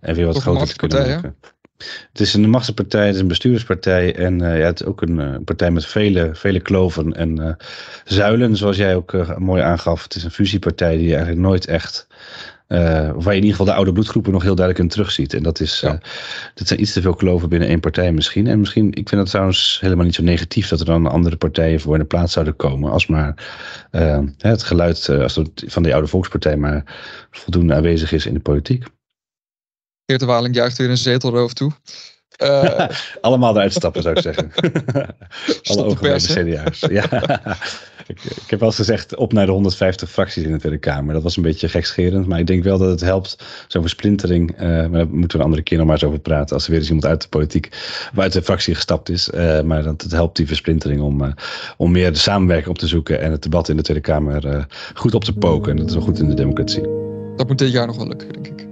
En 0.00 0.14
weer 0.14 0.26
wat 0.26 0.36
of 0.36 0.42
groter 0.42 0.68
te 0.68 0.76
kunnen 0.76 1.08
maken. 1.08 1.36
Het 2.12 2.20
is 2.20 2.34
een 2.34 2.50
machtspartij, 2.50 3.06
het 3.06 3.14
is 3.14 3.20
een 3.20 3.28
bestuurspartij 3.28 4.16
en 4.16 4.42
uh, 4.42 4.58
ja, 4.58 4.64
het 4.64 4.80
is 4.80 4.86
ook 4.86 5.02
een, 5.02 5.18
een, 5.18 5.44
partij 5.44 5.70
met 5.70 5.86
vele, 5.86 6.30
vele 6.32 6.60
kloven 6.60 7.12
en 7.12 7.40
uh, 7.40 7.52
zuilen, 8.04 8.56
zoals 8.56 8.76
jij 8.76 8.94
ook 8.94 9.38
mooi 9.38 9.62
aangaf. 9.62 10.02
Het 10.02 10.14
is 10.14 10.24
een 10.24 10.30
fusiepartij 10.30 10.96
die 10.96 11.08
eigenlijk 11.08 11.40
nooit 11.40 11.66
echt 11.66 12.06
waar 12.70 13.12
je 13.14 13.28
in 13.28 13.34
ieder 13.34 13.50
geval 13.50 13.66
de 13.66 13.72
oude 13.72 13.92
bloedgroepen 13.92 14.32
nog 14.32 14.42
heel 14.42 14.54
duidelijk 14.54 14.84
in 14.84 14.90
terugziet. 14.90 15.34
En 15.34 15.42
dat, 15.42 15.60
is, 15.60 15.80
ja. 15.80 15.92
uh, 15.92 15.98
dat 16.54 16.66
zijn 16.66 16.80
iets 16.80 16.92
te 16.92 17.00
veel 17.00 17.14
kloven 17.14 17.48
binnen 17.48 17.68
één 17.68 17.80
partij 17.80 18.12
misschien. 18.12 18.46
En 18.46 18.58
misschien, 18.58 18.88
ik 18.92 19.08
vind 19.08 19.20
het 19.20 19.30
trouwens 19.30 19.78
helemaal 19.80 20.04
niet 20.04 20.14
zo 20.14 20.22
negatief 20.22 20.68
dat 20.68 20.80
er 20.80 20.86
dan 20.86 21.06
andere 21.06 21.36
partijen 21.36 21.80
voor 21.80 21.94
in 21.94 22.00
de 22.00 22.06
plaats 22.06 22.32
zouden 22.32 22.56
komen. 22.56 22.90
Als 22.90 23.06
maar 23.06 23.34
uh, 23.92 24.18
het 24.38 24.62
geluid 24.62 25.08
als 25.08 25.36
het 25.36 25.64
van 25.66 25.82
die 25.82 25.92
oude 25.92 26.08
volkspartij 26.08 26.56
maar 26.56 26.84
voldoende 27.30 27.74
aanwezig 27.74 28.12
is 28.12 28.26
in 28.26 28.34
de 28.34 28.40
politiek. 28.40 28.84
Geert 30.06 30.20
de 30.20 30.26
Waling 30.26 30.54
juicht 30.54 30.78
weer 30.78 30.90
een 30.90 30.96
zetelroof 30.96 31.52
toe. 31.52 31.72
Uh, 32.42 32.88
Allemaal 33.20 33.54
eruit 33.54 33.72
stappen, 33.72 34.02
zou 34.02 34.16
ik 34.16 34.22
zeggen. 34.22 34.52
Alle 35.70 35.84
overleden 35.84 36.20
CDA's. 36.20 36.80
Ja. 36.80 37.06
ik, 38.10 38.24
ik, 38.24 38.50
heb 38.50 38.58
wel 38.58 38.68
eens 38.68 38.78
gezegd, 38.78 39.16
op 39.16 39.32
naar 39.32 39.46
de 39.46 39.52
150 39.52 40.10
fracties 40.10 40.42
in 40.42 40.52
de 40.52 40.58
Tweede 40.58 40.78
Kamer. 40.78 41.14
Dat 41.14 41.22
was 41.22 41.36
een 41.36 41.42
beetje 41.42 41.68
gekscherend, 41.68 42.26
maar 42.26 42.38
ik 42.38 42.46
denk 42.46 42.64
wel 42.64 42.78
dat 42.78 42.90
het 42.90 43.00
helpt. 43.00 43.36
Zo'n 43.68 43.82
versplintering, 43.82 44.52
uh, 44.52 44.60
maar 44.60 44.90
daar 44.90 45.08
moeten 45.08 45.28
we 45.28 45.38
een 45.38 45.44
andere 45.44 45.62
keer 45.62 45.78
nog 45.78 45.86
maar 45.86 45.96
eens 45.96 46.04
over 46.04 46.18
praten. 46.18 46.54
Als 46.54 46.64
er 46.64 46.70
weer 46.70 46.78
eens 46.78 46.88
iemand 46.88 47.06
uit 47.06 47.22
de 47.22 47.28
politiek, 47.28 47.68
of 48.12 48.18
uit 48.18 48.32
de 48.32 48.42
fractie 48.42 48.74
gestapt 48.74 49.08
is. 49.08 49.30
Uh, 49.34 49.60
maar 49.62 49.82
dat 49.82 50.02
het 50.02 50.12
helpt 50.12 50.36
die 50.36 50.46
versplintering 50.46 51.00
om, 51.00 51.34
om 51.76 51.90
meer 51.90 52.12
de 52.12 52.18
samenwerking 52.18 52.68
op 52.68 52.78
te 52.78 52.86
zoeken. 52.86 53.20
En 53.20 53.30
het 53.30 53.42
debat 53.42 53.68
in 53.68 53.76
de 53.76 53.82
Tweede 53.82 54.02
Kamer 54.02 54.66
goed 54.94 55.14
op 55.14 55.24
te 55.24 55.32
poken. 55.32 55.70
En 55.70 55.76
dat 55.76 55.88
is 55.88 55.94
wel 55.94 56.04
goed 56.04 56.18
in 56.18 56.28
de 56.28 56.34
democratie. 56.34 56.82
Dat 57.36 57.48
moet 57.48 57.58
dit 57.58 57.72
jaar 57.72 57.86
nog 57.86 57.96
wel 57.96 58.06
lukken, 58.06 58.32
denk 58.32 58.46
ik. 58.46 58.68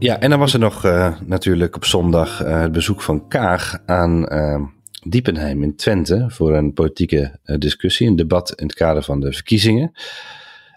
Ja, 0.00 0.20
en 0.20 0.30
dan 0.30 0.38
was 0.38 0.52
er 0.52 0.58
nog 0.58 0.84
uh, 0.84 1.12
natuurlijk 1.24 1.76
op 1.76 1.84
zondag 1.84 2.44
uh, 2.44 2.60
het 2.60 2.72
bezoek 2.72 3.02
van 3.02 3.28
Kaag 3.28 3.78
aan 3.86 4.34
uh, 4.34 4.60
Diepenheim 5.06 5.62
in 5.62 5.76
Twente 5.76 6.24
voor 6.28 6.54
een 6.54 6.72
politieke 6.72 7.38
discussie, 7.58 8.08
een 8.08 8.16
debat 8.16 8.52
in 8.54 8.66
het 8.66 8.74
kader 8.74 9.02
van 9.02 9.20
de 9.20 9.32
verkiezingen. 9.32 9.92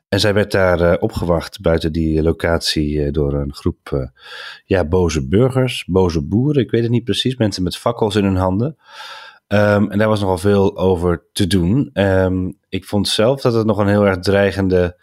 En 0.10 0.20
zij 0.20 0.34
werd 0.34 0.52
daar 0.52 1.00
opgewacht 1.00 1.62
buiten 1.62 1.92
die 1.92 2.24
locatie 2.24 3.12
door 3.12 3.34
een 3.34 3.54
groep 3.54 4.10
ja, 4.66 4.86
boze 4.86 5.28
burgers, 5.28 5.86
boze 5.88 6.22
boeren, 6.22 6.62
ik 6.62 6.72
weet 6.72 6.82
het 6.82 6.92
niet 6.92 7.04
precies, 7.04 7.36
mensen 7.36 7.64
met 7.64 7.78
fakkels 7.78 8.16
in 8.16 8.24
hun 8.24 8.36
handen. 8.36 8.78
Um, 9.48 9.92
en 9.92 9.98
daar 9.98 10.08
was 10.08 10.20
nogal 10.20 10.38
veel 10.38 10.78
over 10.78 11.24
te 11.32 11.48
doen. 11.48 11.90
Um, 11.94 12.58
ik 12.70 12.86
vond 12.86 13.08
zelf 13.08 13.42
dat 13.42 13.54
het 13.54 13.66
nog 13.66 13.78
een 13.78 13.88
heel 13.88 14.06
erg 14.06 14.20
dreigende 14.20 14.98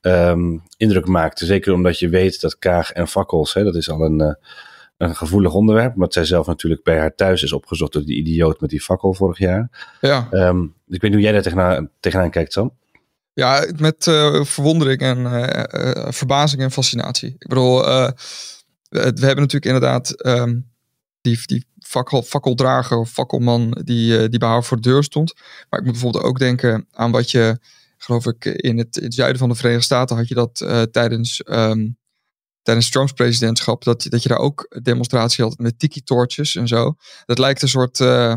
um, 0.00 0.62
indruk 0.76 1.06
maakte. 1.06 1.44
Zeker 1.44 1.72
omdat 1.72 1.98
je 1.98 2.08
weet 2.08 2.40
dat 2.40 2.58
Kaag 2.58 2.92
en 2.92 3.08
fakkels, 3.08 3.54
hè, 3.54 3.64
dat 3.64 3.74
is 3.74 3.90
al 3.90 4.04
een, 4.04 4.36
een 5.02 5.16
gevoelig 5.16 5.54
onderwerp. 5.54 5.94
Omdat 5.94 6.12
zij 6.12 6.24
zelf 6.24 6.46
natuurlijk 6.46 6.82
bij 6.82 6.98
haar 6.98 7.14
thuis 7.14 7.42
is 7.42 7.52
opgezocht 7.52 7.92
door 7.92 8.04
die 8.04 8.16
idioot 8.16 8.60
met 8.60 8.70
die 8.70 8.80
fakkel 8.80 9.14
vorig 9.14 9.38
jaar. 9.38 9.96
Ja. 10.00 10.28
Um, 10.30 10.74
ik 10.88 11.00
weet 11.00 11.10
niet 11.10 11.12
hoe 11.12 11.20
jij 11.20 11.32
daar 11.32 11.42
tegenaan, 11.42 11.90
tegenaan 12.00 12.30
kijkt, 12.30 12.52
Sam. 12.52 12.72
Ja, 13.32 13.66
met 13.76 14.06
uh, 14.06 14.44
verwondering 14.44 15.00
en 15.00 15.18
uh, 15.18 16.10
verbazing 16.10 16.62
en 16.62 16.70
fascinatie. 16.70 17.28
Ik 17.38 17.48
bedoel, 17.48 17.82
we 17.82 18.98
hebben 19.00 19.20
natuurlijk 19.20 19.64
inderdaad 19.64 20.26
um, 20.26 20.70
die, 21.20 21.40
die 21.46 21.66
fakkel, 21.86 22.22
fakkeldrager 22.22 22.98
of 22.98 23.10
fakkelman 23.10 23.70
die, 23.84 24.28
die 24.28 24.38
bij 24.38 24.48
haar 24.48 24.64
voor 24.64 24.76
de 24.76 24.88
deur 24.88 25.04
stond. 25.04 25.34
Maar 25.70 25.80
ik 25.80 25.84
moet 25.84 25.94
bijvoorbeeld 25.94 26.24
ook 26.24 26.38
denken 26.38 26.86
aan 26.92 27.10
wat 27.10 27.30
je 27.30 27.58
geloof 27.96 28.26
ik, 28.26 28.44
in 28.44 28.78
het, 28.78 28.96
in 28.96 29.04
het 29.04 29.14
zuiden 29.14 29.38
van 29.38 29.48
de 29.48 29.54
Verenigde 29.54 29.84
Staten 29.84 30.16
had 30.16 30.28
je 30.28 30.34
dat 30.34 30.60
uh, 30.64 30.82
tijdens, 30.82 31.42
um, 31.44 31.96
tijdens 32.62 32.90
Trumps 32.90 33.12
presidentschap, 33.12 33.84
dat, 33.84 34.06
dat 34.08 34.22
je 34.22 34.28
daar 34.28 34.38
ook 34.38 34.80
demonstratie 34.82 35.44
had 35.44 35.58
met 35.58 35.78
tiki-torches 35.78 36.56
en 36.56 36.68
zo. 36.68 36.94
Dat 37.24 37.38
lijkt 37.38 37.62
een 37.62 37.68
soort, 37.68 37.98
uh, 37.98 38.34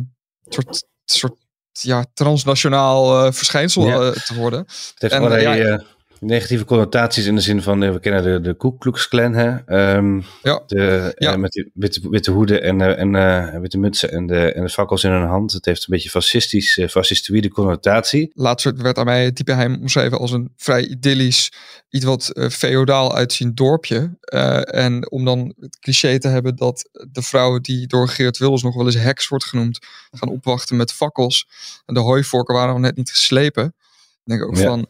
soort, 0.48 0.88
soort 1.06 1.36
ja, 1.72 2.06
transnationaal 2.14 3.26
uh, 3.26 3.32
verschijnsel 3.32 3.88
ja. 3.88 4.12
te 4.12 4.34
worden. 4.36 4.66
En, 4.98 5.42
ja, 5.42 5.84
negatieve 6.20 6.66
connotaties 6.66 7.26
in 7.26 7.36
de 7.36 7.42
zin 7.42 7.62
van, 7.62 7.80
we 7.80 8.00
kennen 8.00 8.24
de, 8.24 8.42
de 8.42 8.58
Ku 8.58 8.78
Klux 8.78 9.08
Klan, 9.08 9.34
hè? 9.34 9.56
Ehm, 9.66 10.22
ja. 10.44 10.64
De, 10.66 11.16
ja. 11.18 11.38
met 11.38 11.52
die 11.52 11.72
witte, 11.74 12.10
witte 12.10 12.32
hoeden 12.32 12.62
en, 12.62 12.98
en 13.14 13.62
witte 13.62 13.78
mutsen 13.78 14.12
en 14.12 14.26
de, 14.26 14.54
en 14.54 14.64
de 14.64 14.70
fakkels 14.70 15.04
in 15.04 15.12
hun 15.12 15.28
hand. 15.28 15.52
Het 15.52 15.66
heeft 15.66 15.82
een 15.82 15.88
beetje 15.90 16.10
fascistisch, 16.10 16.80
fascistoïde 16.90 17.50
connotatie. 17.50 18.32
Laatst 18.34 18.72
werd 18.82 18.98
aan 18.98 19.06
mij 19.06 19.34
Diepenheim 19.34 19.78
omschreven 19.82 20.20
als 20.20 20.32
een 20.32 20.52
vrij 20.56 20.88
idyllisch, 20.88 21.52
iets 21.90 22.06
wat 22.06 22.32
feodaal 22.52 23.16
uitziend 23.16 23.58
dorpje. 23.58 24.18
en 24.66 25.12
om 25.12 25.26
dan 25.26 25.54
het 25.60 25.80
cliché 25.80 26.20
te 26.20 26.28
hebben 26.28 26.56
dat 26.56 26.90
de 27.12 27.22
vrouw 27.22 27.60
die 27.60 27.88
door 27.88 28.08
Geert 28.08 28.38
Wilders 28.38 28.64
nog 28.64 28.76
wel 28.76 28.86
eens 28.86 28.96
heks 28.96 29.28
wordt 29.28 29.46
genoemd, 29.46 29.80
gaan 30.12 30.30
opwachten 30.30 30.76
met 30.76 30.92
fakkels. 30.92 31.48
En 31.86 31.94
de 31.94 32.00
hooivorken 32.00 32.56
waren 32.56 32.74
nog 32.74 32.82
net 32.82 32.96
niet 32.96 33.10
geslepen. 33.10 33.76
Denk 34.24 34.42
ik 34.42 34.48
ook 34.48 34.58
van, 34.58 34.88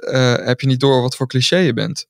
uh, 0.00 0.46
heb 0.46 0.60
je 0.60 0.66
niet 0.66 0.80
door 0.80 1.02
wat 1.02 1.16
voor 1.16 1.26
cliché 1.26 1.56
je 1.56 1.72
bent. 1.72 2.06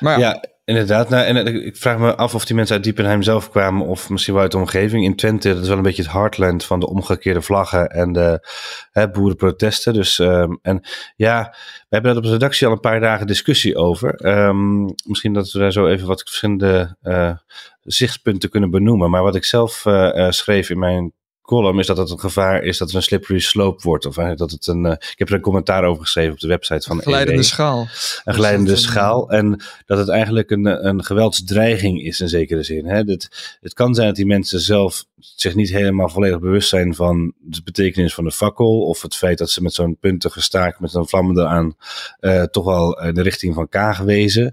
Maar 0.00 0.18
ja, 0.18 0.44
inderdaad. 0.64 1.08
Nou, 1.08 1.24
en 1.24 1.46
ik 1.64 1.76
vraag 1.76 1.98
me 1.98 2.14
af 2.14 2.34
of 2.34 2.44
die 2.44 2.56
mensen 2.56 2.74
uit 2.74 2.84
Diepenheim 2.84 3.22
zelf 3.22 3.50
kwamen 3.50 3.86
of 3.86 4.10
misschien 4.10 4.34
wel 4.34 4.42
uit 4.42 4.52
de 4.52 4.58
omgeving. 4.58 5.04
In 5.04 5.16
Twente, 5.16 5.52
dat 5.52 5.62
is 5.62 5.68
wel 5.68 5.76
een 5.76 5.82
beetje 5.82 6.02
het 6.02 6.12
heartland 6.12 6.64
van 6.64 6.80
de 6.80 6.88
omgekeerde 6.88 7.42
vlaggen 7.42 7.90
en 7.90 8.12
de 8.12 8.48
hè, 8.90 9.10
boerenprotesten. 9.10 9.92
Dus, 9.92 10.18
um, 10.18 10.58
en 10.62 10.80
ja, 11.16 11.54
we 11.78 11.86
hebben 11.88 12.14
dat 12.14 12.22
op 12.22 12.26
de 12.26 12.32
redactie 12.32 12.66
al 12.66 12.72
een 12.72 12.80
paar 12.80 13.00
dagen 13.00 13.26
discussie 13.26 13.76
over. 13.76 14.26
Um, 14.26 14.94
misschien 15.04 15.32
dat 15.32 15.50
we 15.50 15.58
daar 15.58 15.72
zo 15.72 15.86
even 15.86 16.06
wat 16.06 16.22
verschillende 16.22 16.96
uh, 17.02 17.36
zichtspunten 17.82 18.50
kunnen 18.50 18.70
benoemen. 18.70 19.10
Maar 19.10 19.22
wat 19.22 19.36
ik 19.36 19.44
zelf 19.44 19.84
schreef 20.28 20.70
in 20.70 20.78
mijn 20.78 21.12
column 21.48 21.78
is 21.78 21.86
dat 21.86 21.96
het 21.96 22.10
een 22.10 22.20
gevaar 22.20 22.62
is 22.62 22.78
dat 22.78 22.88
het 22.88 22.96
een 22.96 23.02
slippery 23.02 23.38
slope 23.38 23.82
wordt. 23.82 24.06
Of 24.06 24.14
dat 24.14 24.50
het 24.50 24.66
een. 24.66 24.84
Uh, 24.84 24.92
ik 24.92 25.14
heb 25.16 25.28
er 25.28 25.34
een 25.34 25.40
commentaar 25.40 25.84
over 25.84 26.02
geschreven 26.02 26.32
op 26.32 26.38
de 26.40 26.48
website 26.48 26.86
van. 26.86 26.96
Een 26.96 27.02
glijdende 27.02 27.40
EW. 27.40 27.46
schaal. 27.46 27.88
Een 28.24 28.34
glijdende 28.34 28.76
schaal. 28.76 29.30
En 29.30 29.62
dat 29.86 29.98
het 29.98 30.08
eigenlijk 30.08 30.50
een, 30.50 30.86
een 30.86 31.04
geweldsdreiging 31.04 32.02
is 32.02 32.20
in 32.20 32.28
zekere 32.28 32.62
zin. 32.62 32.86
Hè? 32.86 32.96
Het, 32.96 33.56
het 33.60 33.74
kan 33.74 33.94
zijn 33.94 34.06
dat 34.06 34.16
die 34.16 34.26
mensen 34.26 34.60
zelf 34.60 35.04
zich 35.18 35.54
niet 35.54 35.70
helemaal 35.70 36.08
volledig 36.08 36.40
bewust 36.40 36.68
zijn 36.68 36.94
van 36.94 37.32
de 37.38 37.60
betekenis 37.64 38.14
van 38.14 38.24
de 38.24 38.32
fakkel. 38.32 38.80
Of 38.80 39.02
het 39.02 39.14
feit 39.14 39.38
dat 39.38 39.50
ze 39.50 39.62
met 39.62 39.74
zo'n 39.74 39.96
puntige 40.00 40.42
staak 40.42 40.80
met 40.80 40.94
een 40.94 41.08
vlammende 41.08 41.46
aan 41.46 41.76
uh, 42.20 42.42
toch 42.42 42.64
wel 42.64 43.02
in 43.02 43.14
de 43.14 43.22
richting 43.22 43.54
van 43.54 43.68
Kaag 43.68 43.98
wezen. 43.98 44.52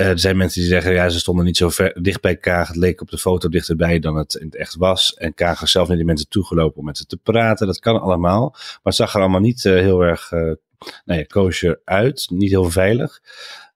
Uh, 0.00 0.06
er 0.06 0.18
zijn 0.18 0.36
mensen 0.36 0.60
die 0.60 0.70
zeggen, 0.70 0.92
ja, 0.92 1.08
ze 1.08 1.18
stonden 1.18 1.44
niet 1.44 1.56
zo 1.56 1.68
ver, 1.68 2.02
dicht 2.02 2.20
bij 2.20 2.36
Kaag. 2.36 2.68
Het 2.68 2.76
leek 2.76 3.00
op 3.00 3.10
de 3.10 3.18
foto 3.18 3.48
dichterbij 3.48 3.98
dan 3.98 4.16
het 4.16 4.34
in 4.34 4.46
het 4.46 4.56
echt 4.56 4.76
was. 4.76 5.14
En 5.14 5.34
Kaag 5.34 5.62
is 5.62 5.70
zelf 5.70 5.88
naar 5.88 5.96
die 5.96 6.06
mensen 6.06 6.28
toegelopen 6.28 6.78
om 6.78 6.84
met 6.84 6.98
ze 6.98 7.06
te 7.06 7.16
praten. 7.16 7.66
Dat 7.66 7.78
kan 7.78 8.00
allemaal. 8.00 8.50
Maar 8.50 8.80
het 8.82 8.94
zag 8.94 9.14
er 9.14 9.20
allemaal 9.20 9.40
niet 9.40 9.64
uh, 9.64 9.72
heel 9.72 10.00
erg 10.00 10.30
uh, 10.32 10.40
nou 11.04 11.18
ja, 11.20 11.24
kosher 11.24 11.80
uit. 11.84 12.26
Niet 12.30 12.50
heel 12.50 12.70
veilig. 12.70 13.20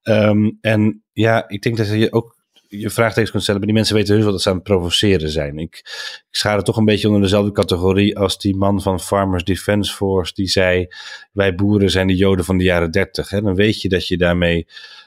Um, 0.03 0.59
en 0.61 1.03
ja, 1.13 1.49
ik 1.49 1.63
denk 1.63 1.77
dat 1.77 1.89
je 1.89 2.13
ook 2.13 2.34
je 2.79 2.91
vraagtekens 2.91 3.31
kunt 3.31 3.43
stellen. 3.43 3.61
Maar 3.61 3.69
die 3.69 3.79
mensen 3.79 3.97
weten 3.97 4.15
heus 4.15 4.23
wel 4.23 4.33
dat 4.33 4.43
ze 4.43 4.49
aan 4.49 4.55
het 4.55 4.65
provoceren 4.65 5.31
zijn. 5.31 5.59
Ik, 5.59 5.77
ik 5.77 6.27
schaar 6.31 6.57
het 6.57 6.65
toch 6.65 6.77
een 6.77 6.85
beetje 6.85 7.07
onder 7.07 7.23
dezelfde 7.23 7.53
categorie 7.53 8.19
als 8.19 8.39
die 8.39 8.57
man 8.57 8.83
van 8.83 9.01
Farmers 9.01 9.45
Defence 9.45 9.95
Force. 9.95 10.35
Die 10.35 10.49
zei, 10.49 10.87
wij 11.33 11.55
boeren 11.55 11.91
zijn 11.91 12.07
de 12.07 12.17
joden 12.17 12.45
van 12.45 12.59
de 12.59 12.65
jaren 12.65 12.91
dertig. 12.91 13.29
Dan 13.29 13.55
weet 13.55 13.83
je 13.83 13.89
dat 13.89 14.09
je 14.09 14.17
daarmee 14.17 14.67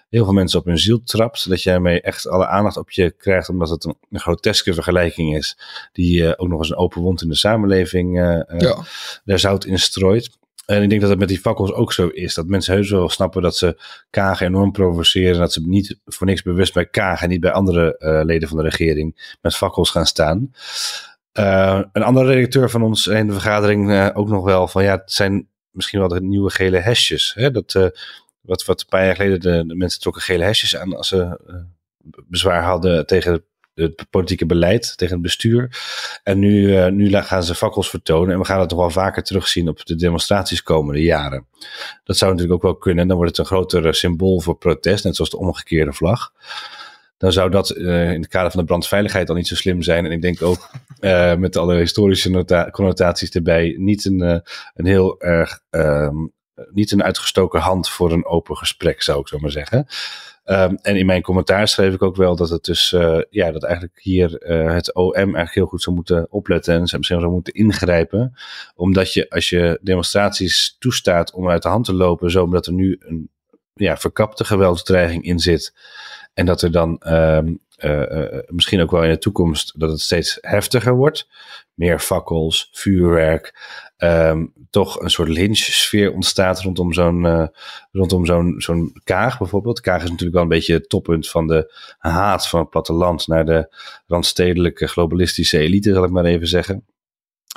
heel 0.09 0.23
veel 0.23 0.33
mensen 0.33 0.59
op 0.59 0.65
hun 0.65 0.77
ziel 0.77 1.03
trapt. 1.03 1.49
Dat 1.49 1.63
je 1.63 1.69
daarmee 1.69 2.01
echt 2.01 2.27
alle 2.27 2.47
aandacht 2.47 2.77
op 2.77 2.91
je 2.91 3.11
krijgt, 3.11 3.49
omdat 3.49 3.69
het 3.69 3.83
een, 3.83 3.95
een 4.09 4.19
groteske 4.19 4.73
vergelijking 4.73 5.35
is. 5.35 5.57
Die 5.91 6.21
uh, 6.21 6.33
ook 6.35 6.47
nog 6.47 6.59
eens 6.59 6.69
een 6.69 6.77
open 6.77 7.01
wond 7.01 7.21
in 7.21 7.29
de 7.29 7.35
samenleving 7.35 8.19
uh, 8.19 8.41
ja. 8.57 8.77
daar 9.25 9.39
zout 9.39 9.65
in 9.65 9.79
strooit. 9.79 10.37
En 10.67 10.83
ik 10.83 10.89
denk 10.89 11.01
dat 11.01 11.09
het 11.09 11.19
met 11.19 11.27
die 11.27 11.39
fakkels 11.39 11.73
ook 11.73 11.93
zo 11.93 12.07
is. 12.07 12.33
Dat 12.33 12.47
mensen 12.47 12.73
heus 12.73 12.89
wel 12.89 13.09
snappen 13.09 13.41
dat 13.41 13.57
ze 13.57 13.81
Kaag 14.09 14.41
enorm 14.41 14.71
provoceren. 14.71 15.39
Dat 15.39 15.53
ze 15.53 15.67
niet 15.67 15.99
voor 16.05 16.27
niks 16.27 16.41
bewust 16.41 16.73
bij 16.73 16.85
Kaag 16.85 17.21
en 17.21 17.29
niet 17.29 17.39
bij 17.39 17.51
andere 17.51 17.95
uh, 17.99 18.25
leden 18.25 18.47
van 18.47 18.57
de 18.57 18.63
regering 18.63 19.37
met 19.41 19.55
fakkels 19.55 19.89
gaan 19.89 20.05
staan. 20.05 20.51
Uh, 21.39 21.81
een 21.91 22.03
andere 22.03 22.33
redacteur 22.33 22.69
van 22.69 22.81
ons 22.83 23.07
in 23.07 23.27
de 23.27 23.33
vergadering 23.33 23.89
uh, 23.89 24.09
ook 24.13 24.29
nog 24.29 24.43
wel 24.43 24.67
van 24.67 24.83
ja, 24.83 24.95
het 24.95 25.11
zijn 25.11 25.47
misschien 25.71 25.99
wel 25.99 26.07
de 26.07 26.21
nieuwe 26.21 26.49
gele 26.49 26.77
hesjes. 26.77 27.33
Hè? 27.33 27.51
Dat, 27.51 27.73
wat, 28.41 28.65
wat 28.65 28.81
een 28.81 28.87
paar 28.89 29.05
jaar 29.05 29.15
geleden 29.15 29.39
de, 29.39 29.63
de 29.67 29.75
mensen 29.75 29.99
trokken 29.99 30.21
gele 30.21 30.43
hesjes 30.43 30.77
aan 30.77 30.95
als 30.95 31.07
ze 31.07 31.39
bezwaar 32.27 32.63
hadden 32.63 33.05
tegen 33.05 33.43
het 33.81 34.05
politieke 34.09 34.45
beleid, 34.45 34.97
tegen 34.97 35.13
het 35.13 35.23
bestuur. 35.23 35.77
En 36.23 36.39
nu, 36.39 36.61
uh, 36.61 36.87
nu 36.87 37.11
gaan 37.11 37.43
ze 37.43 37.55
fakkels 37.55 37.89
vertonen. 37.89 38.33
En 38.33 38.39
we 38.39 38.45
gaan 38.45 38.59
het 38.59 38.69
toch 38.69 38.79
wel 38.79 38.89
vaker 38.89 39.23
terugzien 39.23 39.69
op 39.69 39.85
de 39.85 39.95
demonstraties 39.95 40.63
komende 40.63 41.01
jaren. 41.01 41.47
Dat 42.03 42.17
zou 42.17 42.31
natuurlijk 42.31 42.57
ook 42.57 42.71
wel 42.71 42.77
kunnen. 42.77 43.07
Dan 43.07 43.17
wordt 43.17 43.31
het 43.31 43.39
een 43.39 43.53
groter 43.53 43.95
symbool 43.95 44.39
voor 44.39 44.57
protest, 44.57 45.03
net 45.03 45.15
zoals 45.15 45.31
de 45.31 45.37
omgekeerde 45.37 45.93
vlag. 45.93 46.31
Dan 47.17 47.31
zou 47.31 47.49
dat 47.49 47.75
uh, 47.75 48.11
in 48.11 48.21
het 48.21 48.29
kader 48.29 48.51
van 48.51 48.59
de 48.59 48.65
brandveiligheid 48.65 49.29
al 49.29 49.35
niet 49.35 49.47
zo 49.47 49.55
slim 49.55 49.81
zijn. 49.81 50.05
En 50.05 50.11
ik 50.11 50.21
denk 50.21 50.41
ook 50.41 50.69
uh, 50.99 51.35
met 51.45 51.55
alle 51.55 51.75
historische 51.75 52.69
connotaties 52.71 53.29
erbij 53.29 53.75
niet 53.77 54.05
een, 54.05 54.19
een 54.73 54.85
heel 54.85 55.21
erg 55.21 55.59
um, 55.69 56.31
niet 56.71 56.91
een 56.91 57.03
uitgestoken 57.03 57.59
hand 57.59 57.89
voor 57.89 58.11
een 58.11 58.25
open 58.25 58.57
gesprek, 58.57 59.01
zou 59.01 59.19
ik 59.19 59.27
zo 59.27 59.37
maar 59.39 59.51
zeggen. 59.51 59.87
Um, 60.49 60.77
en 60.81 60.95
in 60.95 61.05
mijn 61.05 61.21
commentaar 61.21 61.67
schreef 61.67 61.93
ik 61.93 62.01
ook 62.01 62.15
wel 62.15 62.35
dat 62.35 62.49
het 62.49 62.63
dus, 62.63 62.91
uh, 62.91 63.21
ja, 63.29 63.51
dat 63.51 63.63
eigenlijk 63.63 63.99
hier 64.01 64.49
uh, 64.49 64.73
het 64.73 64.93
OM 64.93 65.13
eigenlijk 65.13 65.53
heel 65.53 65.65
goed 65.65 65.81
zou 65.81 65.95
moeten 65.95 66.27
opletten 66.29 66.73
en 66.73 66.81
misschien 66.81 67.19
zou 67.19 67.31
moeten 67.31 67.53
ingrijpen. 67.53 68.33
Omdat 68.75 69.13
je, 69.13 69.29
als 69.29 69.49
je 69.49 69.79
demonstraties 69.81 70.75
toestaat 70.79 71.31
om 71.31 71.49
uit 71.49 71.63
de 71.63 71.69
hand 71.69 71.85
te 71.85 71.93
lopen, 71.93 72.31
zo 72.31 72.43
omdat 72.43 72.65
er 72.65 72.73
nu 72.73 72.97
een 72.99 73.29
ja, 73.73 73.97
verkapte 73.97 74.45
geweldsdreiging 74.45 75.23
in 75.23 75.39
zit. 75.39 75.73
En 76.33 76.45
dat 76.45 76.61
er 76.61 76.71
dan 76.71 77.01
uh, 77.07 77.39
misschien 78.47 78.81
ook 78.81 78.91
wel 78.91 79.03
in 79.03 79.09
de 79.09 79.17
toekomst 79.17 79.79
dat 79.79 79.89
het 79.89 79.99
steeds 79.99 80.37
heftiger 80.41 80.95
wordt. 80.95 81.27
Meer 81.73 81.99
fakkels, 81.99 82.69
vuurwerk, 82.71 83.53
um, 83.97 84.53
toch 84.69 85.01
een 85.01 85.09
soort 85.09 85.29
lynch-sfeer 85.29 86.13
ontstaat 86.13 86.61
rondom 86.61 86.93
zo'n 86.93 87.23
uh, 87.23 87.47
rondom 87.91 88.25
zo'n 88.25 88.55
zo'n 88.57 88.99
Kaag 89.03 89.37
bijvoorbeeld. 89.37 89.81
Kaag 89.81 90.03
is 90.03 90.09
natuurlijk 90.09 90.33
wel 90.33 90.43
een 90.43 90.49
beetje 90.49 90.73
het 90.73 90.89
toppunt 90.89 91.29
van 91.29 91.47
de 91.47 91.73
haat 91.97 92.47
van 92.47 92.59
het 92.59 92.69
platteland 92.69 93.27
naar 93.27 93.45
de 93.45 93.75
randstedelijke 94.07 94.87
globalistische 94.87 95.57
elite, 95.57 95.93
zal 95.93 96.03
ik 96.03 96.11
maar 96.11 96.25
even 96.25 96.47
zeggen. 96.47 96.85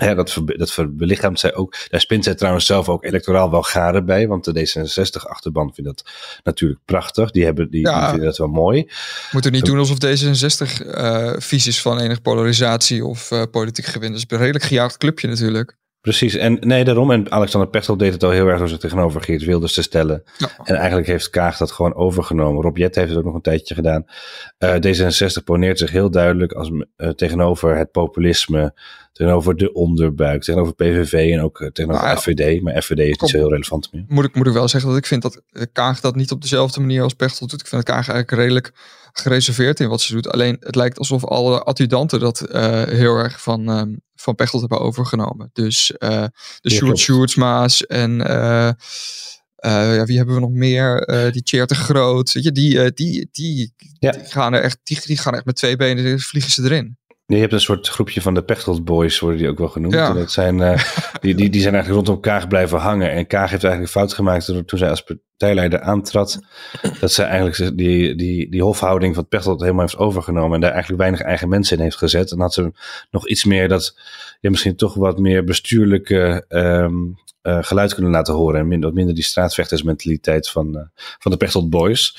Ja, 0.01 0.15
dat, 0.15 0.33
ver, 0.33 0.59
dat 0.59 0.97
belichaamt 0.97 1.41
zij 1.41 1.55
ook. 1.55 1.77
Daar 1.89 2.01
spint 2.01 2.25
zij 2.25 2.35
trouwens 2.35 2.67
zelf 2.67 2.89
ook 2.89 3.05
electoraal 3.05 3.51
wel 3.51 3.63
garen 3.63 4.07
bij. 4.07 4.29
Want 4.29 4.45
de 4.45 4.53
D66-achterban 4.53 5.75
vindt 5.75 5.85
dat 5.85 6.05
natuurlijk 6.43 6.81
prachtig. 6.85 7.31
Die, 7.31 7.45
hebben, 7.45 7.71
die, 7.71 7.81
ja, 7.81 8.01
die 8.01 8.09
vinden 8.09 8.27
dat 8.27 8.39
wel 8.39 8.49
mooi. 8.49 8.89
Moeten 9.33 9.53
niet 9.53 9.65
doen 9.65 9.79
alsof 9.79 9.97
D66 10.05 10.87
uh, 10.87 11.33
vies 11.37 11.67
is 11.67 11.83
van 11.83 12.01
enige 12.01 12.21
polarisatie 12.21 13.05
of 13.05 13.31
uh, 13.31 13.43
politiek 13.51 13.85
gewin. 13.85 14.13
Dat 14.13 14.19
is 14.19 14.25
een 14.29 14.39
redelijk 14.39 14.65
gejaagd 14.65 14.97
clubje 14.97 15.29
natuurlijk. 15.29 15.79
Precies, 16.01 16.35
en 16.35 16.57
nee, 16.61 16.85
daarom. 16.85 17.11
En 17.11 17.31
Alexander 17.31 17.71
Pechtel 17.71 17.97
deed 17.97 18.13
het 18.13 18.23
al 18.23 18.31
heel 18.31 18.47
erg 18.47 18.59
door 18.59 18.69
zich 18.69 18.79
tegenover 18.79 19.21
Geert 19.21 19.45
Wilders 19.45 19.75
te 19.75 19.83
stellen. 19.83 20.23
Ja. 20.39 20.49
En 20.65 20.75
eigenlijk 20.75 21.07
heeft 21.07 21.31
Kaag 21.31 21.57
dat 21.57 21.73
gewoon 21.73 21.95
overgenomen. 21.95 22.63
Rob 22.63 22.77
Jet 22.77 22.95
heeft 22.95 23.09
het 23.09 23.19
ook 23.19 23.25
nog 23.25 23.35
een 23.35 23.41
tijdje 23.41 23.75
gedaan. 23.75 24.05
Uh, 24.59 24.75
D66 24.75 25.45
poneert 25.45 25.79
zich 25.79 25.91
heel 25.91 26.11
duidelijk 26.11 26.53
als, 26.53 26.71
uh, 26.71 27.09
tegenover 27.09 27.77
het 27.77 27.91
populisme, 27.91 28.75
tegenover 29.13 29.57
de 29.57 29.73
onderbuik, 29.73 30.43
tegenover 30.43 30.75
PVV 30.75 31.33
en 31.33 31.41
ook 31.41 31.61
uh, 31.61 31.69
tegenover 31.69 32.05
nou, 32.05 32.17
ja. 32.17 32.23
FVD. 32.23 32.63
Maar 32.63 32.83
FVD 32.83 32.99
is 32.99 33.17
Kom, 33.17 33.21
niet 33.21 33.31
zo 33.31 33.37
heel 33.37 33.51
relevant 33.51 33.93
meer. 33.93 34.05
Moet 34.09 34.25
ik, 34.25 34.35
moet 34.35 34.47
ik 34.47 34.53
wel 34.53 34.69
zeggen 34.69 34.91
dat 34.91 34.99
ik 34.99 35.07
vind 35.07 35.23
dat 35.23 35.43
Kaag 35.73 36.01
dat 36.01 36.15
niet 36.15 36.31
op 36.31 36.43
dezelfde 36.43 36.81
manier 36.81 37.03
als 37.03 37.15
Pechtel 37.15 37.47
doet. 37.47 37.61
Ik 37.61 37.67
vind 37.67 37.87
dat 37.87 37.95
Kaag 37.95 38.09
eigenlijk 38.09 38.43
redelijk 38.43 38.73
gereserveerd 39.13 39.81
in 39.81 39.89
wat 39.89 40.01
ze 40.01 40.13
doet. 40.13 40.29
Alleen 40.29 40.57
het 40.61 40.75
lijkt 40.75 40.99
alsof 40.99 41.25
alle 41.25 41.63
adjudanten 41.63 42.21
dat 42.21 42.39
heel 42.89 43.17
erg 43.17 43.43
van... 43.43 43.69
Um, 43.69 44.01
van 44.15 44.35
Pechtold 44.35 44.61
hebben 44.61 44.81
overgenomen. 44.81 45.51
Dus 45.53 45.93
uh, 45.99 46.25
de 46.61 46.71
Sjoerd 46.71 46.99
Sjoerdsma's 46.99 47.87
en 47.87 48.21
uh, 48.21 48.71
ja, 49.61 50.05
wie 50.05 50.17
hebben 50.17 50.35
we 50.35 50.41
nog 50.41 50.51
meer? 50.51 51.07
die 51.33 51.43
Tjeerd 51.43 51.69
de 51.69 51.75
Groot. 51.75 52.33
Weet 52.33 52.45
je, 52.45 52.53
die, 52.53 52.93
die, 52.93 53.29
die, 53.33 53.75
ja. 53.99 54.11
die, 54.11 54.25
gaan 54.25 54.55
er 54.55 54.61
echt, 54.61 54.79
die, 54.83 55.01
die 55.05 55.19
gaan 55.19 55.35
echt 55.35 55.45
met 55.45 55.57
twee 55.57 55.77
benen, 55.77 56.21
vliegen 56.21 56.53
ze 56.53 56.63
erin. 56.63 56.99
Nee, 57.31 57.39
je 57.39 57.45
hebt 57.45 57.53
een 57.53 57.67
soort 57.67 57.89
groepje 57.89 58.21
van 58.21 58.35
de 58.35 58.43
Pechtold 58.43 58.85
Boys, 58.85 59.19
worden 59.19 59.39
die 59.39 59.49
ook 59.49 59.59
wel 59.59 59.69
genoemd. 59.69 59.95
Ja. 59.95 60.13
Dat 60.13 60.33
zijn, 60.33 60.59
uh, 60.59 60.79
die, 61.21 61.35
die, 61.35 61.51
die 61.51 61.61
zijn 61.61 61.75
eigenlijk 61.75 62.07
rondom 62.07 62.23
Kaag 62.23 62.49
blijven 62.49 62.79
hangen. 62.79 63.11
En 63.11 63.27
Kaag 63.27 63.51
heeft 63.51 63.65
eigenlijk 63.65 63.93
fout 63.93 64.13
gemaakt 64.13 64.45
toen 64.67 64.79
zij 64.79 64.91
als 64.91 65.03
partijleider 65.03 65.81
aantrad. 65.81 66.41
Dat 67.01 67.13
zij 67.13 67.27
eigenlijk 67.27 67.77
die, 67.79 68.15
die, 68.15 68.51
die 68.51 68.63
hofhouding 68.63 69.15
van 69.15 69.29
Pechtold 69.29 69.61
helemaal 69.61 69.81
heeft 69.81 69.97
overgenomen. 69.97 70.55
En 70.55 70.61
daar 70.61 70.71
eigenlijk 70.71 71.01
weinig 71.01 71.21
eigen 71.21 71.49
mensen 71.49 71.77
in 71.77 71.83
heeft 71.83 71.97
gezet. 71.97 72.31
En 72.31 72.41
had 72.41 72.55
ze 72.55 72.73
nog 73.11 73.29
iets 73.29 73.45
meer 73.45 73.69
dat, 73.69 73.99
ja, 74.41 74.51
misschien 74.51 74.77
toch 74.77 74.95
wat 74.95 75.19
meer 75.19 75.45
bestuurlijke 75.45 76.45
um, 76.49 77.19
uh, 77.43 77.59
geluid 77.61 77.95
kunnen 77.95 78.13
laten 78.13 78.35
horen. 78.35 78.61
En 78.61 78.69
min, 78.69 78.81
wat 78.81 78.95
minder 78.95 79.15
die 79.15 79.25
straatvechtersmentaliteit 79.25 80.49
van, 80.49 80.77
uh, 80.77 80.83
van 81.19 81.31
de 81.31 81.37
Pechtold 81.37 81.71
Boys. 81.71 82.17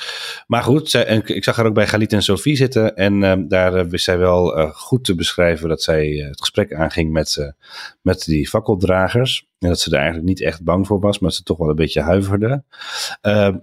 Maar 0.48 0.64
goed, 0.64 0.90
zij, 0.90 1.06
en 1.06 1.22
ik 1.26 1.44
zag 1.44 1.56
haar 1.56 1.66
ook 1.66 1.74
bij 1.74 1.88
Galit 1.88 2.14
en 2.14 2.24
Sophie 2.24 2.56
zitten. 2.56 2.96
En 2.96 3.22
uh, 3.22 3.34
daar 3.48 3.88
wist 3.88 4.04
zij 4.04 4.18
wel 4.18 4.72
goed 4.74 5.04
te 5.04 5.16
beschrijven 5.16 5.70
dat 5.70 5.82
zij 5.82 6.08
het 6.08 6.40
gesprek 6.40 6.74
aanging 6.74 7.12
met, 7.12 7.54
met 8.02 8.24
die 8.24 8.50
fakkeldragers. 8.50 9.50
En 9.60 9.68
dat 9.68 9.80
ze 9.80 9.90
er 9.90 9.96
eigenlijk 9.96 10.28
niet 10.28 10.42
echt 10.42 10.64
bang 10.64 10.88
voor 10.88 11.00
was, 11.00 11.20
maar 11.20 11.32
ze 11.32 11.44
toch 11.44 11.58
wel 11.58 11.70
een 11.70 11.76
beetje 11.76 12.02
huiverde. 12.02 12.64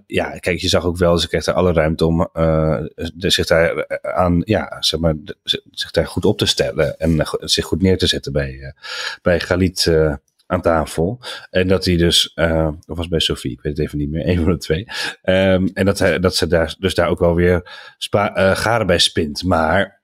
ja, 0.05 0.37
kijk, 0.39 0.59
je 0.59 0.67
zag 0.67 0.85
ook 0.85 0.97
wel, 0.97 1.17
ze 1.17 1.27
kreeg 1.27 1.45
er 1.45 1.53
alle 1.53 1.73
ruimte 1.73 2.05
om 2.05 2.29
zich 3.17 3.45
daar 3.45 4.01
aan, 4.01 4.41
ja, 4.45 4.77
zeg 4.79 4.99
maar, 4.99 5.15
zich 5.71 5.91
daar 5.91 6.07
goed 6.07 6.25
op 6.25 6.37
te 6.37 6.45
stellen. 6.45 6.99
En 6.99 7.27
zich 7.39 7.65
goed 7.65 7.81
neer 7.81 7.97
te 7.97 8.07
zetten 8.07 8.31
bij, 8.31 8.73
bij 9.21 9.39
Galit 9.39 9.87
aan 10.49 10.61
tafel. 10.61 11.19
En 11.49 11.67
dat 11.67 11.85
hij 11.85 11.97
dus, 11.97 12.31
uh, 12.35 12.69
of 12.87 12.97
was 12.97 13.07
bij 13.07 13.19
Sophie, 13.19 13.51
ik 13.51 13.61
weet 13.61 13.77
het 13.77 13.85
even 13.85 13.97
niet 13.97 14.09
meer, 14.09 14.27
een 14.29 14.43
van 14.43 14.51
de 14.51 14.57
twee. 14.57 14.87
Um, 15.23 15.69
en 15.73 15.85
dat, 15.85 15.99
hij, 15.99 16.19
dat 16.19 16.35
ze 16.35 16.47
daar, 16.47 16.75
dus 16.79 16.93
daar 16.93 17.09
ook 17.09 17.19
wel 17.19 17.35
weer 17.35 17.71
spa, 17.97 18.37
uh, 18.37 18.55
garen 18.55 18.87
bij 18.87 18.99
spint. 18.99 19.43
Maar 19.43 20.01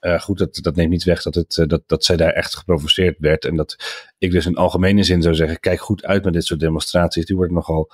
uh, 0.00 0.20
goed, 0.20 0.38
dat, 0.38 0.58
dat 0.62 0.76
neemt 0.76 0.90
niet 0.90 1.04
weg 1.04 1.22
dat, 1.22 1.34
het, 1.34 1.64
dat, 1.66 1.82
dat 1.86 2.04
zij 2.04 2.16
daar 2.16 2.32
echt 2.32 2.56
geprovoceerd 2.56 3.16
werd. 3.18 3.44
En 3.44 3.56
dat 3.56 3.76
ik 4.18 4.30
dus 4.30 4.46
in 4.46 4.56
algemene 4.56 5.02
zin 5.02 5.22
zou 5.22 5.34
zeggen, 5.34 5.60
kijk 5.60 5.80
goed 5.80 6.04
uit 6.04 6.24
met 6.24 6.32
dit 6.32 6.44
soort 6.44 6.60
demonstraties. 6.60 7.26
Die 7.26 7.36
worden 7.36 7.54
nogal 7.54 7.92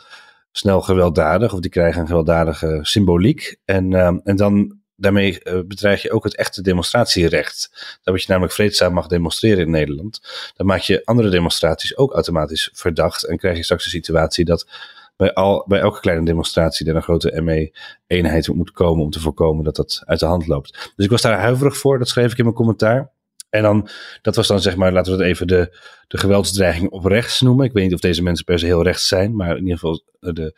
snel 0.53 0.81
gewelddadig, 0.81 1.53
of 1.53 1.61
die 1.61 1.71
krijgen 1.71 2.01
een 2.01 2.07
gewelddadige 2.07 2.79
symboliek. 2.83 3.57
En, 3.65 3.91
uh, 3.91 4.17
en 4.25 4.37
dan 4.37 4.79
daarmee 4.97 5.41
uh, 5.43 5.61
bedreig 5.67 6.03
je 6.03 6.11
ook 6.11 6.25
het 6.25 6.37
echte 6.37 6.63
demonstratierecht. 6.63 7.71
Dat 8.03 8.23
je 8.23 8.27
namelijk 8.29 8.55
vreedzaam 8.55 8.93
mag 8.93 9.07
demonstreren 9.07 9.65
in 9.65 9.71
Nederland. 9.71 10.21
Dan 10.57 10.67
maak 10.67 10.81
je 10.81 11.05
andere 11.05 11.31
demonstraties 11.31 11.97
ook 11.97 12.13
automatisch 12.13 12.71
verdacht. 12.73 13.25
En 13.25 13.37
krijg 13.37 13.57
je 13.57 13.63
straks 13.63 13.85
een 13.85 13.91
situatie 13.91 14.45
dat 14.45 14.69
bij, 15.17 15.33
al, 15.33 15.65
bij 15.69 15.81
elke 15.81 16.01
kleine 16.01 16.25
demonstratie 16.25 16.89
er 16.89 16.97
een 16.97 17.03
grote 17.03 17.41
ME-eenheid 17.43 18.49
moet 18.49 18.71
komen 18.71 19.05
om 19.05 19.11
te 19.11 19.21
voorkomen 19.21 19.65
dat 19.65 19.77
dat 19.77 20.03
uit 20.05 20.21
de 20.21 20.27
hand 20.27 20.47
loopt. 20.47 20.93
Dus 20.97 21.05
ik 21.05 21.11
was 21.11 21.23
daar 21.23 21.39
huiverig 21.39 21.77
voor, 21.77 21.99
dat 21.99 22.09
schreef 22.09 22.33
ik 22.33 22.39
in 22.39 22.45
mijn 22.45 22.57
commentaar. 22.57 23.13
En 23.51 23.63
dan, 23.63 23.89
dat 24.23 24.37
was 24.37 24.47
dan 24.47 24.61
zeg 24.61 24.77
maar, 24.77 24.93
laten 24.93 25.13
we 25.13 25.19
het 25.19 25.27
even 25.29 25.47
de, 25.47 25.79
de 26.09 26.19
geweldsdreiging 26.19 26.91
op 26.91 27.05
rechts 27.05 27.41
noemen. 27.41 27.65
Ik 27.65 27.73
weet 27.73 27.85
niet 27.85 27.95
of 27.95 28.01
deze 28.01 28.23
mensen 28.23 28.45
per 28.45 28.59
se 28.59 28.67
heel 28.67 28.83
rechts 28.83 29.09
zijn, 29.09 29.37
maar 29.37 29.57
in 29.57 29.63
ieder 29.63 29.79
geval 29.79 30.03
de, 30.21 30.55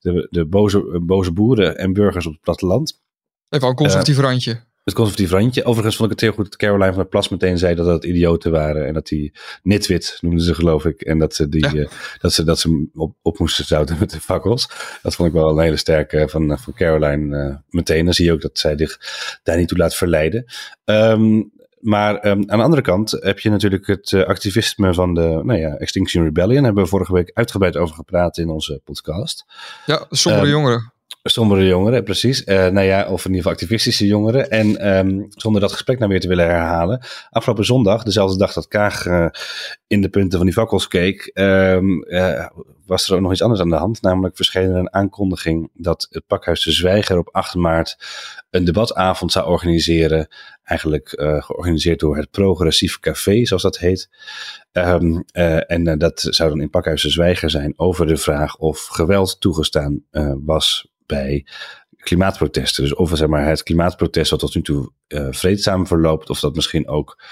de, 0.00 0.26
de 0.30 0.44
boze, 0.44 1.00
boze 1.02 1.32
boeren 1.32 1.76
en 1.76 1.92
burgers 1.92 2.26
op 2.26 2.32
het 2.32 2.40
platteland. 2.40 3.04
Even 3.48 3.68
een 3.68 3.74
conservatief 3.74 4.18
randje. 4.18 4.60
Het 4.84 4.94
conservatief 4.94 5.30
randje. 5.30 5.64
Overigens 5.64 5.96
vond 5.96 6.10
ik 6.10 6.14
het 6.20 6.24
heel 6.24 6.36
goed 6.36 6.44
dat 6.44 6.56
Caroline 6.56 6.86
van 6.86 6.96
der 6.96 7.06
Plas 7.06 7.28
meteen 7.28 7.58
zei 7.58 7.74
dat 7.74 7.86
dat 7.86 8.04
idioten 8.04 8.50
waren. 8.50 8.86
En 8.86 8.94
dat 8.94 9.06
die 9.06 9.32
nitwit 9.62 10.18
noemden 10.20 10.44
ze 10.44 10.54
geloof 10.54 10.84
ik. 10.84 11.00
En 11.00 11.18
dat 11.18 11.34
ze, 11.34 11.48
die, 11.48 11.74
uh, 11.74 11.88
dat 12.18 12.32
ze, 12.32 12.44
dat 12.44 12.58
ze 12.58 12.88
op, 12.94 13.16
op 13.22 13.38
moesten 13.38 13.64
zouten 13.64 13.96
met 13.98 14.10
de 14.10 14.20
fakkels. 14.20 14.68
Dat 15.02 15.14
vond 15.14 15.28
ik 15.28 15.34
wel 15.34 15.50
een 15.50 15.62
hele 15.64 15.76
sterke 15.76 16.28
van, 16.28 16.58
van 16.58 16.72
Caroline 16.72 17.36
uh, 17.36 17.56
meteen. 17.68 18.04
Dan 18.04 18.14
zie 18.14 18.24
je 18.24 18.32
ook 18.32 18.40
dat 18.40 18.58
zij 18.58 18.76
zich 18.76 18.98
daar 19.42 19.56
niet 19.56 19.68
toe 19.68 19.78
laat 19.78 19.94
verleiden. 19.94 20.44
Um, 20.84 21.52
maar 21.80 22.14
um, 22.14 22.50
aan 22.50 22.58
de 22.58 22.64
andere 22.64 22.82
kant 22.82 23.10
heb 23.10 23.38
je 23.38 23.50
natuurlijk 23.50 23.86
het 23.86 24.10
uh, 24.10 24.24
activisme 24.24 24.94
van 24.94 25.14
de 25.14 25.40
nou 25.42 25.58
ja, 25.58 25.76
Extinction 25.76 26.24
Rebellion. 26.24 26.54
Daar 26.54 26.64
hebben 26.64 26.82
we 26.82 26.88
vorige 26.88 27.12
week 27.12 27.30
uitgebreid 27.34 27.76
over 27.76 27.94
gepraat 27.94 28.38
in 28.38 28.48
onze 28.48 28.80
podcast. 28.84 29.44
Ja, 29.86 30.06
sommige 30.10 30.44
um, 30.44 30.50
jongeren. 30.50 30.92
Sombere 31.22 31.66
jongeren, 31.66 32.04
precies. 32.04 32.44
Uh, 32.44 32.66
nou 32.66 32.86
ja, 32.86 33.00
of 33.00 33.24
in 33.24 33.30
ieder 33.30 33.36
geval 33.36 33.52
activistische 33.52 34.06
jongeren. 34.06 34.50
En 34.50 34.96
um, 34.98 35.26
zonder 35.28 35.60
dat 35.60 35.72
gesprek 35.72 35.98
nou 35.98 36.10
weer 36.10 36.20
te 36.20 36.28
willen 36.28 36.46
herhalen. 36.46 37.00
Afgelopen 37.30 37.64
zondag, 37.64 38.02
dezelfde 38.02 38.38
dag 38.38 38.52
dat 38.52 38.68
Kaag 38.68 39.06
uh, 39.06 39.26
in 39.86 40.00
de 40.00 40.08
punten 40.08 40.36
van 40.36 40.46
die 40.46 40.54
fakkels 40.54 40.88
keek, 40.88 41.30
um, 41.34 42.04
uh, 42.04 42.46
was 42.86 43.08
er 43.08 43.14
ook 43.14 43.20
nog 43.20 43.32
iets 43.32 43.42
anders 43.42 43.60
aan 43.60 43.68
de 43.68 43.76
hand. 43.76 44.02
Namelijk 44.02 44.36
verscheen 44.36 44.70
er 44.70 44.76
een 44.76 44.92
aankondiging 44.92 45.70
dat 45.74 46.06
het 46.10 46.26
Pakhuis 46.26 46.64
de 46.64 46.72
Zwijger 46.72 47.18
op 47.18 47.28
8 47.32 47.54
maart 47.54 47.96
een 48.56 48.64
debatavond 48.64 49.32
zou 49.32 49.46
organiseren. 49.46 50.28
Eigenlijk 50.62 51.08
georganiseerd 51.18 52.00
door 52.00 52.16
het 52.16 52.30
Progressief 52.30 52.98
Café, 52.98 53.44
zoals 53.44 53.62
dat 53.62 53.78
heet. 53.78 54.08
Um, 54.72 55.24
en 55.66 55.98
dat 55.98 56.26
zou 56.30 56.48
dan 56.48 56.60
in 56.60 56.70
Pakhuis 56.70 57.02
de 57.02 57.10
Zwijger 57.10 57.50
zijn 57.50 57.72
over 57.76 58.06
de 58.06 58.16
vraag 58.16 58.56
of 58.56 58.86
geweld 58.86 59.40
toegestaan 59.40 60.04
was 60.44 60.88
bij 61.06 61.46
klimaatprotesten. 61.96 62.82
Dus 62.82 62.94
of 62.94 63.10
zeg 63.14 63.28
maar, 63.28 63.46
het 63.46 63.62
klimaatprotest 63.62 64.30
wat 64.30 64.40
tot 64.40 64.54
nu 64.54 64.62
toe 64.62 64.92
vreedzaam 65.30 65.86
verloopt, 65.86 66.30
of 66.30 66.40
dat 66.40 66.54
misschien 66.54 66.88
ook 66.88 67.22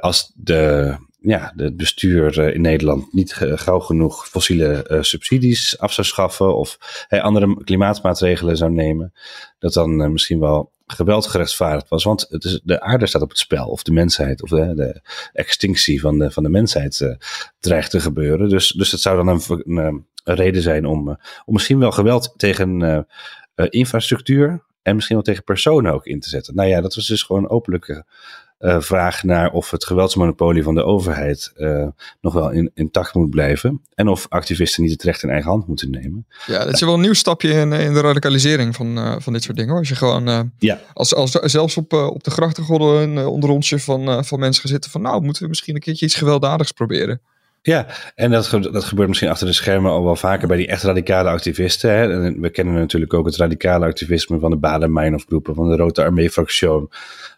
als 0.00 0.32
de, 0.34 0.96
ja, 1.22 1.52
de 1.56 1.74
bestuur 1.74 2.38
uh, 2.38 2.54
in 2.54 2.60
Nederland 2.60 3.12
niet 3.12 3.32
gauw 3.34 3.78
genoeg 3.78 4.28
fossiele 4.28 4.98
subsidies 5.00 5.78
af 5.78 5.92
zou 5.92 6.06
schaffen 6.06 6.56
of 6.56 6.78
andere 7.08 7.64
klimaatmaatregelen 7.64 8.56
zou 8.56 8.70
nemen, 8.70 9.12
dat 9.58 9.72
dan 9.72 10.12
misschien 10.12 10.40
wel 10.40 10.70
geweld 10.86 11.26
gerechtvaardigd 11.26 11.88
was. 11.88 12.04
Want 12.04 12.26
het 12.28 12.44
is, 12.44 12.60
de 12.64 12.80
aarde 12.80 13.06
staat 13.06 13.22
op 13.22 13.28
het 13.28 13.38
spel, 13.38 13.66
of 13.66 13.82
de 13.82 13.92
mensheid, 13.92 14.42
of 14.42 14.48
de, 14.48 14.74
de 14.74 15.00
extinctie 15.32 16.00
van 16.00 16.18
de, 16.18 16.30
van 16.30 16.42
de 16.42 16.48
mensheid 16.48 17.16
dreigt 17.60 17.90
te 17.90 18.00
gebeuren. 18.00 18.48
Dus, 18.48 18.68
dus 18.68 18.90
het 18.90 19.00
zou 19.00 19.24
dan 19.24 19.28
een, 19.28 19.76
een 19.76 20.06
reden 20.24 20.62
zijn 20.62 20.86
om, 20.86 21.08
uh, 21.08 21.14
om 21.44 21.52
misschien 21.52 21.78
wel 21.78 21.92
geweld 21.92 22.34
tegen 22.36 22.80
uh, 22.80 22.98
uh, 23.56 23.66
infrastructuur 23.68 24.62
en 24.82 24.94
misschien 24.94 25.16
wel 25.16 25.24
tegen 25.24 25.44
personen 25.44 25.92
ook 25.92 26.06
in 26.06 26.20
te 26.20 26.28
zetten. 26.28 26.54
Nou 26.54 26.68
ja, 26.68 26.80
dat 26.80 26.94
was 26.94 27.06
dus 27.06 27.22
gewoon 27.22 27.42
een 27.42 27.50
openlijke 28.62 28.86
vraag 28.86 29.22
naar 29.22 29.50
of 29.50 29.70
het 29.70 29.84
geweldsmonopolie 29.84 30.62
van 30.62 30.74
de 30.74 30.84
overheid 30.84 31.52
nog 32.20 32.32
wel 32.32 32.50
in, 32.50 32.70
intact 32.74 33.14
moet 33.14 33.30
blijven. 33.30 33.82
En 33.94 34.08
of 34.08 34.26
activisten 34.28 34.82
niet 34.82 34.92
het 34.92 35.02
recht 35.02 35.22
in 35.22 35.30
eigen 35.30 35.50
hand 35.50 35.66
moeten 35.66 35.90
nemen. 35.90 36.26
Ja, 36.46 36.64
dat 36.64 36.74
is 36.74 36.80
wel 36.80 36.94
een 36.94 37.00
nieuw 37.00 37.12
stapje 37.12 37.48
in, 37.48 37.72
in 37.72 37.94
de 37.94 38.00
radicalisering 38.00 38.76
van, 38.76 39.22
van 39.22 39.32
dit 39.32 39.42
soort 39.42 39.56
dingen. 39.56 39.70
Hoor. 39.70 39.80
Als 39.80 39.88
je 39.88 39.94
gewoon, 39.94 40.52
ja. 40.58 40.80
als, 40.92 41.14
als 41.14 41.30
zelfs 41.30 41.76
op, 41.76 41.92
op 41.92 42.24
de 42.24 42.30
grachtengordel 42.30 43.00
een 43.00 43.18
onderrondje 43.18 43.78
van, 43.78 44.24
van 44.24 44.38
mensen 44.38 44.62
gaan 44.62 44.70
zitten 44.70 44.90
van 44.90 45.02
nou, 45.02 45.22
moeten 45.22 45.42
we 45.42 45.48
misschien 45.48 45.74
een 45.74 45.80
keertje 45.80 46.06
iets 46.06 46.14
gewelddadigs 46.14 46.72
proberen. 46.72 47.20
Ja, 47.62 47.86
en 48.14 48.30
dat, 48.30 48.50
dat 48.50 48.84
gebeurt 48.84 49.08
misschien 49.08 49.30
achter 49.30 49.46
de 49.46 49.52
schermen 49.52 49.90
al 49.90 50.04
wel 50.04 50.16
vaker 50.16 50.48
bij 50.48 50.56
die 50.56 50.66
echt 50.66 50.82
radicale 50.82 51.28
activisten. 51.28 51.90
Hè. 51.90 52.32
we 52.32 52.50
kennen 52.50 52.74
natuurlijk 52.74 53.14
ook 53.14 53.26
het 53.26 53.36
radicale 53.36 53.86
activisme 53.86 54.38
van 54.38 54.50
de 54.50 54.56
Baden-Meinhof 54.56 55.24
groepen, 55.24 55.54
van 55.54 55.68
de 55.68 55.76
Rode 55.76 56.02
Armee-fractie, 56.02 56.88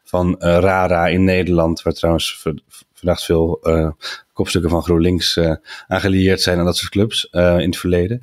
van 0.05 0.29
uh, 0.39 0.59
RARA 0.59 1.07
in 1.07 1.25
Nederland, 1.25 1.83
waar 1.83 1.93
trouwens 1.93 2.45
vandaag 2.93 3.25
veel 3.25 3.61
uh, 3.63 3.91
kopstukken 4.35 4.71
van 4.71 4.83
GroenLinks 4.83 5.37
uh, 5.37 5.55
aan 5.87 6.01
gelieerd 6.01 6.41
zijn 6.41 6.59
aan 6.59 6.65
dat 6.65 6.77
soort 6.77 6.91
clubs 6.91 7.29
uh, 7.33 7.59
in 7.59 7.67
het 7.67 7.77
verleden. 7.77 8.21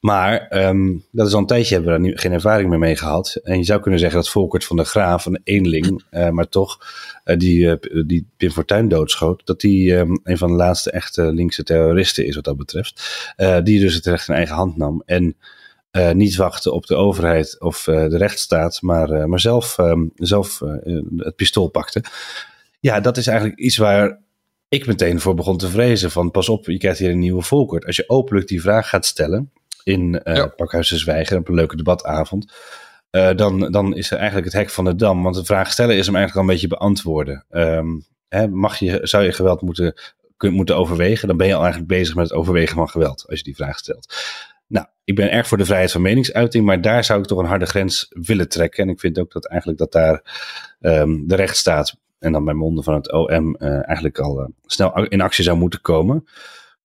Maar 0.00 0.66
um, 0.66 1.04
dat 1.10 1.26
is 1.26 1.32
al 1.32 1.38
een 1.38 1.46
tijdje, 1.46 1.74
hebben 1.74 2.02
we 2.02 2.08
daar 2.08 2.18
geen 2.18 2.32
ervaring 2.32 2.68
meer 2.70 2.78
mee 2.78 2.96
gehad. 2.96 3.40
En 3.42 3.58
je 3.58 3.64
zou 3.64 3.80
kunnen 3.80 4.00
zeggen 4.00 4.18
dat 4.18 4.30
Volkert 4.30 4.64
van 4.64 4.76
der 4.76 4.84
Graaf, 4.84 5.26
een 5.26 5.40
eenling, 5.44 6.02
maar 6.30 6.48
toch 6.48 6.78
die, 7.24 7.78
die 8.06 8.26
Pim 8.36 8.50
Fortuyn 8.50 8.88
doodschoot, 8.88 9.46
dat 9.46 9.60
die 9.60 9.96
um, 9.96 10.20
een 10.24 10.38
van 10.38 10.48
de 10.48 10.56
laatste 10.56 10.90
echte 10.90 11.32
linkse 11.32 11.62
terroristen 11.62 12.26
is 12.26 12.34
wat 12.34 12.44
dat 12.44 12.56
betreft. 12.56 13.24
die 13.62 13.80
dus 13.80 13.94
het 13.94 14.06
recht 14.06 14.28
in 14.28 14.34
eigen 14.34 14.54
hand 14.54 14.76
nam 14.76 15.02
en 15.06 15.36
uh, 15.92 16.10
niet 16.10 16.36
wachten 16.36 16.72
op 16.72 16.86
de 16.86 16.94
overheid 16.94 17.60
of 17.60 17.86
uh, 17.86 18.08
de 18.08 18.16
rechtsstaat, 18.16 18.82
maar, 18.82 19.10
uh, 19.10 19.24
maar 19.24 19.40
zelf, 19.40 19.78
um, 19.78 20.10
zelf 20.14 20.58
het 21.16 21.36
pistool 21.36 21.68
pakte. 21.68 22.04
Ja, 22.80 23.00
dat 23.00 23.16
is 23.16 23.26
eigenlijk 23.26 23.58
iets 23.58 23.76
waar 23.76 24.18
ik 24.70 24.86
meteen 24.86 25.20
voor 25.20 25.34
begon 25.34 25.58
te 25.58 25.68
vrezen. 25.68 26.10
Van 26.10 26.30
pas 26.30 26.48
op, 26.48 26.66
je 26.66 26.78
krijgt 26.78 26.98
hier 26.98 27.10
een 27.10 27.18
nieuwe 27.18 27.42
volkert. 27.42 27.86
Als 27.86 27.96
je 27.96 28.08
openlijk 28.08 28.48
die 28.48 28.60
vraag 28.60 28.88
gaat 28.88 29.06
stellen 29.06 29.52
in 29.84 30.20
ja. 30.24 30.46
Pakhuis 30.46 30.88
de 30.88 30.98
Zwijger 30.98 31.38
op 31.38 31.48
een 31.48 31.54
leuke 31.54 31.76
debatavond. 31.76 32.52
dan, 33.10 33.72
dan 33.72 33.96
is 33.96 34.10
er 34.10 34.16
eigenlijk 34.16 34.46
het 34.46 34.56
hek 34.56 34.70
van 34.70 34.84
de 34.84 34.94
dam. 34.94 35.22
Want 35.22 35.34
de 35.34 35.44
vraag 35.44 35.72
stellen 35.72 35.96
is 35.96 36.06
hem 36.06 36.16
eigenlijk 36.16 36.34
al 36.46 36.54
een 36.54 36.60
beetje 36.60 36.76
beantwoorden. 36.76 37.44
Um, 37.50 38.04
hè, 38.28 38.48
mag 38.48 38.78
je, 38.78 38.98
zou 39.02 39.24
je 39.24 39.32
geweld 39.32 39.60
moeten, 39.62 39.94
moeten 40.38 40.76
overwegen? 40.76 41.28
Dan 41.28 41.36
ben 41.36 41.46
je 41.46 41.54
al 41.54 41.62
eigenlijk 41.62 41.92
bezig 41.92 42.14
met 42.14 42.28
het 42.28 42.38
overwegen 42.38 42.76
van 42.76 42.88
geweld. 42.88 43.24
Als 43.28 43.38
je 43.38 43.44
die 43.44 43.56
vraag 43.56 43.78
stelt. 43.78 44.14
Nou, 44.66 44.86
ik 45.04 45.14
ben 45.14 45.30
erg 45.30 45.48
voor 45.48 45.58
de 45.58 45.64
vrijheid 45.64 45.92
van 45.92 46.02
meningsuiting, 46.02 46.64
maar 46.64 46.80
daar 46.80 47.04
zou 47.04 47.20
ik 47.20 47.26
toch 47.26 47.38
een 47.38 47.44
harde 47.44 47.66
grens 47.66 48.06
willen 48.08 48.48
trekken. 48.48 48.84
En 48.84 48.88
ik 48.88 49.00
vind 49.00 49.18
ook 49.18 49.32
dat 49.32 49.46
eigenlijk 49.46 49.80
dat 49.80 49.92
daar 49.92 50.22
um, 50.80 51.28
de 51.28 51.34
rechtsstaat 51.34 51.96
en 52.20 52.32
dan 52.32 52.44
bij 52.44 52.54
monden 52.54 52.84
van 52.84 52.94
het 52.94 53.12
OM 53.12 53.56
uh, 53.58 53.88
eigenlijk 53.88 54.18
al 54.18 54.40
uh, 54.40 54.46
snel 54.66 55.04
in 55.04 55.20
actie 55.20 55.44
zou 55.44 55.58
moeten 55.58 55.80
komen. 55.80 56.26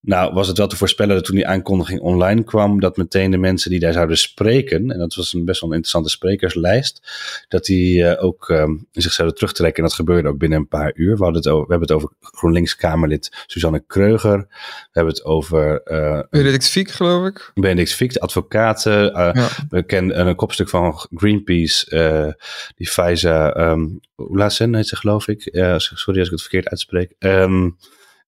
Nou, 0.05 0.33
was 0.33 0.47
het 0.47 0.57
wel 0.57 0.67
te 0.67 0.75
voorspellen 0.75 1.15
dat 1.15 1.25
toen 1.25 1.35
die 1.35 1.47
aankondiging 1.47 1.99
online 1.99 2.43
kwam, 2.43 2.79
dat 2.79 2.97
meteen 2.97 3.31
de 3.31 3.37
mensen 3.37 3.69
die 3.69 3.79
daar 3.79 3.93
zouden 3.93 4.17
spreken, 4.17 4.91
en 4.91 4.99
dat 4.99 5.15
was 5.15 5.33
een 5.33 5.45
best 5.45 5.61
wel 5.61 5.69
een 5.69 5.75
interessante 5.75 6.09
sprekerslijst, 6.09 7.01
dat 7.47 7.65
die 7.65 7.97
uh, 7.97 8.23
ook 8.23 8.49
um, 8.49 8.87
zich 8.91 9.11
zouden 9.11 9.37
terugtrekken. 9.37 9.83
En 9.83 9.89
dat 9.89 9.97
gebeurde 9.97 10.27
ook 10.27 10.37
binnen 10.37 10.59
een 10.59 10.67
paar 10.67 10.91
uur. 10.95 11.17
We, 11.17 11.23
hadden 11.23 11.41
het 11.41 11.51
over, 11.51 11.65
we 11.67 11.71
hebben 11.71 11.87
het 11.87 11.97
over 11.97 12.09
GroenLinks-Kamerlid 12.21 13.43
Suzanne 13.47 13.83
Kreuger. 13.87 14.37
We 14.37 14.89
hebben 14.91 15.13
het 15.13 15.23
over... 15.23 15.81
Uh, 15.85 16.19
Benedict 16.29 16.69
Fiek, 16.69 16.91
geloof 16.91 17.27
ik. 17.27 17.51
Benedict 17.53 17.93
Fiek, 17.93 18.13
de 18.13 18.19
advocaten. 18.19 19.11
Uh, 19.11 19.29
ja. 19.33 19.49
We 19.69 19.83
kennen 19.83 20.27
een 20.27 20.35
kopstuk 20.35 20.69
van 20.69 21.07
Greenpeace, 21.15 22.35
die 22.75 22.87
Faiza 22.87 23.69
um, 23.71 23.99
Oulassen 24.15 24.75
heet 24.75 24.87
ze, 24.87 24.95
geloof 24.95 25.27
ik. 25.27 25.41
sorry 25.77 26.19
als 26.19 26.27
ik 26.27 26.31
het 26.31 26.41
verkeerd 26.41 26.69
uitspreek. 26.69 27.13
Um, 27.19 27.77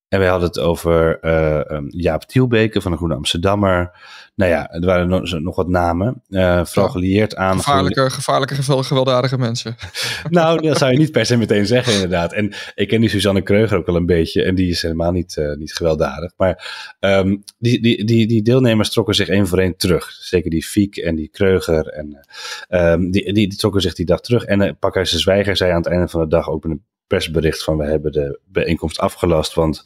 En 0.08 0.18
wij 0.18 0.28
hadden 0.28 0.48
het 0.48 0.58
over 0.58 1.18
uh, 1.22 1.80
Jaap 1.88 2.22
Tielbeke 2.22 2.80
van 2.80 2.90
de 2.90 2.96
Groene 2.96 3.14
Amsterdammer. 3.14 3.90
Nou 4.34 4.50
ja, 4.50 4.70
er 4.70 4.86
waren 4.86 5.08
nog, 5.08 5.40
nog 5.40 5.56
wat 5.56 5.68
namen. 5.68 6.22
Uh, 6.28 6.64
vooral 6.64 6.90
gelieerd 6.90 7.36
aan... 7.36 7.56
Gevaarlijke, 7.56 8.10
gevaarlijke 8.10 8.62
gewelddadige 8.62 9.38
mensen. 9.38 9.76
nou, 10.28 10.62
dat 10.62 10.78
zou 10.78 10.92
je 10.92 10.98
niet 10.98 11.12
per 11.12 11.26
se 11.26 11.36
meteen 11.36 11.66
zeggen 11.66 11.92
inderdaad. 11.92 12.32
En 12.32 12.52
ik 12.74 12.88
ken 12.88 13.00
die 13.00 13.10
Suzanne 13.10 13.42
Kreuger 13.42 13.78
ook 13.78 13.86
wel 13.86 13.96
een 13.96 14.06
beetje. 14.06 14.42
En 14.42 14.54
die 14.54 14.70
is 14.70 14.82
helemaal 14.82 15.12
niet, 15.12 15.36
uh, 15.36 15.56
niet 15.56 15.74
gewelddadig. 15.74 16.32
Maar 16.36 16.70
um, 17.00 17.44
die, 17.58 17.80
die, 17.82 18.04
die, 18.04 18.26
die 18.26 18.42
deelnemers 18.42 18.90
trokken 18.90 19.14
zich 19.14 19.28
één 19.28 19.46
voor 19.46 19.58
één 19.58 19.76
terug. 19.76 20.10
Zeker 20.10 20.50
die 20.50 20.64
Fiek 20.64 20.96
en 20.96 21.14
die 21.14 21.28
Kreuger. 21.28 21.86
En, 21.86 22.26
um, 22.68 23.10
die, 23.10 23.32
die, 23.32 23.48
die, 23.48 23.58
trokken 23.58 23.80
zich 23.80 23.94
die 23.94 24.06
dag 24.06 24.20
terug. 24.20 24.44
En 24.44 24.60
uh, 24.60 24.70
Pakhuis 24.78 25.10
de 25.10 25.18
Zwijger 25.18 25.56
zei 25.56 25.70
aan 25.70 25.82
het 25.82 25.86
einde 25.86 26.08
van 26.08 26.20
de 26.20 26.28
dag 26.28 26.48
ook 26.48 26.64
een 26.64 26.82
persbericht 27.08 27.62
van 27.64 27.76
we 27.76 27.84
hebben 27.84 28.12
de 28.12 28.40
bijeenkomst 28.44 28.98
afgelast. 28.98 29.54
Want 29.54 29.84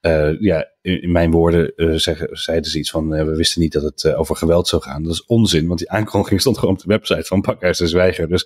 uh, 0.00 0.40
ja, 0.40 0.70
in, 0.80 1.12
mijn 1.12 1.30
woorden 1.30 1.72
uh, 1.76 1.94
zeggen, 1.96 2.28
zeiden 2.32 2.70
ze 2.70 2.78
iets 2.78 2.90
van 2.90 3.14
uh, 3.14 3.24
we 3.24 3.36
wisten 3.36 3.60
niet 3.60 3.72
dat 3.72 3.82
het 3.82 4.14
over 4.14 4.36
geweld 4.36 4.68
zou 4.68 4.82
gaan. 4.82 5.02
Dat 5.02 5.12
is 5.12 5.24
onzin, 5.24 5.66
want 5.66 5.78
die 5.78 5.90
aankondiging 5.90 6.40
stond 6.40 6.58
gewoon 6.58 6.74
op 6.74 6.80
de 6.80 6.88
website 6.88 7.24
van 7.24 7.40
Pakhuis 7.40 7.78
de 7.78 7.86
Zwijger. 7.86 8.28
Dus 8.28 8.44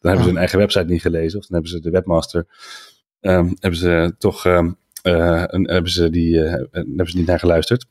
dan 0.00 0.10
hebben 0.10 0.22
ze 0.22 0.28
hun 0.28 0.38
eigen 0.38 0.58
website 0.58 0.84
niet 0.84 1.00
gelezen. 1.00 1.38
Of 1.38 1.46
dan 1.46 1.54
hebben 1.54 1.70
ze 1.70 1.80
de 1.80 1.90
webmaster, 1.90 2.46
um, 3.20 3.56
hebben 3.60 3.80
ze 3.80 4.14
toch, 4.18 4.44
um, 4.44 4.78
hebben 5.02 5.90
ze 5.90 6.10
die, 6.10 6.38
hebben 6.38 7.08
ze 7.08 7.16
niet 7.16 7.26
naar 7.26 7.38
geluisterd. 7.38 7.86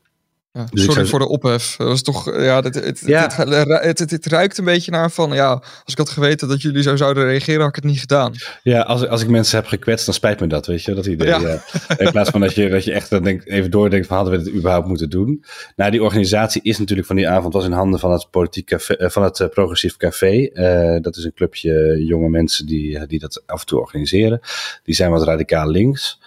Ja, 0.52 0.66
dus 0.70 0.84
sorry 0.84 1.06
voor 1.06 1.18
de 1.18 1.28
ophef. 1.28 1.76
Dat 1.76 1.88
was 1.88 2.02
toch, 2.02 2.24
ja, 2.24 2.62
het, 2.62 2.74
het, 2.74 3.02
ja. 3.06 3.30
Het, 3.34 3.98
het, 3.98 4.10
het, 4.10 4.26
ruikt 4.26 4.58
een 4.58 4.64
beetje 4.64 4.90
naar 4.90 5.10
van, 5.10 5.32
ja, 5.32 5.50
als 5.50 5.92
ik 5.92 5.98
had 5.98 6.08
geweten 6.08 6.48
dat 6.48 6.62
jullie 6.62 6.82
zo 6.82 6.96
zouden 6.96 7.24
reageren, 7.24 7.60
had 7.60 7.68
ik 7.68 7.74
het 7.74 7.84
niet 7.84 8.00
gedaan. 8.00 8.32
Ja, 8.62 8.80
als, 8.80 9.08
als 9.08 9.22
ik 9.22 9.28
mensen 9.28 9.56
heb 9.56 9.66
gekwetst, 9.66 10.04
dan 10.04 10.14
spijt 10.14 10.40
me 10.40 10.46
dat, 10.46 10.66
weet 10.66 10.82
je, 10.82 10.94
dat 10.94 11.06
idee. 11.06 11.26
Ja. 11.26 11.40
Ja. 11.40 11.62
In 11.98 12.10
plaats 12.10 12.30
van 12.30 12.40
dat 12.40 12.54
je, 12.54 12.68
dat 12.68 12.84
je 12.84 12.92
echt 12.92 13.10
dan 13.10 13.22
denkt, 13.22 13.46
even 13.46 13.70
doordenkt 13.70 14.06
van, 14.06 14.16
hadden 14.16 14.38
we 14.38 14.44
dit 14.44 14.54
überhaupt 14.54 14.88
moeten 14.88 15.10
doen? 15.10 15.44
Nou, 15.76 15.90
die 15.90 16.02
organisatie 16.02 16.62
is 16.62 16.78
natuurlijk 16.78 17.06
van 17.06 17.16
die 17.16 17.28
avond, 17.28 17.52
was 17.52 17.64
in 17.64 17.72
handen 17.72 18.00
van 18.00 18.12
het, 18.12 18.30
politiek 18.30 18.66
café, 18.66 19.10
van 19.10 19.22
het 19.22 19.48
Progressief 19.50 19.96
Café. 19.96 20.50
Uh, 20.52 21.02
dat 21.02 21.16
is 21.16 21.24
een 21.24 21.34
clubje 21.34 22.04
jonge 22.04 22.28
mensen 22.28 22.66
die, 22.66 23.06
die 23.06 23.18
dat 23.18 23.42
af 23.46 23.60
en 23.60 23.66
toe 23.66 23.80
organiseren. 23.80 24.40
Die 24.82 24.94
zijn 24.94 25.10
wat 25.10 25.24
radicaal 25.24 25.70
links. 25.70 26.18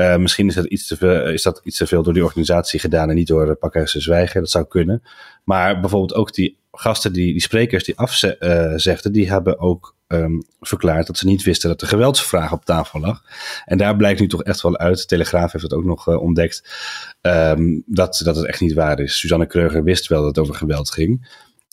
Uh, 0.00 0.16
misschien 0.16 0.46
is 0.46 0.54
dat, 0.54 0.64
iets 0.64 0.86
te 0.86 0.96
veel, 0.96 1.28
is 1.28 1.42
dat 1.42 1.60
iets 1.64 1.76
te 1.76 1.86
veel 1.86 2.02
door 2.02 2.12
die 2.12 2.24
organisatie 2.24 2.80
gedaan 2.80 3.08
en 3.08 3.14
niet 3.14 3.26
door 3.26 3.58
uh, 3.72 3.82
zwijgen. 3.84 4.40
Dat 4.40 4.50
zou 4.50 4.66
kunnen. 4.68 5.02
Maar 5.44 5.80
bijvoorbeeld 5.80 6.14
ook 6.14 6.34
die 6.34 6.58
gasten, 6.72 7.12
die, 7.12 7.32
die 7.32 7.40
sprekers 7.40 7.84
die 7.84 7.98
afzegden, 7.98 9.12
die 9.12 9.30
hebben 9.30 9.58
ook 9.58 9.96
um, 10.06 10.42
verklaard 10.60 11.06
dat 11.06 11.18
ze 11.18 11.26
niet 11.26 11.42
wisten 11.42 11.68
dat 11.68 11.80
de 11.80 11.86
geweldsvraag 11.86 12.52
op 12.52 12.64
tafel 12.64 13.00
lag. 13.00 13.22
En 13.64 13.78
daar 13.78 13.96
blijkt 13.96 14.20
nu 14.20 14.26
toch 14.26 14.42
echt 14.42 14.60
wel 14.60 14.78
uit, 14.78 14.98
de 14.98 15.04
Telegraaf 15.04 15.52
heeft 15.52 15.64
het 15.64 15.74
ook 15.74 15.84
nog 15.84 16.06
ontdekt, 16.06 16.70
um, 17.20 17.82
dat, 17.86 18.20
dat 18.24 18.36
het 18.36 18.46
echt 18.46 18.60
niet 18.60 18.72
waar 18.72 19.00
is. 19.00 19.18
Suzanne 19.18 19.46
Kreuger 19.46 19.82
wist 19.82 20.08
wel 20.08 20.18
dat 20.18 20.28
het 20.28 20.38
over 20.38 20.54
geweld 20.54 20.90
ging. 20.90 21.28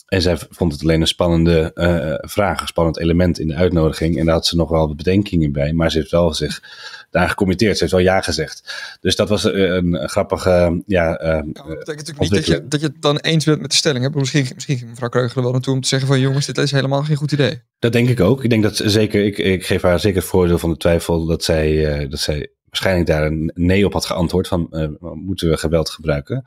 En 0.08 0.22
zij 0.22 0.36
vond 0.50 0.72
het 0.72 0.82
alleen 0.82 1.00
een 1.00 1.06
spannende 1.06 1.70
uh, 1.74 2.30
vraag, 2.30 2.60
een 2.60 2.66
spannend 2.66 2.98
element 2.98 3.38
in 3.38 3.48
de 3.48 3.54
uitnodiging. 3.54 4.18
En 4.18 4.24
daar 4.24 4.34
had 4.34 4.46
ze 4.46 4.56
nog 4.56 4.70
wel 4.70 4.94
bedenkingen 4.94 5.52
bij. 5.52 5.72
Maar 5.72 5.90
ze 5.90 5.98
heeft 5.98 6.10
wel 6.10 6.34
zich 6.34 6.62
daar 7.10 7.28
gecommitteerd. 7.28 7.72
Ze 7.72 7.80
heeft 7.80 7.92
wel 7.92 8.02
ja 8.02 8.20
gezegd. 8.20 8.74
Dus 9.00 9.16
dat 9.16 9.28
was 9.28 9.44
een, 9.44 9.94
een 10.02 10.08
grappige. 10.08 10.82
Ja, 10.86 11.22
uh, 11.22 11.28
dat 11.28 11.44
betekent 11.54 11.86
natuurlijk 11.86 12.20
niet 12.20 12.30
dat 12.30 12.46
je, 12.46 12.68
dat 12.68 12.80
je 12.80 12.86
het 12.86 13.02
dan 13.02 13.18
eens 13.18 13.44
bent 13.44 13.60
met 13.60 13.70
de 13.70 13.76
stelling. 13.76 14.04
Hè? 14.04 14.18
Misschien, 14.18 14.46
misschien 14.54 14.78
ging 14.78 14.90
mevrouw 14.90 15.08
Kreugel 15.08 15.42
wel 15.42 15.52
naartoe 15.52 15.74
om 15.74 15.80
te 15.80 15.88
zeggen: 15.88 16.08
van 16.08 16.20
jongens, 16.20 16.46
dit 16.46 16.58
is 16.58 16.70
helemaal 16.70 17.02
geen 17.02 17.16
goed 17.16 17.32
idee. 17.32 17.62
Dat 17.78 17.92
denk 17.92 18.08
ik 18.08 18.20
ook. 18.20 18.44
Ik 18.44 18.50
denk 18.50 18.62
dat 18.62 18.80
zeker, 18.84 19.24
ik, 19.24 19.38
ik 19.38 19.66
geef 19.66 19.82
haar 19.82 20.00
zeker 20.00 20.18
het 20.20 20.30
voordeel 20.30 20.58
van 20.58 20.70
de 20.70 20.76
twijfel 20.76 21.26
dat 21.26 21.44
zij, 21.44 22.00
uh, 22.02 22.10
dat 22.10 22.20
zij 22.20 22.50
waarschijnlijk 22.64 23.06
daar 23.06 23.26
een 23.26 23.50
nee 23.54 23.86
op 23.86 23.92
had 23.92 24.04
geantwoord 24.04 24.48
van 24.48 24.66
uh, 24.70 24.88
moeten 25.00 25.48
we 25.48 25.56
geweld 25.56 25.90
gebruiken. 25.90 26.44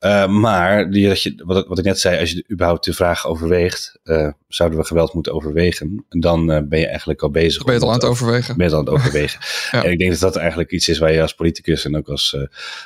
Uh, 0.00 0.26
maar 0.26 0.90
die, 0.90 1.08
dat 1.08 1.22
je, 1.22 1.42
wat, 1.44 1.66
wat 1.66 1.78
ik 1.78 1.84
net 1.84 2.00
zei, 2.00 2.20
als 2.20 2.30
je 2.30 2.44
überhaupt 2.50 2.84
de 2.84 2.92
vraag 2.92 3.26
overweegt, 3.26 3.98
uh, 4.04 4.28
zouden 4.48 4.78
we 4.78 4.84
geweld 4.84 5.14
moeten 5.14 5.32
overwegen, 5.32 6.04
dan 6.08 6.50
uh, 6.50 6.58
ben 6.64 6.78
je 6.78 6.86
eigenlijk 6.86 7.22
al 7.22 7.30
bezig. 7.30 7.64
Ben 7.64 7.74
je 7.74 7.80
al 7.80 7.88
aan 7.88 7.94
het 7.94 8.04
overwegen? 8.04 8.56
Ben 8.56 8.66
je 8.66 8.72
al 8.72 8.78
aan 8.78 8.84
het 8.84 8.94
overwegen. 8.94 9.40
ja. 9.70 9.84
En 9.84 9.90
ik 9.90 9.98
denk 9.98 10.10
dat 10.10 10.20
dat 10.20 10.36
eigenlijk 10.36 10.70
iets 10.70 10.88
is 10.88 10.98
waar 10.98 11.12
je 11.12 11.22
als 11.22 11.34
politicus 11.34 11.84
en 11.84 11.96
ook 11.96 12.08
als, 12.08 12.36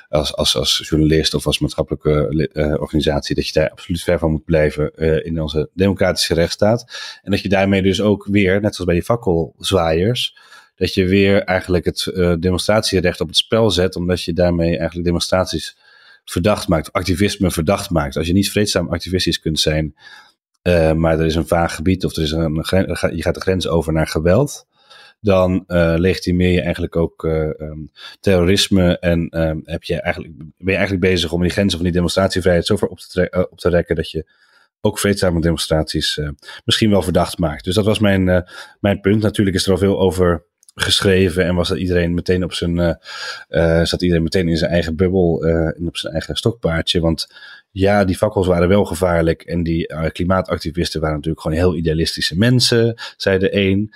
als, 0.08 0.34
als, 0.36 0.56
als 0.56 0.86
journalist 0.88 1.34
of 1.34 1.46
als 1.46 1.58
maatschappelijke 1.58 2.76
organisatie, 2.80 3.34
dat 3.34 3.46
je 3.46 3.52
daar 3.52 3.70
absoluut 3.70 4.02
ver 4.02 4.18
van 4.18 4.30
moet 4.30 4.44
blijven 4.44 4.94
in 5.24 5.40
onze 5.40 5.68
democratische 5.74 6.34
rechtsstaat. 6.34 6.84
En 7.22 7.30
dat 7.30 7.40
je 7.40 7.48
daarmee 7.48 7.82
dus 7.82 8.00
ook 8.00 8.26
weer, 8.26 8.60
net 8.60 8.74
zoals 8.74 8.90
bij 8.90 8.94
die 8.94 9.04
fakkelzwaaiers, 9.04 10.36
dat 10.76 10.94
je 10.94 11.06
weer 11.06 11.42
eigenlijk 11.42 11.84
het 11.84 12.10
demonstratierecht 12.40 13.20
op 13.20 13.28
het 13.28 13.36
spel 13.36 13.70
zet, 13.70 13.96
omdat 13.96 14.22
je 14.22 14.32
daarmee 14.32 14.76
eigenlijk 14.76 15.04
demonstraties 15.04 15.76
verdacht 16.24 16.68
maakt, 16.68 16.92
activisme 16.92 17.50
verdacht 17.50 17.90
maakt. 17.90 18.16
Als 18.16 18.26
je 18.26 18.32
niet 18.32 18.50
vreedzaam 18.50 18.88
activistisch 18.88 19.40
kunt 19.40 19.60
zijn, 19.60 19.94
uh, 20.62 20.92
maar 20.92 21.18
er 21.18 21.26
is 21.26 21.34
een 21.34 21.46
vaag 21.46 21.74
gebied 21.74 22.04
of 22.04 22.16
er 22.16 22.22
is 22.22 22.30
een, 22.30 22.54
je 23.16 23.22
gaat 23.22 23.34
de 23.34 23.40
grens 23.40 23.68
over 23.68 23.92
naar 23.92 24.06
geweld, 24.06 24.66
dan 25.20 25.64
uh, 25.66 25.94
legitimeer 25.96 26.50
je 26.50 26.60
eigenlijk 26.60 26.96
ook 26.96 27.24
uh, 27.24 27.48
um, 27.58 27.90
terrorisme 28.20 28.98
en 28.98 29.40
um, 29.40 29.60
heb 29.64 29.82
je 29.82 30.00
eigenlijk, 30.00 30.36
ben 30.36 30.54
je 30.58 30.72
eigenlijk 30.72 31.00
bezig 31.00 31.32
om 31.32 31.42
die 31.42 31.50
grenzen 31.50 31.76
van 31.76 31.86
die 31.86 31.94
demonstratievrijheid 31.94 32.66
zo 32.66 32.76
ver 32.76 32.88
op 32.88 32.98
te, 32.98 33.46
op 33.50 33.58
te 33.58 33.68
rekken 33.68 33.96
dat 33.96 34.10
je 34.10 34.30
ook 34.80 34.98
vreedzame 34.98 35.40
demonstraties 35.40 36.20
misschien 36.64 36.90
wel 36.90 37.02
verdacht 37.02 37.38
maakt. 37.38 37.64
Dus 37.64 37.74
dat 37.74 37.84
was 37.84 37.98
mijn, 37.98 38.44
mijn 38.80 39.00
punt. 39.00 39.22
Natuurlijk 39.22 39.56
is 39.56 39.66
er 39.66 39.72
al 39.72 39.78
veel 39.78 40.00
over 40.00 40.44
geschreven 40.74 41.44
en 41.44 41.54
was 41.54 41.68
dat 41.68 41.78
iedereen 41.78 42.14
meteen 42.14 42.44
op 42.44 42.52
zijn, 42.52 42.76
uh, 42.76 42.94
uh, 43.50 43.84
zat 43.84 44.02
iedereen 44.02 44.22
meteen 44.22 44.48
in 44.48 44.56
zijn 44.56 44.70
eigen 44.70 44.96
bubbel 44.96 45.46
uh, 45.46 45.52
en 45.52 45.86
op 45.86 45.96
zijn 45.96 46.12
eigen 46.12 46.36
stokpaardje. 46.36 47.00
Want 47.00 47.28
ja, 47.70 48.04
die 48.04 48.16
fakkels 48.16 48.46
waren 48.46 48.68
wel 48.68 48.84
gevaarlijk 48.84 49.42
en 49.42 49.62
die 49.62 50.10
klimaatactivisten 50.12 51.00
waren 51.00 51.16
natuurlijk 51.16 51.42
gewoon 51.42 51.58
heel 51.58 51.76
idealistische 51.76 52.38
mensen, 52.38 52.94
zei 53.16 53.38
de 53.38 53.56
een. 53.56 53.92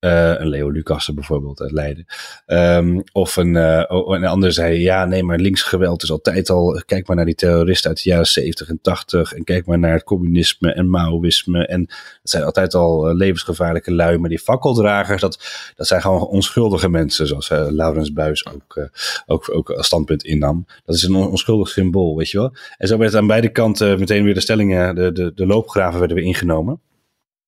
Uh, 0.00 0.40
een 0.40 0.48
Leo 0.48 0.70
Lucassen 0.70 1.14
bijvoorbeeld 1.14 1.60
uit 1.60 1.72
Leiden. 1.72 2.06
Um, 2.46 3.02
of 3.12 3.36
een, 3.36 3.54
uh, 3.54 3.84
een 3.88 4.24
ander 4.24 4.52
zei, 4.52 4.80
ja, 4.80 5.04
nee, 5.04 5.22
maar 5.22 5.38
linksgeweld 5.38 6.02
is 6.02 6.10
altijd 6.10 6.50
al, 6.50 6.82
kijk 6.86 7.06
maar 7.06 7.16
naar 7.16 7.24
die 7.24 7.34
terroristen 7.34 7.90
uit 7.90 8.02
de 8.02 8.08
jaren 8.08 8.26
70 8.26 8.68
en 8.68 8.78
80 8.82 9.32
en 9.32 9.44
kijk 9.44 9.66
maar 9.66 9.78
naar 9.78 9.92
het 9.92 10.04
communisme 10.04 10.72
en 10.72 10.90
Maoïsme. 10.90 11.66
En 11.66 11.80
het 11.80 12.30
zijn 12.30 12.44
altijd 12.44 12.74
al 12.74 13.08
uh, 13.08 13.16
levensgevaarlijke 13.16 13.92
lui, 13.92 14.18
maar 14.18 14.28
die 14.28 14.38
fakkeldragers, 14.38 15.20
dat, 15.20 15.38
dat 15.76 15.86
zijn 15.86 16.00
gewoon 16.00 16.26
onschuldige 16.26 16.88
mensen, 16.88 17.26
zoals 17.26 17.48
Laurens 17.48 18.12
Buis 18.12 18.46
ook, 18.46 18.88
ook, 19.26 19.54
ook 19.54 19.70
als 19.70 19.86
standpunt 19.86 20.24
innam. 20.24 20.66
Dat 20.84 20.94
is 20.94 21.02
een 21.02 21.14
onschuldig 21.14 21.68
symbool, 21.68 22.16
weet 22.16 22.30
je 22.30 22.38
wel. 22.38 22.54
En 22.78 22.88
zo 22.88 22.98
werd 22.98 23.14
aan 23.14 23.26
beide 23.26 23.48
kanten 23.48 23.98
meteen 23.98 24.24
weer 24.24 24.34
de 24.34 24.40
stellingen, 24.40 24.94
de, 24.94 25.12
de, 25.12 25.32
de 25.34 25.46
loopgraven 25.46 25.98
werden 25.98 26.16
weer 26.16 26.26
ingenomen. 26.26 26.80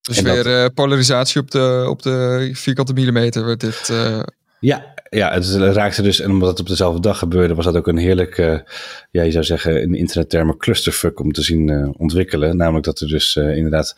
Dus 0.02 0.20
weer 0.20 0.46
uh, 0.46 0.66
polarisatie 0.74 1.40
op 1.40 1.50
de, 1.50 1.86
op 1.88 2.02
de 2.02 2.50
vierkante 2.52 2.92
millimeter 2.92 3.44
werd 3.44 3.60
dit. 3.60 3.88
Uh... 3.90 4.22
Ja, 4.60 4.94
ja, 5.10 5.32
het 5.32 5.54
raakte 5.54 6.02
dus, 6.02 6.20
en 6.20 6.30
omdat 6.30 6.48
het 6.48 6.60
op 6.60 6.68
dezelfde 6.68 7.00
dag 7.00 7.18
gebeurde, 7.18 7.54
was 7.54 7.64
dat 7.64 7.76
ook 7.76 7.86
een 7.86 7.96
heerlijk, 7.96 8.38
uh, 8.38 8.58
ja, 9.10 9.22
je 9.22 9.30
zou 9.30 9.44
zeggen 9.44 9.82
in 9.82 9.94
internettermen 9.94 10.56
clusterfuck 10.56 11.20
om 11.20 11.32
te 11.32 11.42
zien 11.42 11.94
ontwikkelen. 11.98 12.56
Namelijk 12.56 12.84
dat 12.84 13.00
er 13.00 13.08
dus 13.08 13.36
inderdaad 13.36 13.96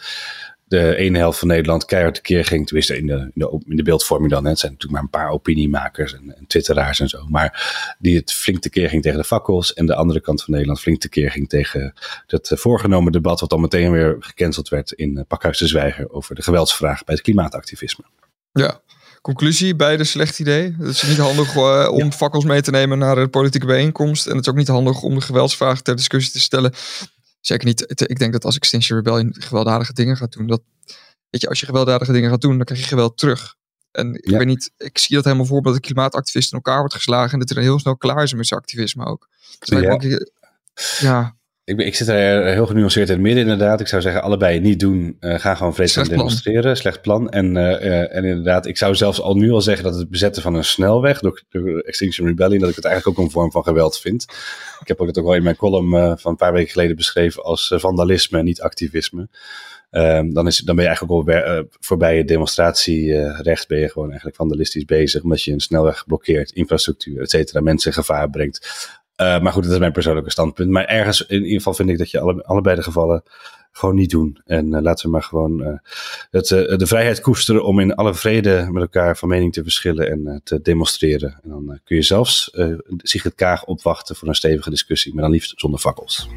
de 0.75 0.97
ene 0.97 1.18
helft 1.18 1.39
van 1.39 1.49
Nederland 1.49 1.85
keihard 1.85 2.20
keer 2.20 2.45
ging. 2.45 2.66
Tenminste, 2.66 2.97
in 2.97 3.07
de, 3.07 3.12
in 3.12 3.31
de, 3.35 3.61
in 3.68 3.77
de 3.77 3.83
beeldvorming 3.83 4.31
dan. 4.33 4.45
Hè. 4.45 4.51
Het 4.51 4.59
zijn 4.59 4.72
natuurlijk 4.72 5.03
maar 5.03 5.11
een 5.12 5.20
paar 5.20 5.33
opiniemakers 5.35 6.14
en, 6.14 6.37
en 6.37 6.47
twitteraars 6.47 7.01
en 7.01 7.09
zo. 7.09 7.27
Maar 7.29 7.97
die 7.99 8.16
het 8.16 8.33
flink 8.33 8.62
tekeer 8.62 8.89
ging 8.89 9.03
tegen 9.03 9.18
de 9.18 9.25
fakkels. 9.25 9.72
En 9.75 9.87
de 9.87 9.95
andere 9.95 10.20
kant 10.20 10.43
van 10.43 10.53
Nederland 10.53 10.81
flink 10.81 11.01
tekeer 11.01 11.31
ging 11.31 11.49
tegen 11.49 11.95
het 12.27 12.51
voorgenomen 12.55 13.12
debat. 13.12 13.41
Wat 13.41 13.51
dan 13.51 13.61
meteen 13.61 13.91
weer 13.91 14.16
gecanceld 14.20 14.68
werd 14.68 14.93
in 14.93 15.16
uh, 15.16 15.22
Pakhuis 15.29 15.59
de 15.59 15.66
Zwijger. 15.66 16.11
Over 16.11 16.35
de 16.35 16.43
geweldsvraag 16.43 17.05
bij 17.05 17.14
het 17.14 17.25
klimaatactivisme. 17.25 18.05
Ja, 18.53 18.81
conclusie, 19.22 19.77
beide 19.77 20.05
slecht 20.05 20.39
idee. 20.39 20.75
Het 20.79 20.89
is 20.89 21.03
niet 21.03 21.16
handig 21.16 21.55
uh, 21.55 21.89
om 21.91 22.05
ja. 22.05 22.11
fakkels 22.11 22.45
mee 22.45 22.62
te 22.62 22.70
nemen 22.70 22.99
naar 22.99 23.18
een 23.18 23.31
politieke 23.31 23.66
bijeenkomst. 23.66 24.27
En 24.27 24.37
het 24.37 24.47
is 24.47 24.51
ook 24.51 24.59
niet 24.59 24.68
handig 24.68 25.03
om 25.03 25.14
de 25.14 25.20
geweldsvraag 25.20 25.81
ter 25.81 25.97
discussie 25.97 26.33
te 26.33 26.41
stellen. 26.41 26.72
Zeker 27.47 27.67
niet. 27.67 28.01
Ik 28.11 28.19
denk 28.19 28.33
dat 28.33 28.45
als 28.45 28.57
Extinction 28.57 28.99
Rebellion 28.99 29.35
gewelddadige 29.39 29.93
dingen 29.93 30.17
gaat 30.17 30.33
doen, 30.33 30.47
dat 30.47 30.63
weet 31.31 31.41
je, 31.41 31.49
als 31.49 31.61
je 31.61 31.67
gewelddadige 31.67 32.13
dingen 32.13 32.31
gaat 32.31 32.41
doen, 32.41 32.57
dan 32.57 32.65
krijg 32.65 32.81
je 32.81 32.87
geweld 32.87 33.19
terug. 33.19 33.57
En 33.91 34.15
ik 34.15 34.37
weet 34.37 34.47
niet, 34.47 34.71
ik 34.77 34.99
zie 34.99 35.17
dat 35.17 35.25
helemaal 35.25 35.47
voor 35.47 35.63
dat 35.63 35.75
de 35.75 35.81
klimaatactivisten 35.81 36.59
in 36.59 36.65
elkaar 36.65 36.79
wordt 36.79 36.95
geslagen 36.95 37.33
en 37.33 37.39
dat 37.39 37.51
er 37.51 37.63
heel 37.63 37.79
snel 37.79 37.97
klaar 37.97 38.23
is 38.23 38.35
met 38.35 38.47
zijn 38.47 38.61
activisme 38.61 39.05
ook. 39.05 39.29
Dus 39.59 39.69
ja. 39.69 40.01
Ik, 40.01 40.31
ja. 40.99 41.37
Ik, 41.65 41.79
ik 41.79 41.95
zit 41.95 42.09
er 42.09 42.45
heel 42.53 42.67
genuanceerd 42.67 43.09
in 43.09 43.15
het 43.15 43.23
midden 43.23 43.43
inderdaad. 43.43 43.81
Ik 43.81 43.87
zou 43.87 44.03
zeggen, 44.03 44.23
allebei 44.23 44.61
niet 44.61 44.81
doen. 44.81 45.17
Uh, 45.21 45.39
ga 45.39 45.55
gewoon 45.55 45.75
vreedzaam 45.75 46.09
demonstreren. 46.09 46.77
Slecht 46.77 47.01
plan. 47.01 47.31
En, 47.31 47.57
uh, 47.57 47.62
uh, 47.62 48.17
en 48.17 48.25
inderdaad, 48.25 48.67
ik 48.67 48.77
zou 48.77 48.95
zelfs 48.95 49.21
al 49.21 49.37
nu 49.37 49.51
al 49.51 49.61
zeggen 49.61 49.85
dat 49.85 49.99
het 49.99 50.11
bezetten 50.11 50.43
van 50.43 50.55
een 50.55 50.65
snelweg 50.65 51.21
door, 51.21 51.43
door 51.49 51.79
Extinction 51.79 52.27
Rebellion, 52.27 52.61
dat 52.61 52.69
ik 52.69 52.77
het 52.77 52.85
eigenlijk 52.85 53.19
ook 53.19 53.25
een 53.25 53.31
vorm 53.31 53.51
van 53.51 53.62
geweld 53.62 53.99
vind. 53.99 54.23
Ik 54.81 54.89
heb 54.89 55.01
ook 55.01 55.07
het 55.07 55.19
ook 55.19 55.25
wel 55.25 55.35
in 55.35 55.43
mijn 55.43 55.57
column 55.57 56.19
van 56.19 56.31
een 56.31 56.37
paar 56.37 56.53
weken 56.53 56.73
geleden 56.73 56.97
beschreven 56.97 57.43
als 57.43 57.73
vandalisme 57.77 58.39
en 58.39 58.45
niet 58.45 58.61
activisme. 58.61 59.29
Ehm, 59.91 60.33
dan, 60.33 60.47
is, 60.47 60.59
dan 60.59 60.75
ben 60.77 60.85
je 60.85 60.91
eigenlijk 60.91 61.29
al 61.29 61.35
uh, 61.35 61.61
voorbij 61.81 62.17
je 62.17 62.25
demonstratierecht, 62.25 63.69
ben 63.69 63.79
je 63.79 63.89
gewoon 63.89 64.09
eigenlijk 64.09 64.37
vandalistisch 64.37 64.85
bezig, 64.85 65.23
omdat 65.23 65.43
je 65.43 65.53
een 65.53 65.61
snelweg 65.61 66.05
blokkeert, 66.07 66.51
infrastructuur, 66.51 67.21
et 67.21 67.31
cetera, 67.31 67.61
mensen 67.61 67.91
in 67.91 67.97
gevaar 67.97 68.31
brengt. 68.31 68.89
Maar 69.17 69.53
goed, 69.53 69.62
dat 69.62 69.73
is 69.73 69.79
mijn 69.79 69.93
persoonlijke 69.93 70.31
standpunt. 70.31 70.71
Maar 70.71 70.85
ergens, 70.85 71.27
in 71.27 71.43
ieder 71.43 71.57
geval 71.57 71.75
vind 71.75 71.89
ik 71.89 71.99
dat 71.99 72.11
je 72.11 72.21
alle, 72.21 72.45
allebei 72.45 72.77
de 72.77 72.83
gevallen 72.83 73.23
gewoon 73.73 73.95
niet 73.95 74.11
doen. 74.11 74.41
En 74.47 74.83
laten 74.83 75.05
we 75.07 75.12
maar 75.12 75.23
gewoon 75.23 75.81
het, 76.31 76.49
de 76.49 76.87
vrijheid 76.87 77.21
koesteren 77.21 77.65
om 77.65 77.81
in 77.81 77.95
alle 77.95 78.15
vrede 78.15 78.69
met 78.71 78.83
elkaar 78.83 79.17
van 79.17 79.29
mening 79.29 79.53
te 79.53 79.62
verschillen 79.62 80.11
en 80.11 80.41
te 80.45 80.61
demonstreren. 80.62 81.41
En 81.43 81.51
dan 81.51 81.79
kun 81.85 81.97
je 81.97 82.03
zelfs 82.03 82.51
Sigrid 82.97 83.35
Kaag 83.35 83.65
opwachten 83.65 84.17
voor 84.17 84.29
een 84.29 84.35
stevige 84.35 84.71
discussie, 84.71 85.15
maar 85.15 85.23
dan 85.23 85.33
liefst 85.33 85.53
zonder 85.57 85.81
fakkels. 85.81 86.29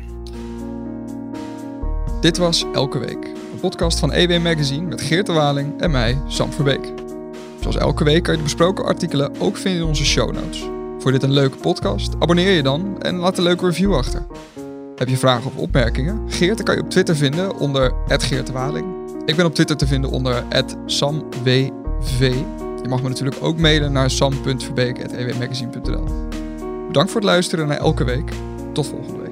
Dit 2.21 2.37
was 2.37 2.65
Elke 2.73 2.99
Week, 2.99 3.25
een 3.25 3.59
podcast 3.59 3.99
van 3.99 4.11
EW 4.11 4.41
Magazine 4.41 4.87
met 4.87 5.01
Geert 5.01 5.25
de 5.25 5.33
Waling 5.33 5.81
en 5.81 5.91
mij, 5.91 6.21
Sam 6.27 6.51
Verbeek. 6.51 6.93
Zoals 7.59 7.77
elke 7.77 8.03
week 8.03 8.23
kan 8.23 8.31
je 8.33 8.37
de 8.37 8.43
besproken 8.43 8.85
artikelen 8.85 9.39
ook 9.39 9.57
vinden 9.57 9.81
in 9.81 9.87
onze 9.87 10.05
show 10.05 10.33
notes. 10.33 10.76
Voor 11.07 11.19
dit 11.19 11.25
een 11.25 11.33
leuke 11.33 11.57
podcast? 11.57 12.15
Abonneer 12.19 12.51
je 12.51 12.63
dan 12.63 13.01
en 13.01 13.15
laat 13.15 13.37
een 13.37 13.43
leuke 13.43 13.65
review 13.65 13.95
achter. 13.95 14.25
Heb 14.95 15.07
je 15.07 15.17
vragen 15.17 15.45
of 15.45 15.55
opmerkingen? 15.57 16.21
Geert 16.27 16.63
kan 16.63 16.75
je 16.75 16.81
op 16.81 16.89
Twitter 16.89 17.15
vinden 17.15 17.57
onder 17.57 17.93
Geert 18.07 18.47
de 18.47 18.53
Waling. 18.53 18.85
Ik 19.25 19.35
ben 19.35 19.45
op 19.45 19.53
Twitter 19.53 19.77
te 19.77 19.87
vinden 19.87 20.09
onder 20.09 20.43
SamWV. 20.85 22.33
Je 22.81 22.87
mag 22.89 23.01
me 23.01 23.09
natuurlijk 23.09 23.37
ook 23.41 23.57
mailen 23.57 23.91
naar 23.91 24.09
sam.verbeek.ewmagazine.nl 24.09 26.03
Bedankt 26.87 27.11
voor 27.11 27.21
het 27.21 27.29
luisteren 27.29 27.67
naar 27.67 27.77
elke 27.77 28.03
week. 28.03 28.31
Tot 28.73 28.87
volgende 28.87 29.26